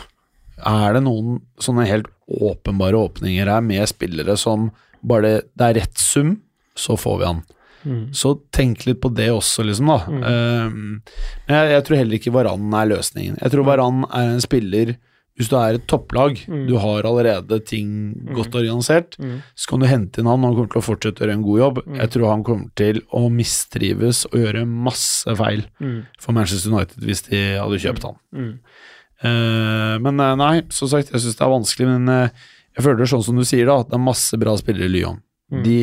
[0.65, 4.71] Er det noen sånne helt åpenbare åpninger her med spillere som
[5.05, 6.41] bare det er rett sum,
[6.75, 7.43] så får vi han.
[7.85, 8.13] Mm.
[8.13, 9.99] Så tenk litt på det også, liksom, da.
[10.27, 11.01] Eh, men
[11.55, 13.37] jeg, jeg tror heller ikke Varan er løsningen.
[13.41, 14.97] Jeg tror Varan er en spiller
[15.37, 16.63] Hvis du er et topplag, Mm.
[16.67, 19.43] du har allerede ting godt organisert, Mm.
[19.55, 21.43] så kan du hente inn han, og han kommer til å fortsette å gjøre en
[21.45, 21.77] god jobb.
[21.85, 21.97] Mm.
[21.99, 26.07] Jeg tror han kommer til å mistrives og gjøre masse feil Mm.
[26.19, 28.59] for Manchester United hvis de hadde kjøpt han.
[29.25, 33.01] Eh, men eh, nei, som sagt, jeg syns det er vanskelig, men eh, jeg føler
[33.03, 35.21] det sånn som du sier, da, at det er masse bra spillere i Lyon.
[35.53, 35.61] Mm.
[35.65, 35.77] De,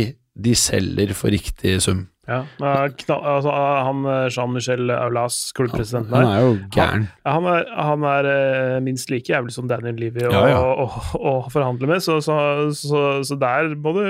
[0.46, 2.04] de selger for riktig sum.
[2.24, 2.38] Ja.
[2.56, 3.98] ja, altså, han
[4.32, 7.02] Jean-Michel Aulas, klubbpresidenten Han der, er jo gæren.
[7.20, 8.28] ja, han er, han er
[8.80, 10.62] minst like jævlig som Daniel Levy å, Ja, ja.
[10.64, 12.38] å, å, å forhandle med, så, så,
[12.72, 14.08] så, så der må du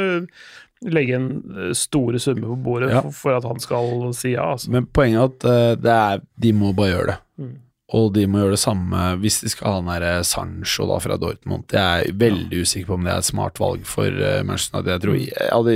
[0.94, 1.26] legge en
[1.74, 3.02] store summer på bordet Ja.
[3.10, 4.46] for, at han skal si ja.
[4.54, 4.70] Altså.
[4.76, 7.18] Men poenget er at det er, de må bare gjøre det.
[7.42, 7.54] Mm.
[7.92, 10.96] Og de må gjøre det samme hvis de skal ha den der eh, Sancho da
[11.04, 11.66] fra Dortmund.
[11.70, 14.92] Jeg er veldig usikker på om det er et smart valg for eh, Manchester United.
[14.94, 15.74] Jeg tror, jeg, hadde,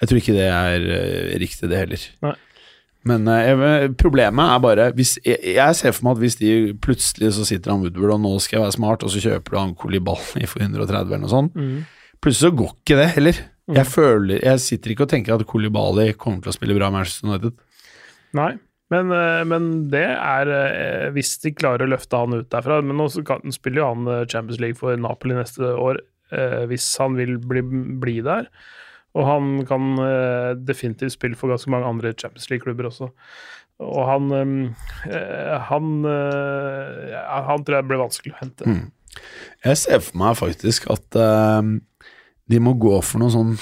[0.00, 2.04] jeg tror ikke det er eh, riktig, det heller.
[2.22, 2.34] Nei.
[3.06, 7.32] Men jeg- problemet er bare hvis, jeg, jeg ser for meg at hvis de plutselig
[7.36, 9.74] så sitter han Woodward og nå skal jeg være smart, og så kjøper du han
[9.78, 11.84] Kolibali for 130 eller noe sånt, Mm.
[12.22, 13.42] plutselig så går ikke det heller.
[13.74, 17.26] Jeg føler, jeg sitter ikke og tenker at Kolibali kommer til å spille bra Manchester
[17.30, 17.54] United.
[18.38, 18.52] Nei,
[18.92, 22.78] men, eh, men det er eh, hvis de klarer å løfte han ut derfra.
[22.86, 26.02] Men nå spiller jo han eh, Champions League for Napoli neste år,
[26.66, 27.60] hvis han vil bli,
[28.02, 28.48] bli der.
[29.14, 29.92] Og han kan
[30.66, 33.06] definitivt spille for ganske mange andre Champions League-klubber også.
[33.86, 34.34] Og han
[35.70, 38.66] han, han tror jeg blir vanskelig å hente.
[38.66, 38.90] Mm.
[39.68, 43.54] Jeg ser for meg faktisk at de må gå for noe sånn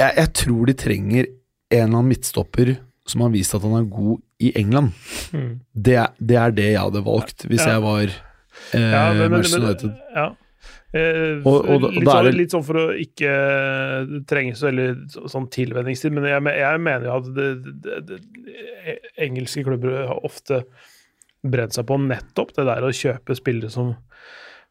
[0.00, 2.78] jeg, jeg tror de trenger en eller annen midtstopper
[3.10, 4.92] som har vist at han er god i England.
[5.36, 5.52] Mm.
[5.74, 7.74] Det, det er det jeg hadde valgt hvis Ja.
[7.76, 10.28] jeg var eh, Ja, men, Manchester men, ja.
[10.92, 15.46] Eh, Og- og litt, sånn, det- litt sånn for å ikke trenge så veldig sånn
[15.54, 17.48] tilvenningstid, men jeg, jeg mener jo at det,
[17.84, 18.18] det, det,
[19.22, 20.64] engelske klubber har ofte
[21.46, 23.94] brent seg på nettopp det der å kjøpe spillere som,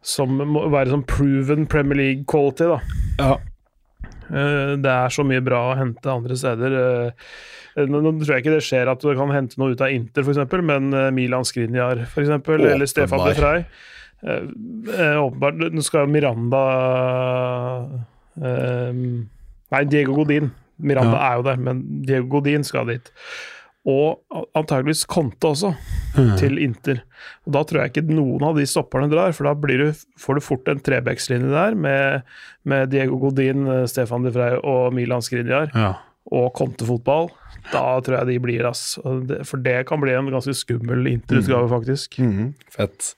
[0.04, 2.80] som må være sånn proven Premier League quality, da.
[3.18, 3.38] Ja.
[4.30, 6.76] Eh, Det er så mye bra å hente andre steder.
[6.80, 10.22] Eh, Nå, tror jeg ikke det skjer at du kan hente noe ut av Inter,
[10.26, 13.66] f.eks., men eh, Milan Skriniar, f.eks., eller Stefan de Frey.
[14.20, 15.62] Åpenbart.
[15.72, 16.64] Nå skal Miranda
[19.72, 20.52] Nei, Diego Godin.
[20.80, 21.32] Miranda Ja.
[21.32, 23.12] er jo der, men Diego Godin skal dit.
[23.88, 24.20] Og
[24.58, 25.76] antageligvis Conte også,
[26.18, 26.38] Mm.
[26.40, 27.04] til Inter.
[27.46, 30.36] Og Da tror jeg ikke noen av de stopperne drar, for da blir du, får
[30.36, 32.24] du fort en trebekslinje der med,
[32.66, 35.94] med Diego Godin, eh, Stefan de Frey og Milan Skriniar Ja.
[36.32, 37.30] og Conte-fotball.
[37.72, 38.98] Da tror jeg de blir, ass.
[39.46, 42.18] For det kan bli en ganske skummel Inter-utgave, faktisk.
[42.20, 42.54] Mm.
[42.70, 43.14] fett.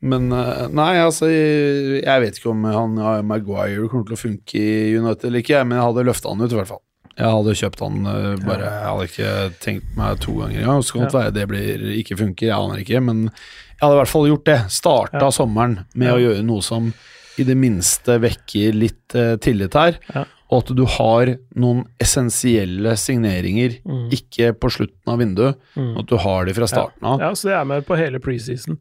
[0.00, 4.54] Men eh, nei, altså Jeg, vet ikke om han ja, Maguire kommer til å funke
[4.56, 6.80] i United eller ikke, men jeg hadde løfta han ut, i hvert fall.
[7.18, 9.30] Jeg hadde kjøpt han eh, bare Jeg hadde ikke
[9.60, 10.82] tenkt meg to ganger engang.
[10.82, 14.00] Så kan det være det blir, ikke funker, jeg aner ikke, men jeg hadde i
[14.02, 14.58] hvert fall gjort det.
[14.70, 15.30] Starta Ja.
[15.30, 16.14] sommeren med Ja.
[16.14, 16.92] å gjøre noe som
[17.38, 19.96] i det minste vekker litt uh, tillit her.
[20.14, 20.24] Ja.
[20.50, 24.10] Og at du har noen essensielle signeringer, Mm.
[24.10, 25.98] ikke på slutten av vinduet, Mm.
[26.00, 27.20] at du har de fra starten av.
[27.20, 28.78] Ja, så det er med på hele preseason,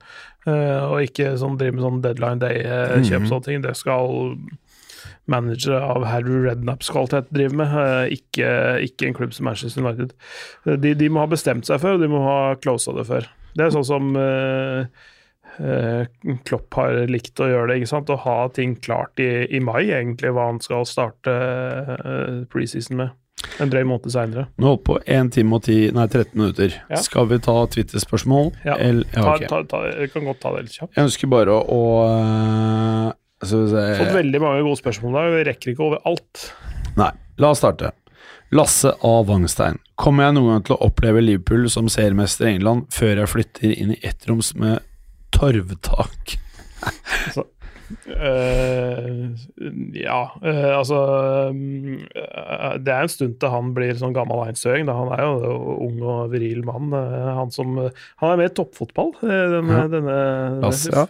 [0.48, 3.30] Uh, og ikke sånn drive med sånn deadline day-kjøp Mhm.
[3.30, 3.62] sånne ting.
[3.62, 4.36] Det skal
[5.30, 8.50] managere av Harry Rednaps kvalitet drive med, eh, ikke,
[8.88, 10.16] ikke en klubb som Manchester United.
[10.66, 13.30] Eh, De, de må ha bestemt seg før, og de må ha closa det før.
[13.56, 14.86] Det er sånn som eh,
[16.48, 17.80] Klopp har likt å gjøre det.
[17.82, 18.10] ikke sant?
[18.14, 19.26] Å ha ting klart i,
[19.58, 21.34] i mai, egentlig, hva han skal starte
[22.54, 23.16] preseason med.
[23.64, 24.46] En drøy måned seinere.
[24.60, 26.74] Nå holdt på 1 time og 10, nei, 13 minutter.
[26.92, 27.00] Ja.
[27.04, 28.50] Skal vi ta Twitter-spørsmål?
[28.68, 28.76] Ja.
[28.80, 30.94] Ja, Ta, ta, ta, jeg kan godt ta det litt kjapt.
[30.96, 31.84] Jeg ønsker bare å, å
[33.44, 35.32] øh, Fått se veldig mange gode spørsmål der.
[35.38, 36.46] Vi rekker ikke over alt.
[37.00, 37.94] Nei, la oss starte.
[38.52, 39.14] Lasse A.
[39.30, 39.78] Wangstein.
[40.00, 43.76] Kommer jeg noen gang til å oppleve Liverpool som seriemester i England før jeg flytter
[43.76, 44.82] inn i ettroms med
[45.36, 46.38] torvtak?
[48.06, 49.30] Eh,
[49.98, 50.98] ja, øh, altså
[51.50, 54.90] eh, Det er en stund til han blir sånn gammel einstøing.
[54.94, 55.56] Han er jo
[55.88, 56.92] ung og viril mann.
[56.94, 59.88] han som Han er med i toppfotball, denne, Ja.
[59.90, 60.18] denne
[60.62, 61.08] Lasse, ja.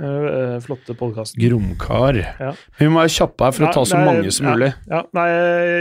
[0.00, 1.42] Eh, flotte podkasten.
[1.42, 2.18] Gromkar.
[2.40, 2.50] Ja.
[2.78, 4.72] Vi må være kjappe her for å ta så mange som ja, mulig.
[4.90, 5.28] Ja, nei,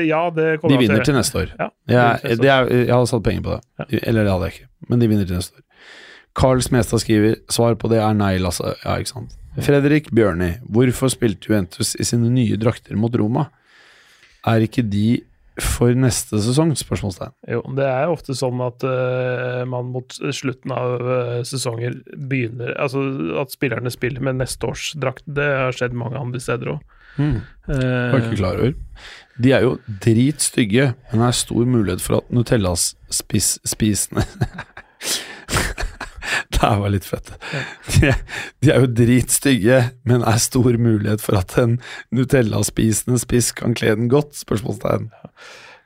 [0.10, 1.54] ja, det kommer De vinner til neste år.
[1.60, 4.02] Ja, Jeg, det er, jeg hadde satt penger på det.
[4.04, 5.68] Eller det hadde jeg ikke, men de vinner til neste år.
[6.38, 8.76] Carl Smestad skriver svar på det er nei, Lasse.
[8.86, 9.36] Ja, ikke sant.
[9.60, 13.50] Fredrik Bjørni, hvorfor spilte Juventus i sine nye drakter mot Roma?
[14.48, 15.22] Er ikke de
[15.60, 16.72] for neste sesong?
[16.80, 17.34] Spørsmålstegn.
[17.52, 23.04] Jo, det er ofte sånn at uh, man mot slutten av uh, sesonger begynner Altså
[23.42, 25.26] at spillerne spiller med neste års drakt.
[25.28, 26.98] Det har skjedd mange andre steder òg.
[27.20, 27.42] Mm.
[27.68, 28.74] Var ikke klar over.
[29.42, 29.74] De er jo
[30.04, 34.24] dritstygge, men det er stor mulighet for at Nutellas-spisende
[35.52, 35.88] Det
[36.62, 37.34] her var litt fett.
[37.96, 38.14] De,
[38.62, 41.80] de er jo dritstygge, men er stor mulighet for at en
[42.16, 44.36] Nutella-spisende spiss kan kle den godt?
[44.40, 45.10] Spørsmålstegn.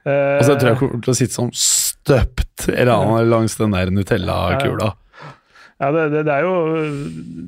[0.05, 3.73] Eh, så jeg tror jeg kommer til å sitte sånn støpt eller annet langs den
[3.75, 4.93] der Nutella-kula.
[5.75, 6.51] Ja, det, det, det er jo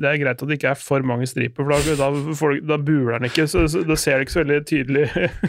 [0.01, 3.15] Det er greit at det ikke er for mange striper, for da, da, da buler
[3.15, 3.45] den ikke.
[3.47, 5.05] Så, så Da ser det ikke så veldig tydelig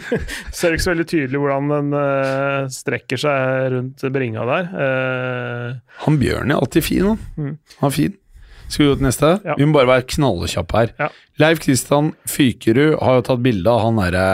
[0.61, 4.71] Ser ikke så veldig tydelig hvordan den uh, strekker seg rundt bringa der.
[4.71, 7.19] Uh, Han Bjørn er alltid fin, han.
[7.35, 7.53] Mm.
[7.81, 8.15] Han er fin.
[8.69, 9.33] Skal vi gå til neste?
[9.43, 9.57] Ja.
[9.57, 10.95] Vi må bare være knallkjappe her.
[11.01, 11.09] Ja.
[11.41, 14.25] Leif Kristian Fykerud har jo tatt bilde av han derre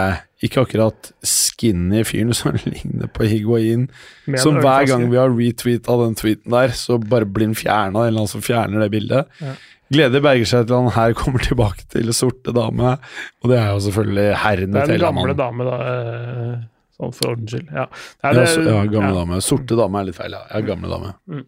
[0.47, 3.87] ikke akkurat skinny fyren som ligner på Higuain.
[4.27, 8.05] med Som hver gang vi har retweeta den tweeten der, så bare blir den fjerna,
[8.05, 9.27] en eller annen som fjerner det bildet.
[9.41, 9.55] Ja.
[9.93, 12.95] Gleder berger seg til han her kommer tilbake til Sorte dame,
[13.43, 15.75] og det er jo selvfølgelig herr Det er den gamle dame, da.
[15.91, 16.55] eh,
[16.95, 17.67] Sånn for ordens skyld.
[17.75, 17.83] Ja.
[18.23, 19.15] Nei, Ja, det- så- ja, gamle ja.
[19.19, 19.41] dame.
[19.43, 20.45] Sorte dame er litt feil, ja.
[20.53, 21.43] ja gamle dame.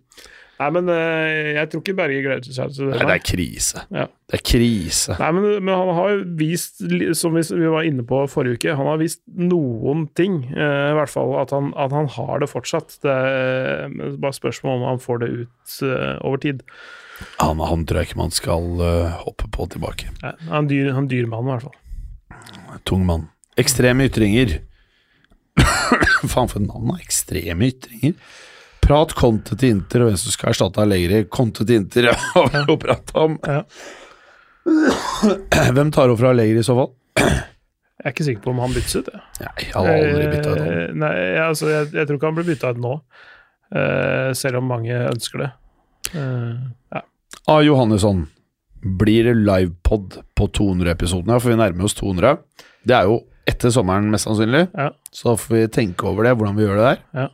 [0.57, 2.97] Nei, men eh, jeg tror ikke Berge gleder seg til det.
[2.97, 3.83] Nei, det er krise.
[3.93, 4.05] Ja.
[4.27, 5.17] Det er krise.
[5.21, 6.81] Nei, men, men han har vist,
[7.19, 10.39] som vi, var inne på forrige uke, han har vist noen ting.
[10.49, 12.97] eh, I hvert fall at han, at han har det fortsatt.
[13.05, 15.77] Det er eh, bare spørsmål om han får det ut
[16.25, 16.65] over tid.
[17.41, 18.81] Han, han tror jeg ikke man skal
[19.21, 20.09] hoppe på tilbake.
[20.23, 22.81] Nei, han er en dyr, han en dyr mann, i hvert fall.
[22.85, 23.29] Tung mann.
[23.57, 24.57] Ekstreme ytringer.
[26.33, 26.99] Faen for navn, da.
[27.01, 28.17] Ekstreme ytringer.
[28.87, 31.25] Prat Conte til Inter og hvem som skal erstatte Allegri.
[31.27, 33.33] Conte til Inter har vi jo prata om.
[33.43, 33.65] Ja.
[35.75, 36.93] Hvem tar over fra Allegri i så fall?
[37.17, 39.09] Jeg er ikke sikker på om han byttes ut.
[39.11, 39.23] jeg.
[39.43, 40.69] Nei, han har aldri bytta ut han.
[40.71, 41.11] Eh, Nei,
[41.43, 42.91] altså, jeg, jeg tror ikke han blir bytta ut nå,
[43.75, 45.49] uh, selv om mange ønsker det.
[46.13, 47.01] Uh, ja.
[47.43, 48.21] Ah, Johannesson.
[49.01, 51.41] Blir det livepod på 200-episodene?
[51.41, 52.37] For vi nærmer oss 200.
[52.87, 53.19] Det er jo
[53.49, 54.69] etter sommeren, mest sannsynlig.
[54.77, 54.93] Ja.
[55.11, 57.03] Så da får vi tenke over det, hvordan vi gjør det der.
[57.17, 57.27] Ja.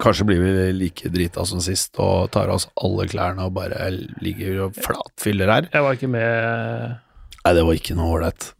[0.00, 3.90] Kanskje blir vi like drita som sist og tar av oss alle klærne og bare
[4.24, 5.68] ligger og flatfyller her.
[5.72, 6.98] Jeg var ikke med
[7.42, 8.52] Nei, det var ikke noe ålreit.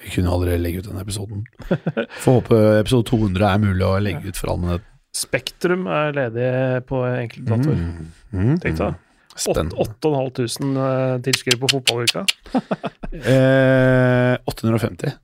[0.00, 1.42] Vi kunne aldri legge ut den episoden.
[1.68, 4.86] Får håpe episode 200 er mulig å legge ut for allmennheten.
[5.12, 6.50] Spektrum er ledig
[6.88, 7.80] på enkelte datoer.
[7.80, 8.10] Mm.
[8.32, 8.52] Mm.
[8.62, 8.98] Tenk deg.
[9.40, 9.76] Spennende.
[9.82, 12.26] 8500 eh, tilskuere på fotballuka.
[13.10, 15.16] Eh, 850.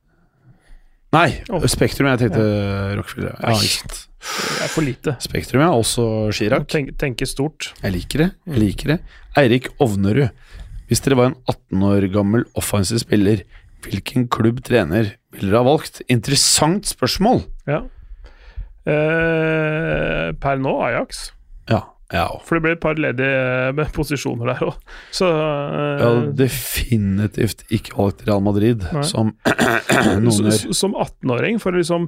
[1.14, 1.28] Nei.
[1.70, 2.08] Spektrum.
[2.10, 2.46] Jeg tenkte
[2.98, 3.36] Rockefeller.
[3.38, 3.52] Ja,
[4.66, 5.16] er for lite.
[5.24, 5.70] Spektrum, ja.
[5.74, 6.04] Også
[6.36, 6.66] Chirag.
[6.72, 7.72] Tenk, tenke stort.
[7.82, 8.30] Jeg liker det.
[8.50, 8.98] jeg liker det
[9.38, 10.30] Eirik Ovnerud.
[10.86, 13.42] Hvis dere var en 18 år gammel offensiv spiller,
[13.86, 16.02] hvilken klubb trener ville dere ha valgt?
[16.12, 17.42] Interessant spørsmål!
[17.66, 17.82] Ja.
[18.86, 21.30] Eh, per nå Ajax.
[22.14, 22.26] Ja.
[22.46, 23.38] For det ble et par ledige
[23.72, 24.74] eh, posisjoner der òg.
[25.14, 29.02] Så eh, Jeg definitivt ikke valgt Real Madrid, Nei.
[29.06, 29.32] som
[30.22, 30.74] noen gjør.
[30.76, 32.06] Som 18-åring, for å liksom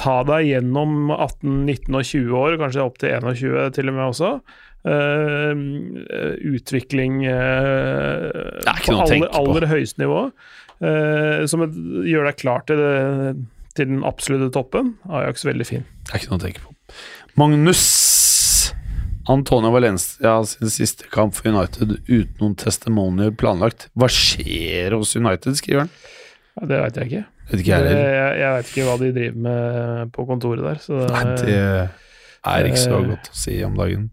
[0.00, 4.08] ta deg gjennom 18, 19 og 20 år, kanskje opp til 21 til og med
[4.08, 4.32] også.
[4.88, 5.58] Uh,
[6.48, 10.20] utvikling ikke på aller, aller høyeste nivå.
[11.50, 11.78] som et,
[12.08, 13.34] gjør deg klar til, det,
[13.76, 14.94] til den absolutte toppen.
[15.10, 15.86] Ajax veldig fin.
[16.06, 16.74] Det er ikke noe å tenke på.
[17.38, 17.82] Magnus
[19.28, 23.88] Antonio Valencia sin siste kamp for United uten noen testimonier planlagt.
[23.98, 25.90] Hva skjer hos United, skriver han.
[26.58, 27.24] Ja, det veit jeg ikke.
[27.50, 28.08] Vet ikke jeg heller.
[28.12, 30.80] jeg jeg veit ikke hva de driver med på kontoret der.
[30.84, 31.58] Så Nei, det
[32.48, 34.10] er ikke så Eh, godt å si om dagen.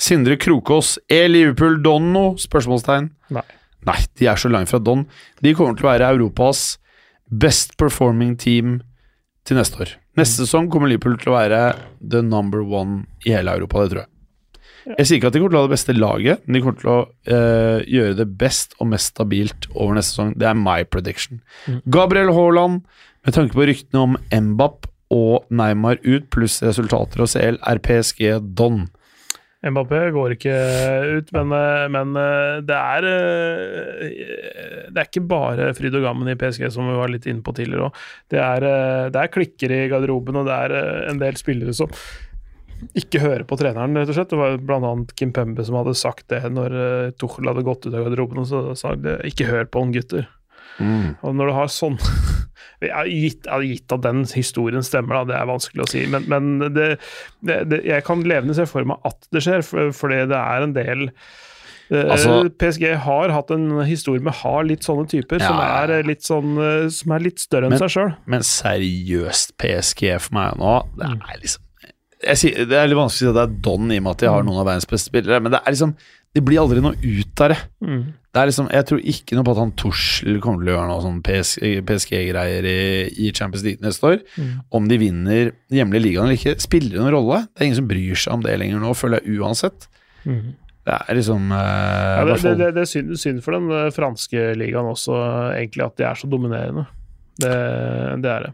[0.00, 0.96] Sindre Krokås.
[1.08, 2.24] Er Liverpool Don nå?
[2.40, 3.10] Spørsmålstegn.
[3.36, 3.44] Nei.
[3.84, 5.04] Nei, de er så langt fra Don.
[5.44, 6.78] De kommer til å være Europas
[7.30, 8.78] best performing team
[9.44, 9.92] til neste år.
[10.16, 11.60] Neste sesong kommer Liverpool til å være
[12.00, 14.10] the number one i hele Europa, det tror jeg.
[14.84, 16.80] Jeg sier ikke at de kommer til å ha det beste laget, men de kommer
[16.80, 16.98] til å
[17.32, 20.34] uh, gjøre det best og mest stabilt over neste sesong.
[20.40, 21.40] Det er my prediction.
[21.88, 22.82] Gabriel Haaland,
[23.24, 28.36] med tanke på ryktene om Embap og Neymar ut, pluss resultater og CL, er PSG
[28.58, 28.84] Don.
[29.64, 30.54] Mbappé går ikke
[31.20, 33.06] ut, men, eh, men eh, det er
[34.92, 37.54] Det er ikke bare fryd og gammen i PSG, som vi var litt inne på
[37.56, 38.02] tidligere òg.
[38.28, 38.42] Det,
[39.14, 41.88] det er klikker i garderoben, og det er en del spillere som
[42.98, 44.30] ikke høre på treneren, rett og slett.
[44.32, 44.94] Det var bl.a.
[45.16, 48.42] Kim Pembe som hadde sagt det når uh, Tuchel hadde gått ut av garderoben.
[48.44, 50.28] og så sa han ikke hør på han, gutter.
[51.22, 51.98] Og når du har sånn
[52.84, 56.02] Jeg gitt, gitt at den historien stemmer, da, det er vanskelig å si.
[56.10, 56.88] Men, men det,
[57.46, 60.66] det, det, jeg kan levende se for meg at det skjer, for, fordi det er
[60.66, 65.56] en del eh, Altså- PSG har hatt en historie med har litt sånne typer, som,
[65.56, 65.80] Ja, ja.
[65.86, 68.12] er eh, litt sånn, eh, som er litt større enn Men- seg sjøl.
[68.34, 71.63] Men seriøst PSG for meg nå, det er liksom jeg
[72.40, 74.22] sier, Det er litt vanskelig å si at det er Don i og med at
[74.24, 75.94] de har noen av verdens beste spillere, men det er liksom
[76.34, 77.58] Det blir aldri noe ut av det.
[78.34, 80.88] Det er liksom, Jeg tror ikke noe på at han Tussel kommer til å gjøre
[80.90, 82.80] noe sånn PSG-greier i,
[83.22, 84.18] i Champions League neste år.
[84.74, 87.44] Om de vinner hjemlig ligaen eller ikke, spiller det noen rolle.
[87.52, 89.86] Det er ingen som bryr seg om det lenger nå, føler jeg uansett.
[90.84, 93.90] Det er liksom uh, Ja, det, det, det, det er synd, synd for den eh,
[93.94, 95.16] franske ligaen også,
[95.54, 96.84] egentlig, at de er så dominerende.
[97.40, 97.54] Det,
[98.20, 98.52] det er det.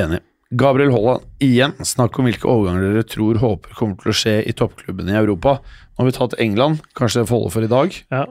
[0.00, 0.22] Enig.
[0.52, 4.52] Gabriel Holland, igjen snakk om hvilke overganger dere tror håper kommer til å skje i
[4.56, 5.56] toppklubbene i Europa.
[5.94, 7.96] Nå har vi tatt England, kanskje det får holde for i dag.
[8.12, 8.26] Ja.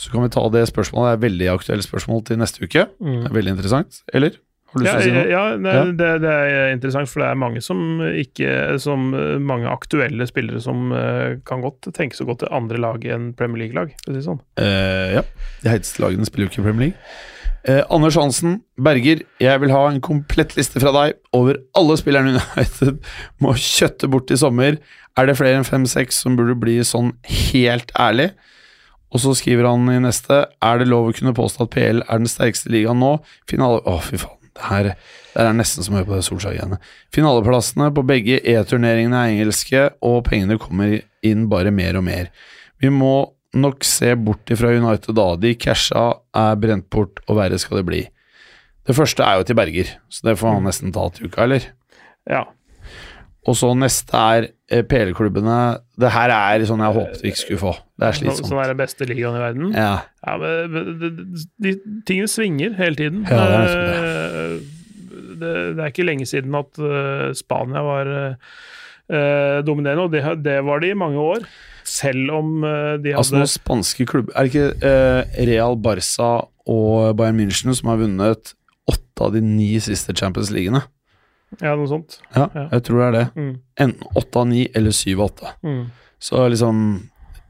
[0.00, 2.86] Så kan vi ta det spørsmålet, det er veldig aktuelle spørsmål til neste uke.
[2.88, 4.40] Det er veldig interessant, eller?
[4.82, 5.82] Ja, si ja det, Ja.
[5.84, 9.12] Det, det er interessant, for det er mange som ikke Som
[9.46, 13.66] mange aktuelle spillere som eh, kan godt tenkes å gå til andre lag enn Premier
[13.66, 13.94] League-lag.
[14.02, 14.42] for å si det Sånn.
[14.58, 15.22] Uh, ja,
[15.62, 17.33] de heiteste lagene spiller jo ikke i Premier League.
[17.64, 22.34] Eh, Anders Hansen, Berger, jeg vil ha en komplett liste fra deg over alle spillerne
[22.36, 22.98] United
[23.42, 24.76] må kjøtte bort i sommer.
[25.16, 27.14] Er det flere enn fem-seks som burde bli sånn
[27.52, 28.34] helt ærlig?
[29.14, 32.18] Og så skriver han i neste Er det lov å kunne påstå at PL er
[32.20, 33.14] den sterkeste ligaen nå?
[33.48, 34.40] Finale Å, fy faen.
[34.54, 34.88] Det her
[35.34, 36.76] det er nesten som å høre på det Solskjær-greiene.
[37.14, 42.28] Finaleplassene på begge E-turneringene er engelske, og pengene kommer inn bare mer og mer.
[42.78, 45.28] Vi må nok se bort ifra United da.
[45.40, 48.02] De casha er brent bort, og verre skal det bli.
[48.84, 51.70] Det første er jo til Berger, så det får han nesten ta til uka, eller?
[52.28, 52.44] Ja.
[53.44, 55.58] Og så neste er eh, PL-klubbene.
[56.00, 57.72] Det her er sånn jeg håpet vi ikke skulle få.
[58.00, 59.74] Det er Som er den beste ligaen i verden.
[59.76, 59.96] Ja.
[60.24, 61.10] Ja, men de,
[61.60, 61.74] de,
[62.08, 63.26] tingene svinger hele tiden.
[63.28, 64.62] Ja, det er det.
[65.42, 70.58] det, det er ikke lenge siden at eh, Spania var uh, dominerende, og det, det
[70.64, 71.44] var de i mange år.
[71.84, 76.28] Selv om eh, de hadde Altså noen spanske klubber Er det ikke eh, Real Barca
[76.64, 78.54] og Bayern München som har vunnet
[78.88, 80.80] åtte av de ni siste Champions Leaguene?
[81.60, 82.16] Ja, noe sånt.
[82.34, 82.64] Ja, Ja.
[82.72, 83.26] jeg tror det er det.
[83.36, 83.50] Mm.
[83.84, 85.52] Enten åtte av ni eller syv av åtte.
[85.62, 85.82] Mm.
[86.18, 86.80] Så liksom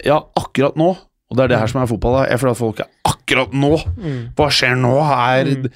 [0.04, 0.90] Ja, akkurat nå,
[1.30, 2.24] og det er det her som er fotball, da.
[2.28, 3.70] Jeg føler at folk er akkurat nå!
[3.96, 4.18] Mm.
[4.36, 5.48] Hva skjer nå her?
[5.62, 5.70] Mm.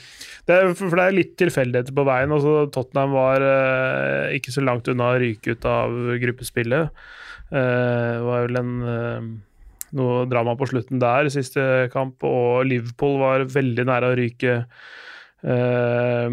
[0.48, 2.35] Det er, for det er litt tilfeldigheter på veien.
[2.35, 6.90] Altså, Tottenham var eh, ikke så langt unna å ryke ut av gruppespillet.
[7.48, 9.28] Eh, det var vel en eh,
[9.98, 16.28] noe drama på slutten der, siste kamp, og Liverpool var veldig nære å ryke eh,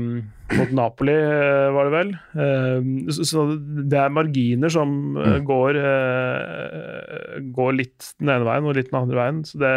[0.56, 2.12] mot Napoli, eh, var det vel.
[2.46, 5.40] Eh, så, så det er marginer som mm.
[5.48, 9.44] går, eh, går litt den ene veien og litt den andre veien.
[9.48, 9.76] Så det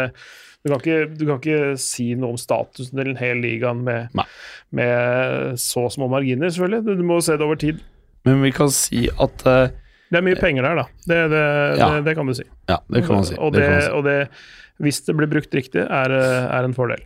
[0.59, 4.17] du kan, ikke, du kan ikke si noe om statusen til en hel ligaen med,
[4.75, 6.83] med så små marginer, selvfølgelig.
[6.83, 7.79] Du, du må se det over tid.
[8.27, 9.69] Men vi kan si at eh,
[10.09, 10.85] Det er mye penger der, da.
[11.05, 11.43] Det, det,
[11.77, 11.89] Ja.
[11.95, 12.43] det, det kan du si.
[12.69, 13.35] Ja, det kan man si.
[13.37, 13.89] Og, Det det, kan man si.
[13.99, 14.29] og det,
[14.79, 16.11] hvis det blir brukt riktig, er,
[16.49, 17.01] er en fordel.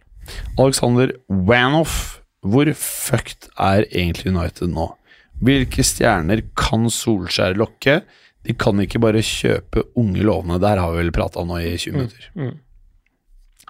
[0.60, 4.88] Alexander Wanoff, hvor fucked er egentlig United nå?
[5.44, 8.02] Hvilke stjerner kan Solskjær lokke?
[8.44, 10.60] De kan ikke bare kjøpe unge lovende.
[10.64, 12.30] Der har vi vel prata nå i 20 minutter.
[12.36, 12.54] mm.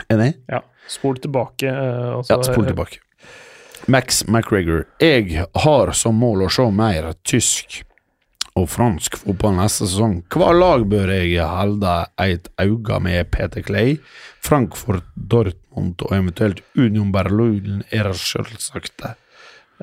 [0.09, 0.33] Enig?
[0.49, 0.61] Ja.
[0.89, 1.69] Spol tilbake.
[1.69, 2.99] eh, altså, Ja, spol tilbake.
[3.87, 4.85] Max McGregor.
[4.99, 7.83] Jeg har som mål å se mer tysk
[8.59, 10.19] og fransk fotball neste sesong.
[10.33, 13.97] Hva lag bør jeg holde et øye med Peter Clay?
[14.43, 19.05] Frankfurt, Dortmund og eventuelt Union Berlin er selvsagt.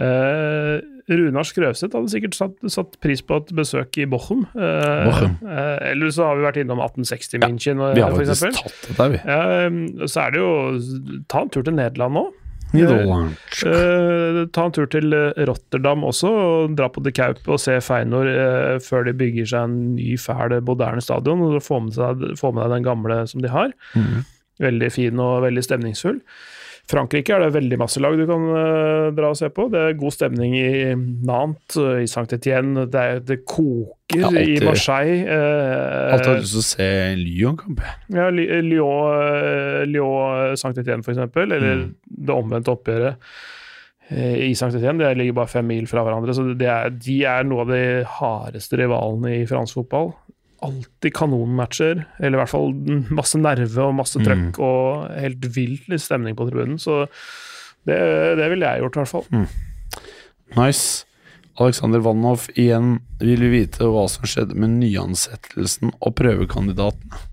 [0.01, 0.79] Eh,
[1.11, 4.45] Runar Skrøvseth hadde sikkert satt, satt pris på et besøk i Bochum.
[4.55, 5.35] Eh, Bochum.
[5.43, 8.61] Eh, eller så har vi vært innom 1860 München, Vi har for eksempel.
[8.63, 9.23] tatt det der, vi.
[9.27, 12.25] Ja, um, så er det jo Ta en tur til Nederland nå.
[13.67, 17.79] Eh, ta en tur til eh, Rotterdam også, og dra på De Kaup og se
[17.83, 21.43] Feinor uh, før de bygger seg en ny, fæl, moderne stadion.
[21.49, 23.75] og Få med, seg, få med deg den gamle som de har.
[23.99, 24.23] Mm.
[24.61, 26.21] Veldig fin og veldig stemningsfull.
[26.91, 29.69] Frankrike er det veldig masse lag du kan uh, dra og se på.
[29.71, 34.51] Det er god stemning i Nantes, i Saint-Étienne, det, det koker alltid.
[34.57, 35.21] i Marseille.
[35.29, 36.89] Uh, Alltid har lyst til å se
[37.21, 37.85] Lyon-kamp.
[38.17, 41.95] ja, Lyon, eh, Lyon Saint-Étienne, for eksempel, eller Mm.
[42.27, 43.15] det omvendte oppgjøret
[44.11, 44.99] eh, i Saint-Étienne.
[44.99, 47.85] De ligger bare fem mil fra hverandre, så det er, de er noe av de
[48.19, 50.11] hardeste rivalene i fransk fotball.
[50.67, 52.75] Alltid kanonmatcher, eller i hvert fall
[53.17, 56.77] masse nerve og masse trøkk og helt vill stemning på tribunen.
[56.81, 57.07] Så
[57.89, 57.97] det,
[58.37, 59.47] det ville jeg gjort, i hvert fall.
[60.59, 61.07] Nice.
[61.61, 67.27] Alexander Vanhoff igjen vil vi vite hva som skjedde med nyansettelsen og prøvekandidatene.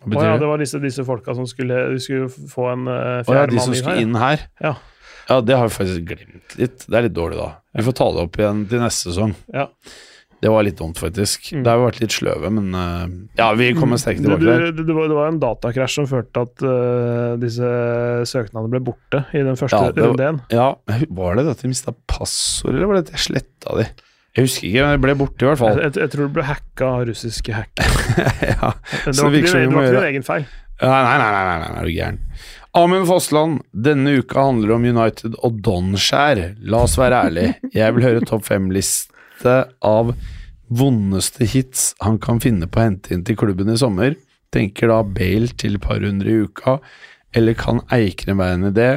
[0.00, 0.48] Å ja, det?
[0.48, 3.74] var disse, disse folka som skulle, skulle få en uh, Å ja, fjerde de som
[3.76, 4.04] skulle her.
[4.06, 4.46] inn her?
[4.62, 4.76] Ja.
[5.30, 6.86] Ja, det har vi faktisk glemt litt.
[6.88, 7.50] Det er litt dårlig, da.
[7.76, 9.34] Vi får ta det opp igjen til neste sesong.
[9.54, 9.66] Ja.
[10.40, 11.50] Det var litt dumt, faktisk.
[11.52, 11.64] Mm.
[11.66, 13.08] Det har vært litt sløve, men eh,
[13.40, 14.70] Ja, vi kommer sterkt tilbake der.
[14.72, 17.72] det, det, var, det var en datakrasj som førte til at uh, disse
[18.30, 20.40] søknadene ble borte i den første Ja, runden.
[20.54, 20.68] Ja,
[21.12, 23.90] var det det at de mista passord, eller var det at jeg sletta de?
[24.38, 25.80] Jeg husker ikke, men jeg ble borte i hvert fall.
[25.82, 28.26] jeg, jeg tror det ble hacka av russiske hackere.
[28.52, 28.72] ja.
[29.04, 30.46] Det var ikke din, egen feil.
[30.80, 32.20] Nei, nei, nei, nei, nei, nei, er du gæren.
[32.80, 36.44] Amund Fossland, denne uka handler om United og Donskjær.
[36.70, 38.46] La oss være ærlig, Jeg vil høre topp
[39.40, 40.14] fem-liste av
[40.70, 44.14] vondeste hits han kan finne på å hente inn til klubben i sommer.
[44.52, 46.78] Tenker da Bale til et par hundre i uka,
[47.34, 48.88] eller kan Eikrem være en idé?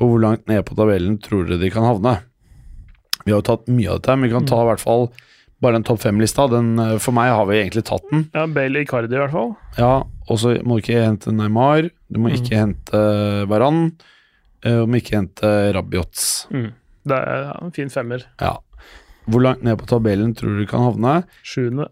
[0.00, 2.20] Og hvor langt ned på tabellen tror dere de kan havne?
[3.24, 5.10] Vi har jo tatt mye av dette, men vi kan ta i hvert fall
[5.60, 6.46] bare den topp fem-lista.
[6.48, 8.28] Eh, For meg har vi egentlig tatt den.
[8.32, 9.52] Ja, Bale Icardi i hvert fall.
[9.76, 13.02] Ja, og så må du ikke hente Neymar, du må ikke hente
[13.50, 13.90] Varan,
[14.64, 16.46] og du må ikke hente Rabiots.
[16.50, 18.24] Det er en fin femmer.
[18.40, 18.56] Ja.
[19.30, 21.16] Hvor langt ned på tabellen tror du de kan havne?
[21.46, 21.88] Sjuende.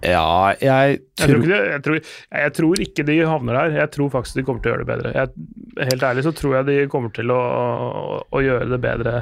[0.00, 1.96] Ja, jeg Jeg tror, tror ikke de, jeg, tror,
[2.40, 3.78] jeg tror ikke de havner der.
[3.82, 5.12] Jeg tror faktisk de kommer til å gjøre det bedre.
[5.14, 9.16] Jeg, helt ærlig så tror jeg de kommer til å, å, å gjøre det bedre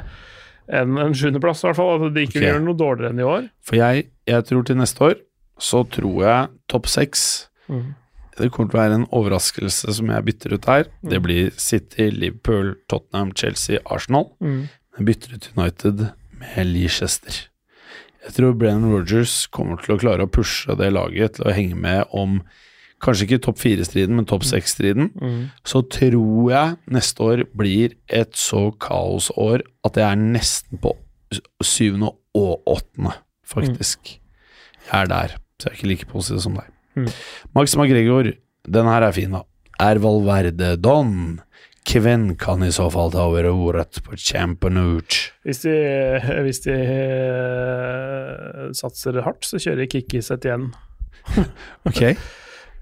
[0.69, 1.91] enn en sjuendeplass, i hvert fall.
[1.97, 2.47] At de ikke okay.
[2.47, 3.49] gjør noe dårligere enn i år.
[3.65, 5.19] For jeg, jeg tror til neste år
[5.59, 7.21] så tror jeg topp seks
[8.39, 10.85] Det kommer til å være en overraskelse som jeg bytter ut her.
[11.03, 14.29] Det blir City, Liverpool, Tottenham, Chelsea, Arsenal.
[14.95, 16.05] Jeg bytter ut United
[16.39, 17.49] med Leicester.
[18.25, 21.77] Jeg tror Brennan Rogers kommer til å klare å pushe det laget til å henge
[21.79, 22.41] med om
[22.99, 25.13] kanskje ikke topp fire-striden, men topp seks-striden.
[25.67, 30.91] Så tror jeg neste år blir et så kaosår at jeg er nesten på
[31.63, 33.13] syvende og åttende,
[33.47, 34.17] faktisk.
[34.89, 36.67] Jeg er der, så jeg er ikke like positiv som deg.
[36.99, 37.07] Mm.
[37.55, 38.33] Max McGregor,
[38.67, 39.45] den her er fin, da.
[39.79, 41.39] Er Valverde don?
[41.89, 45.31] Hvem kan i så fall ta over ordet på Champanouche?
[45.43, 45.73] Hvis de,
[46.45, 50.69] hvis de uh, satser hardt, så kjører Kikkis et igjen
[51.89, 52.03] Ok.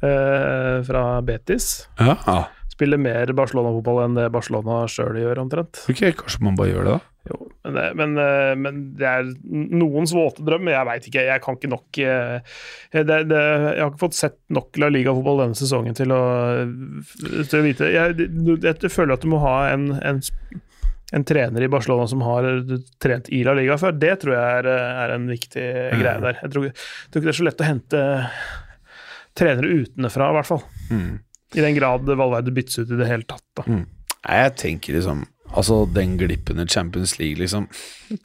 [0.02, 1.88] Uh, fra Betis.
[2.00, 2.18] Ja.
[2.78, 5.80] Spiller mer Barcelona-fotball enn det Barcelona sjøl gjør, omtrent.
[5.90, 7.14] Ok, kanskje man bare gjør det, da.
[7.28, 9.32] Jo, men, det, men, eh, men det er
[9.82, 10.70] noens våte drøm.
[10.72, 12.54] Jeg veit ikke, jeg kan ikke nok eh,
[12.94, 16.22] det, det, Jeg har ikke fått sett nok La Liga-fotball denne sesongen til å,
[17.50, 20.22] til å vite jeg, det- jeg føler at du må ha en, en,
[21.18, 22.48] en trener i Barcelona som har
[23.04, 23.98] trent i La Liga før.
[24.00, 24.72] Det tror jeg er,
[25.04, 25.68] er en viktig
[25.98, 26.40] greie der.
[26.46, 28.06] Jeg tror, jeg tror ikke det er så lett å hente
[29.38, 30.64] trenere utenfra, i hvert fall.
[31.56, 33.46] I den grad Valverde byttes ut i det hele tatt.
[33.56, 33.66] Da.
[33.68, 33.86] Mm.
[34.28, 35.26] Jeg tenker liksom
[35.56, 37.70] Altså, den glippen i Champions League, liksom.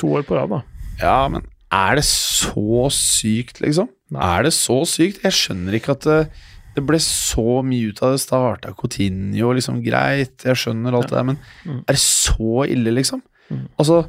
[0.00, 0.58] To år på rad, da.
[0.98, 3.86] Ja, men er det så sykt, liksom?
[4.10, 5.22] Er det så sykt?
[5.22, 6.16] Jeg skjønner ikke at det,
[6.74, 8.24] det ble så mye ut av det.
[8.24, 11.38] Starta Coutinho, liksom, greit, jeg skjønner alt det der, men
[11.86, 13.22] er det så ille, liksom?
[13.78, 14.02] Altså,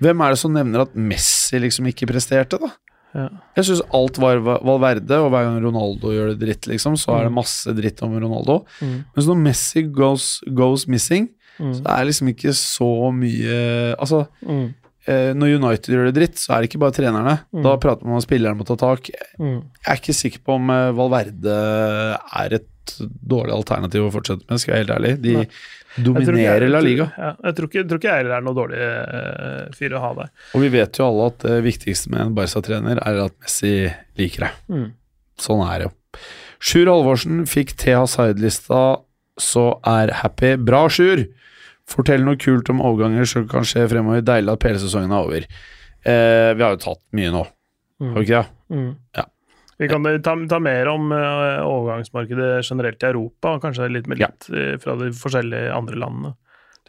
[0.00, 2.70] hvem er det som nevner at Messi liksom ikke presterte, da?
[3.14, 3.28] Ja.
[3.56, 7.24] Jeg syns alt var Valverde, og hver gang Ronaldo gjør det dritt, liksom, så er
[7.26, 8.60] det masse dritt om Ronaldo.
[8.80, 9.04] Mm.
[9.16, 11.28] Mens når Messi goes, goes missing,
[11.60, 11.74] Mm.
[11.76, 13.56] så er det liksom ikke så mye
[14.00, 14.74] Altså, Mm.
[15.06, 17.34] eh, når United gjør det dritt, så er det ikke bare trenerne.
[17.62, 19.10] Da prater man om spillerne må ta tak.
[19.38, 19.60] Mm.
[19.84, 22.66] Jeg er ikke sikker på om eh, Valverde er et
[23.28, 25.22] dårlig alternativ å fortsette med, skal jeg være helt ærlig.
[25.22, 25.46] De Nei.
[25.96, 27.08] Dominerer La Liga.
[27.18, 30.10] Ja, jeg tror ikke, jeg tror ikke jeg er noe dårlig uh, fyr å ha
[30.20, 30.30] der.
[30.54, 33.74] Og vi vet jo alle at det viktigste med en Barca-trener er at Messi
[34.20, 34.60] liker deg.
[34.70, 34.86] Mm.
[35.40, 35.94] Sånn er det jo.
[36.60, 38.84] Sjur Halvorsen fikk TH Side-lista,
[39.40, 40.54] så er happy.
[40.60, 41.24] Bra, Sjur!
[41.90, 44.22] Fortell noe kult om overganger som kan skje fremover.
[44.22, 45.46] Deilig at PL-sesongen er over.
[46.06, 47.42] Eh, vi har jo tatt mye nå,
[48.04, 48.76] har vi ikke det?
[48.76, 48.90] Mm.
[49.18, 49.24] Ja.
[49.80, 54.20] Vi kan ta, ta mer om eh, overgangsmarkedet generelt i Europa, og kanskje litt med
[54.20, 54.76] litt ja.
[54.82, 56.34] fra de forskjellige andre landene.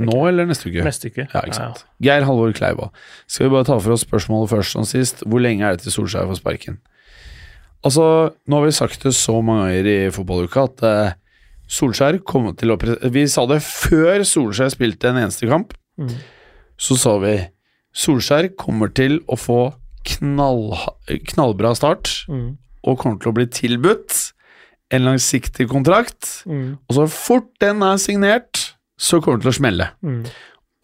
[0.01, 0.83] Nå eller neste uke?
[0.85, 1.25] Neste uke.
[1.27, 1.83] Ja, ikke sant.
[2.03, 2.89] Geir Halvor Kleiva.
[3.29, 5.23] Skal vi bare ta for oss spørsmålet først som sist.
[5.27, 6.79] Hvor lenge er det til Solskjær får sparken?
[7.85, 8.05] Altså,
[8.45, 11.13] nå har vi sagt det så mange ganger i fotballuka at uh,
[11.71, 12.77] Solskjær kommer til å
[13.13, 15.75] Vi sa det før Solskjær spilte en eneste kamp.
[15.99, 16.15] Mm.
[16.81, 17.35] Så sa vi
[17.91, 19.61] Solskjær kommer til å få
[20.15, 20.71] knall,
[21.33, 22.57] knallbra start Mm.
[22.81, 24.19] Og kommer til å bli tilbudt
[24.91, 26.43] en langsiktig kontrakt.
[26.45, 26.77] Mm.
[26.89, 28.61] Og så fort den er signert,
[28.99, 29.89] så kommer det til å smelle.
[30.03, 30.23] Mm.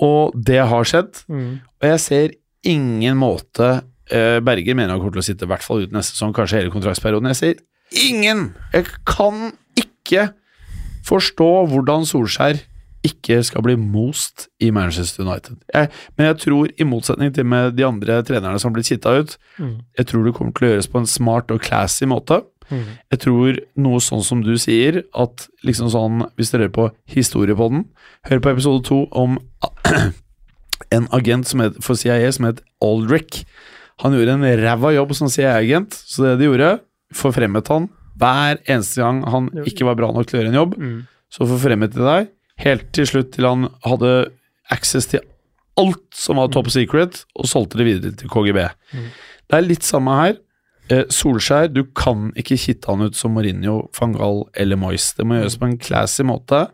[0.07, 1.23] Og det har skjedd.
[1.27, 1.49] Mm.
[1.81, 2.35] Og jeg ser
[2.67, 6.15] ingen måte uh, Berger mener han kommer til å sitte i hvert fall ut neste
[6.15, 7.29] sesong, kanskje hele kontraktsperioden.
[7.33, 8.49] Jeg ser ingen!
[8.73, 10.29] Jeg kan ikke
[11.07, 12.59] forstå hvordan Solskjær
[13.07, 15.57] ikke skal bli most i Manchester United.
[15.73, 19.15] Jeg, men jeg tror, i motsetning til med de andre trenerne som har blitt kitta
[19.21, 19.79] ut, Mm.
[19.97, 22.43] jeg tror det kommer til å gjøres på en smart og classy måte.
[22.69, 22.83] Mm.
[23.11, 27.85] Jeg tror noe sånn som du sier, at liksom sånn Hvis dere hører på Historiepodden,
[28.27, 29.37] hør på episode to om
[30.91, 33.45] en agent som het, for CIA som het Aldrich.
[34.03, 36.79] Han gjorde en ræva jobb som CIA-agent, så det de gjorde,
[37.17, 40.75] forfremmet han hver eneste gang han ikke var bra nok til å gjøre en jobb.
[40.77, 40.97] Mm.
[41.33, 42.29] Så forfremmet de deg,
[42.63, 44.13] helt til slutt til han hadde
[44.73, 45.23] access til
[45.77, 48.63] alt som var top secret, og solgte det videre til KGB.
[48.97, 49.09] Mm.
[49.47, 50.37] Det er litt samme her.
[50.89, 55.11] Eh, Solskjær, du kan ikke kitte han ut som Mourinho, van Gaal eller Moyes.
[55.17, 56.65] Det må gjøres på en classy måte.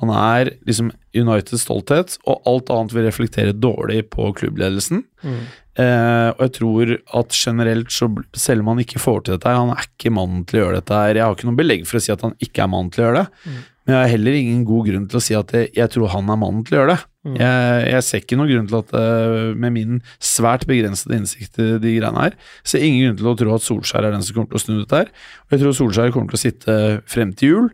[0.00, 5.04] Han er liksom Uniteds stolthet, og alt annet vil reflektere dårlig på klubbledelsen.
[5.22, 5.44] Mm.
[5.80, 8.08] Eh, og jeg tror at generelt, så
[8.38, 10.98] selv om han ikke får til dette Han er ikke mannen til å gjøre dette
[11.00, 11.18] her.
[11.18, 13.08] Jeg har ikke noe belegg for å si at han ikke er mannen til å
[13.08, 13.46] gjøre det.
[13.46, 13.62] Mm.
[13.84, 16.30] Men jeg har heller ingen god grunn til å si at jeg, jeg tror han
[16.32, 17.02] er mannen til å gjøre det.
[17.24, 17.34] Mm.
[17.40, 21.66] Jeg, jeg ser ikke noen grunn til at, eh, med min svært begrensede innsikt i
[21.82, 24.52] de greiene her, ser ingen grunn til å tro at Solskjær er den som kommer
[24.52, 25.12] til å snu dette her.
[25.44, 26.78] Og jeg tror Solskjær kommer til å sitte
[27.12, 27.68] frem til jul,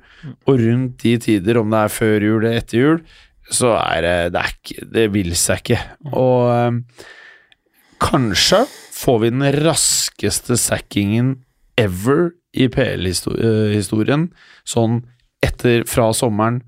[0.51, 3.01] og rundt de tider, om det er før jul eller etter jul,
[3.51, 5.81] så er det Det, er ikke, det vil seg ikke.
[6.11, 7.07] Og eh,
[8.03, 8.65] kanskje
[8.99, 11.37] får vi den raskeste sackingen
[11.78, 14.28] ever i PL-historien,
[14.66, 15.01] sånn
[15.45, 16.61] etter fra sommeren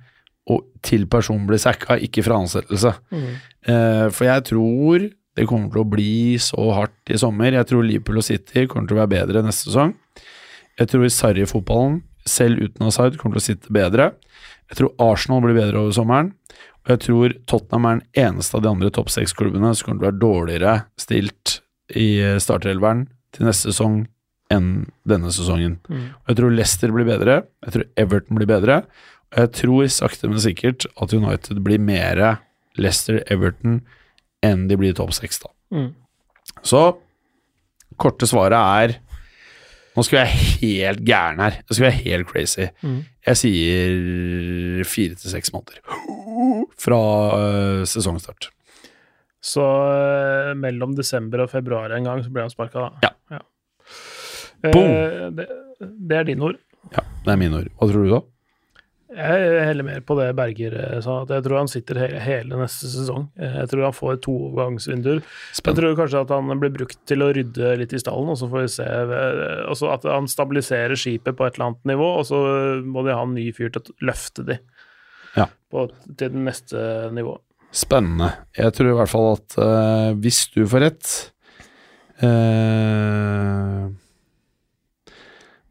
[0.51, 2.95] og til personen blir sacka, ikke fra ansettelse.
[3.15, 3.27] Mm.
[3.71, 5.05] Eh, for jeg tror
[5.39, 7.55] det kommer til å bli så hardt i sommer.
[7.55, 9.95] Jeg tror Liverpool og City kommer til å være bedre neste sesong.
[10.81, 14.13] Jeg tror Sarri-fotballen, selv uten Hazard, kommer til å sitte bedre.
[14.73, 16.33] Jeg tror Arsenal blir bedre over sommeren.
[16.83, 20.05] Og jeg tror Tottenham er den eneste av de andre topp seks-klubbene som kommer til
[20.05, 21.59] å være dårligere stilt
[21.99, 22.09] i
[22.43, 24.03] starterelveren til neste sesong
[24.53, 24.69] enn
[25.09, 25.79] denne sesongen.
[25.89, 26.07] Mm.
[26.29, 27.43] Jeg tror Leicester blir bedre.
[27.65, 28.83] Jeg tror Everton blir bedre.
[29.33, 32.21] Og jeg tror sakte, men sikkert at United blir mer
[32.81, 33.81] Leicester-Everton
[34.45, 35.53] enn de blir topp seks, da.
[35.73, 35.91] Mm.
[36.67, 36.83] Så
[38.01, 38.99] korte svaret er
[39.93, 41.59] Nå skal jeg være helt gæren her.
[41.69, 42.65] Jeg skal være helt crazy.
[42.81, 43.01] Mm.
[43.29, 45.83] Jeg sier fire til seks måneder
[46.81, 47.01] fra
[47.37, 48.49] øh, sesongstart.
[49.43, 53.03] Så eh, mellom desember og februar en gang så ble han sparka, da.
[53.05, 53.37] Ja.
[53.37, 53.45] Eh,
[54.71, 55.35] Boom.
[55.37, 55.49] det,
[55.83, 56.61] det er dine ord.
[56.95, 57.73] Ja, det er mine ord.
[57.81, 58.21] Hva tror du, da?
[59.13, 62.57] Jeg heller mer på det Berger eh, sa, at jeg tror han sitter hele, hele
[62.57, 63.27] neste sesong.
[63.37, 65.19] Eh, Jeg tror han får to overgangsvinduer.
[65.59, 68.49] Jeg tror kanskje at han blir brukt til å rydde litt i stallen, og så
[68.49, 72.25] får vi se eh, også At han stabiliserer skipet på et eller annet nivå, og
[72.31, 72.41] så
[72.89, 74.57] må de ha en ny fyr til å løfte de
[75.37, 75.47] Ja.
[75.73, 75.87] på,
[76.17, 77.45] til det neste nivået.
[77.73, 78.33] Spennende.
[78.57, 81.13] Jeg tror i hvert fall at uh, hvis du får rett
[82.25, 83.87] øh,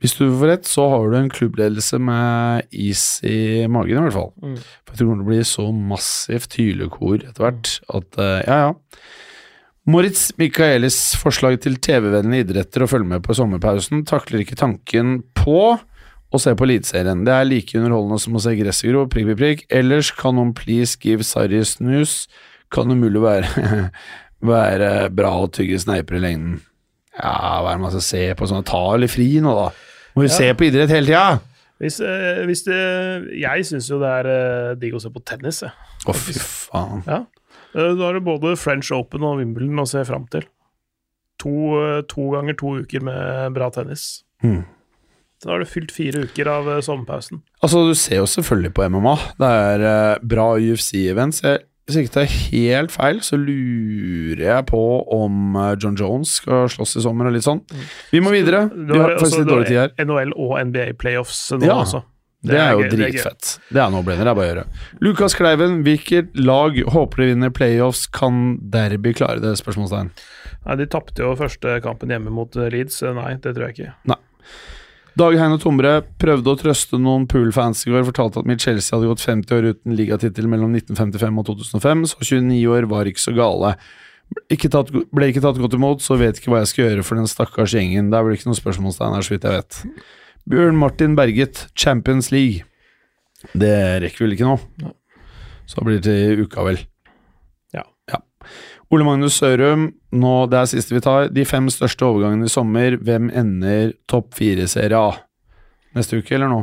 [0.01, 4.17] Hvis du får rett, så har du en klubbledelse med is i magen, i hvert
[4.17, 4.31] fall.
[4.41, 4.55] Mm.
[4.57, 8.39] For jeg tror det kommer til å bli så massivt hylekor etter hvert at uh,
[8.41, 8.71] ja, ja.
[9.91, 15.61] Moritz Michaelis forslag til TV-vennlige idretter å følge med på sommerpausen takler ikke tanken på
[16.31, 17.23] å se på Eliteserien.
[17.27, 19.63] Det er like underholdende som å se gresset gro, prikk, prikk, prikk.
[19.81, 22.25] Ellers kan noen please give Sarri snus.
[22.71, 23.89] Kan umulig være,
[24.53, 26.59] være bra å tygge sneiper i lengden.
[27.17, 28.65] Ja, hva er det man skal se på sånn?
[28.65, 29.90] Ta litt fri nå, da.
[30.15, 30.35] Må jo Ja.
[30.37, 31.39] se på idrett hele tida!
[31.81, 32.79] Hvis, eh, hvis det
[33.41, 35.63] Jeg syns jo det er eh, digg å se på tennis.
[35.63, 37.01] Å, fy faen.
[37.07, 37.23] Ja.
[37.73, 40.43] Eh, Da er det både French Open og Wimbledon å se fram til.
[41.41, 41.49] To,
[41.81, 44.23] eh, to ganger to uker med bra tennis.
[44.43, 44.63] Hmm.
[45.41, 47.41] Da har du fylt fire uker av eh, sommerpausen.
[47.63, 49.15] Altså, du ser jo selvfølgelig på MMA.
[49.41, 51.41] Det er eh, bra UFC-events.
[51.41, 54.79] Jeg- Hvis jeg ikke tar helt feil, så lurer jeg på
[55.11, 57.59] om eh, John Jones skal slåss i sommer og litt sånn.
[58.13, 58.63] Vi må videre.
[58.71, 59.91] Vi har faktisk litt dårlig tid her.
[60.05, 61.81] NHL og NBA playoffs nå Ja.
[61.83, 62.03] også.
[62.41, 63.11] Det er jo det er gøy.
[63.11, 63.49] dritfett.
[63.69, 64.63] Det er no-brainer, det er bare å gjøre.
[65.05, 68.07] Lukas Kleiven, hvilket lag håper de vinner playoffs?
[68.09, 69.51] Kan Derby klare det?
[69.59, 70.09] Spørsmålstegn.
[70.65, 73.03] Nei, De tapte jo første kampen hjemme mot Leeds.
[73.13, 74.17] Nei, det tror jeg ikke.
[75.19, 78.05] Dag Heine Tomre prøvde å trøste noen poolfans i går.
[78.07, 82.27] Fortalte at mitt Chelsea hadde gått 50 år uten ligatittel mellom 1955 og 2005, så
[82.29, 83.73] 29 år var ikke så gale.
[84.53, 87.19] Ikke tatt, ble ikke tatt godt imot, så vet ikke hva jeg skal gjøre for
[87.19, 88.07] den stakkars gjengen.
[88.13, 89.81] Der blir vel ikke noe spørsmålstegn her, så vidt jeg vet.
[90.51, 92.63] Bjørn Martin Berget, Champions League.
[93.51, 93.75] Det
[94.05, 94.93] rekker vel ikke nå?
[95.67, 96.79] Så blir det til uka, vel.
[98.91, 101.29] Ole Magnus Sørum, nå, det er siste vi tar.
[101.31, 105.13] De fem største overgangene i sommer, hvem ender topp fire-serie A?
[105.95, 106.59] Neste uke, eller nå?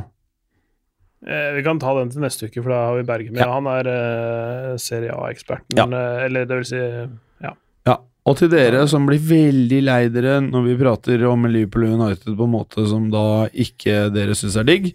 [1.26, 3.40] Eh, vi kan ta den til neste uke, for da har vi Berge med.
[3.40, 3.48] Ja.
[3.56, 5.86] Han er eh, Serie A-eksperten, Ja.
[5.88, 7.54] eh, eller det vil si ja.
[7.88, 7.96] Ja,
[8.28, 12.44] og til dere som blir veldig lei dere når vi prater om Liverpool United på
[12.46, 14.92] en måte som da ikke dere syns er digg,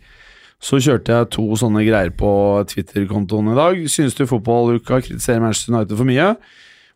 [0.64, 2.30] så kjørte jeg to sånne greier på
[2.72, 3.81] Twitter-kontoen i dag.
[3.91, 6.30] Syns du fotballuka kritiserer Manchester United for mye?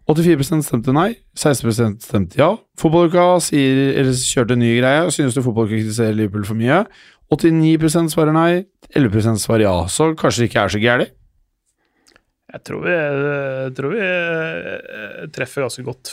[0.08, 2.54] 84% stemte nei, 16% stemte ja.
[2.80, 5.08] Fotballuka sier, kjørte en ny greie.
[5.12, 6.86] Synes du fotballuka kritiserer Liverpool for mye?
[7.34, 8.52] 89% svarer nei,
[8.96, 9.76] 11% svarer ja.
[9.92, 11.14] Så kanskje det ikke er så gærent.
[12.48, 16.12] Jeg tror vi, jeg tror vi eh, treffer ganske godt.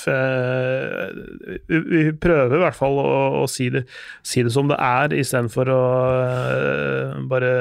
[1.70, 3.84] Vi, prøver i hvert fall å, å si, det,
[4.26, 5.78] si det som det er, istedenfor å
[6.24, 7.52] eh, bare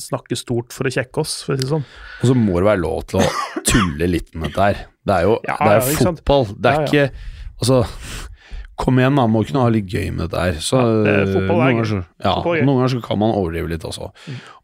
[0.00, 1.84] snakke stort for å kjekke oss, for å si det sånn.
[2.22, 3.26] Og så må det være lov til å
[3.68, 4.80] tulle litt med dette her.
[5.04, 6.22] Det er jo, Ja, det er ja, jo sant?
[6.24, 6.48] fotball.
[6.56, 6.88] Det er Ja, ja.
[6.88, 7.30] ikke
[7.64, 7.76] Altså,
[8.80, 9.28] kom igjen, da.
[9.30, 10.56] Må kunne ha litt gøy med dette her.
[10.64, 13.84] Så, Ja, det er- noen ganger så, ja, noen ganger så kan man overdrive litt
[13.86, 14.10] også.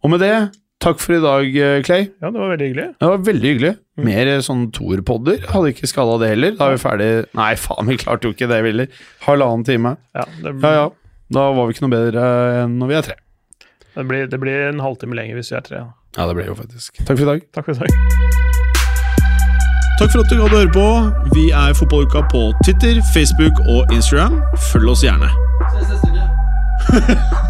[0.02, 0.32] Og med det,
[0.80, 2.06] takk for i dag, eh, Clay.
[2.22, 2.86] Ja, det var veldig hyggelig.
[3.00, 3.72] Det var veldig hyggelig.
[3.98, 4.04] Mm.
[4.08, 5.42] Mer eh, sånn Thor-podder.
[5.52, 6.54] Hadde ikke skada det heller.
[6.58, 8.88] Da er vi ferdig Nei, faen, vi klarte jo ikke det heller.
[9.26, 9.96] Halvannen time.
[10.16, 10.88] Ja, det, Ja ja.
[11.30, 12.22] Da var vi ikke noe bedre
[12.64, 13.14] enn når vi er tre.
[13.94, 15.82] det, blir, det blir en halvtime lenger hvis vi er tre.
[16.16, 16.96] Ja, det blir jo faktisk.
[17.04, 17.44] Takk for i dag.
[17.54, 17.90] Takk for i dag.
[20.00, 20.86] Takk for at du gadd å høre på.
[21.36, 24.40] Vi er Fotballuka på Twitter, Facebook og Instagram.
[24.72, 25.30] Følg oss gjerne.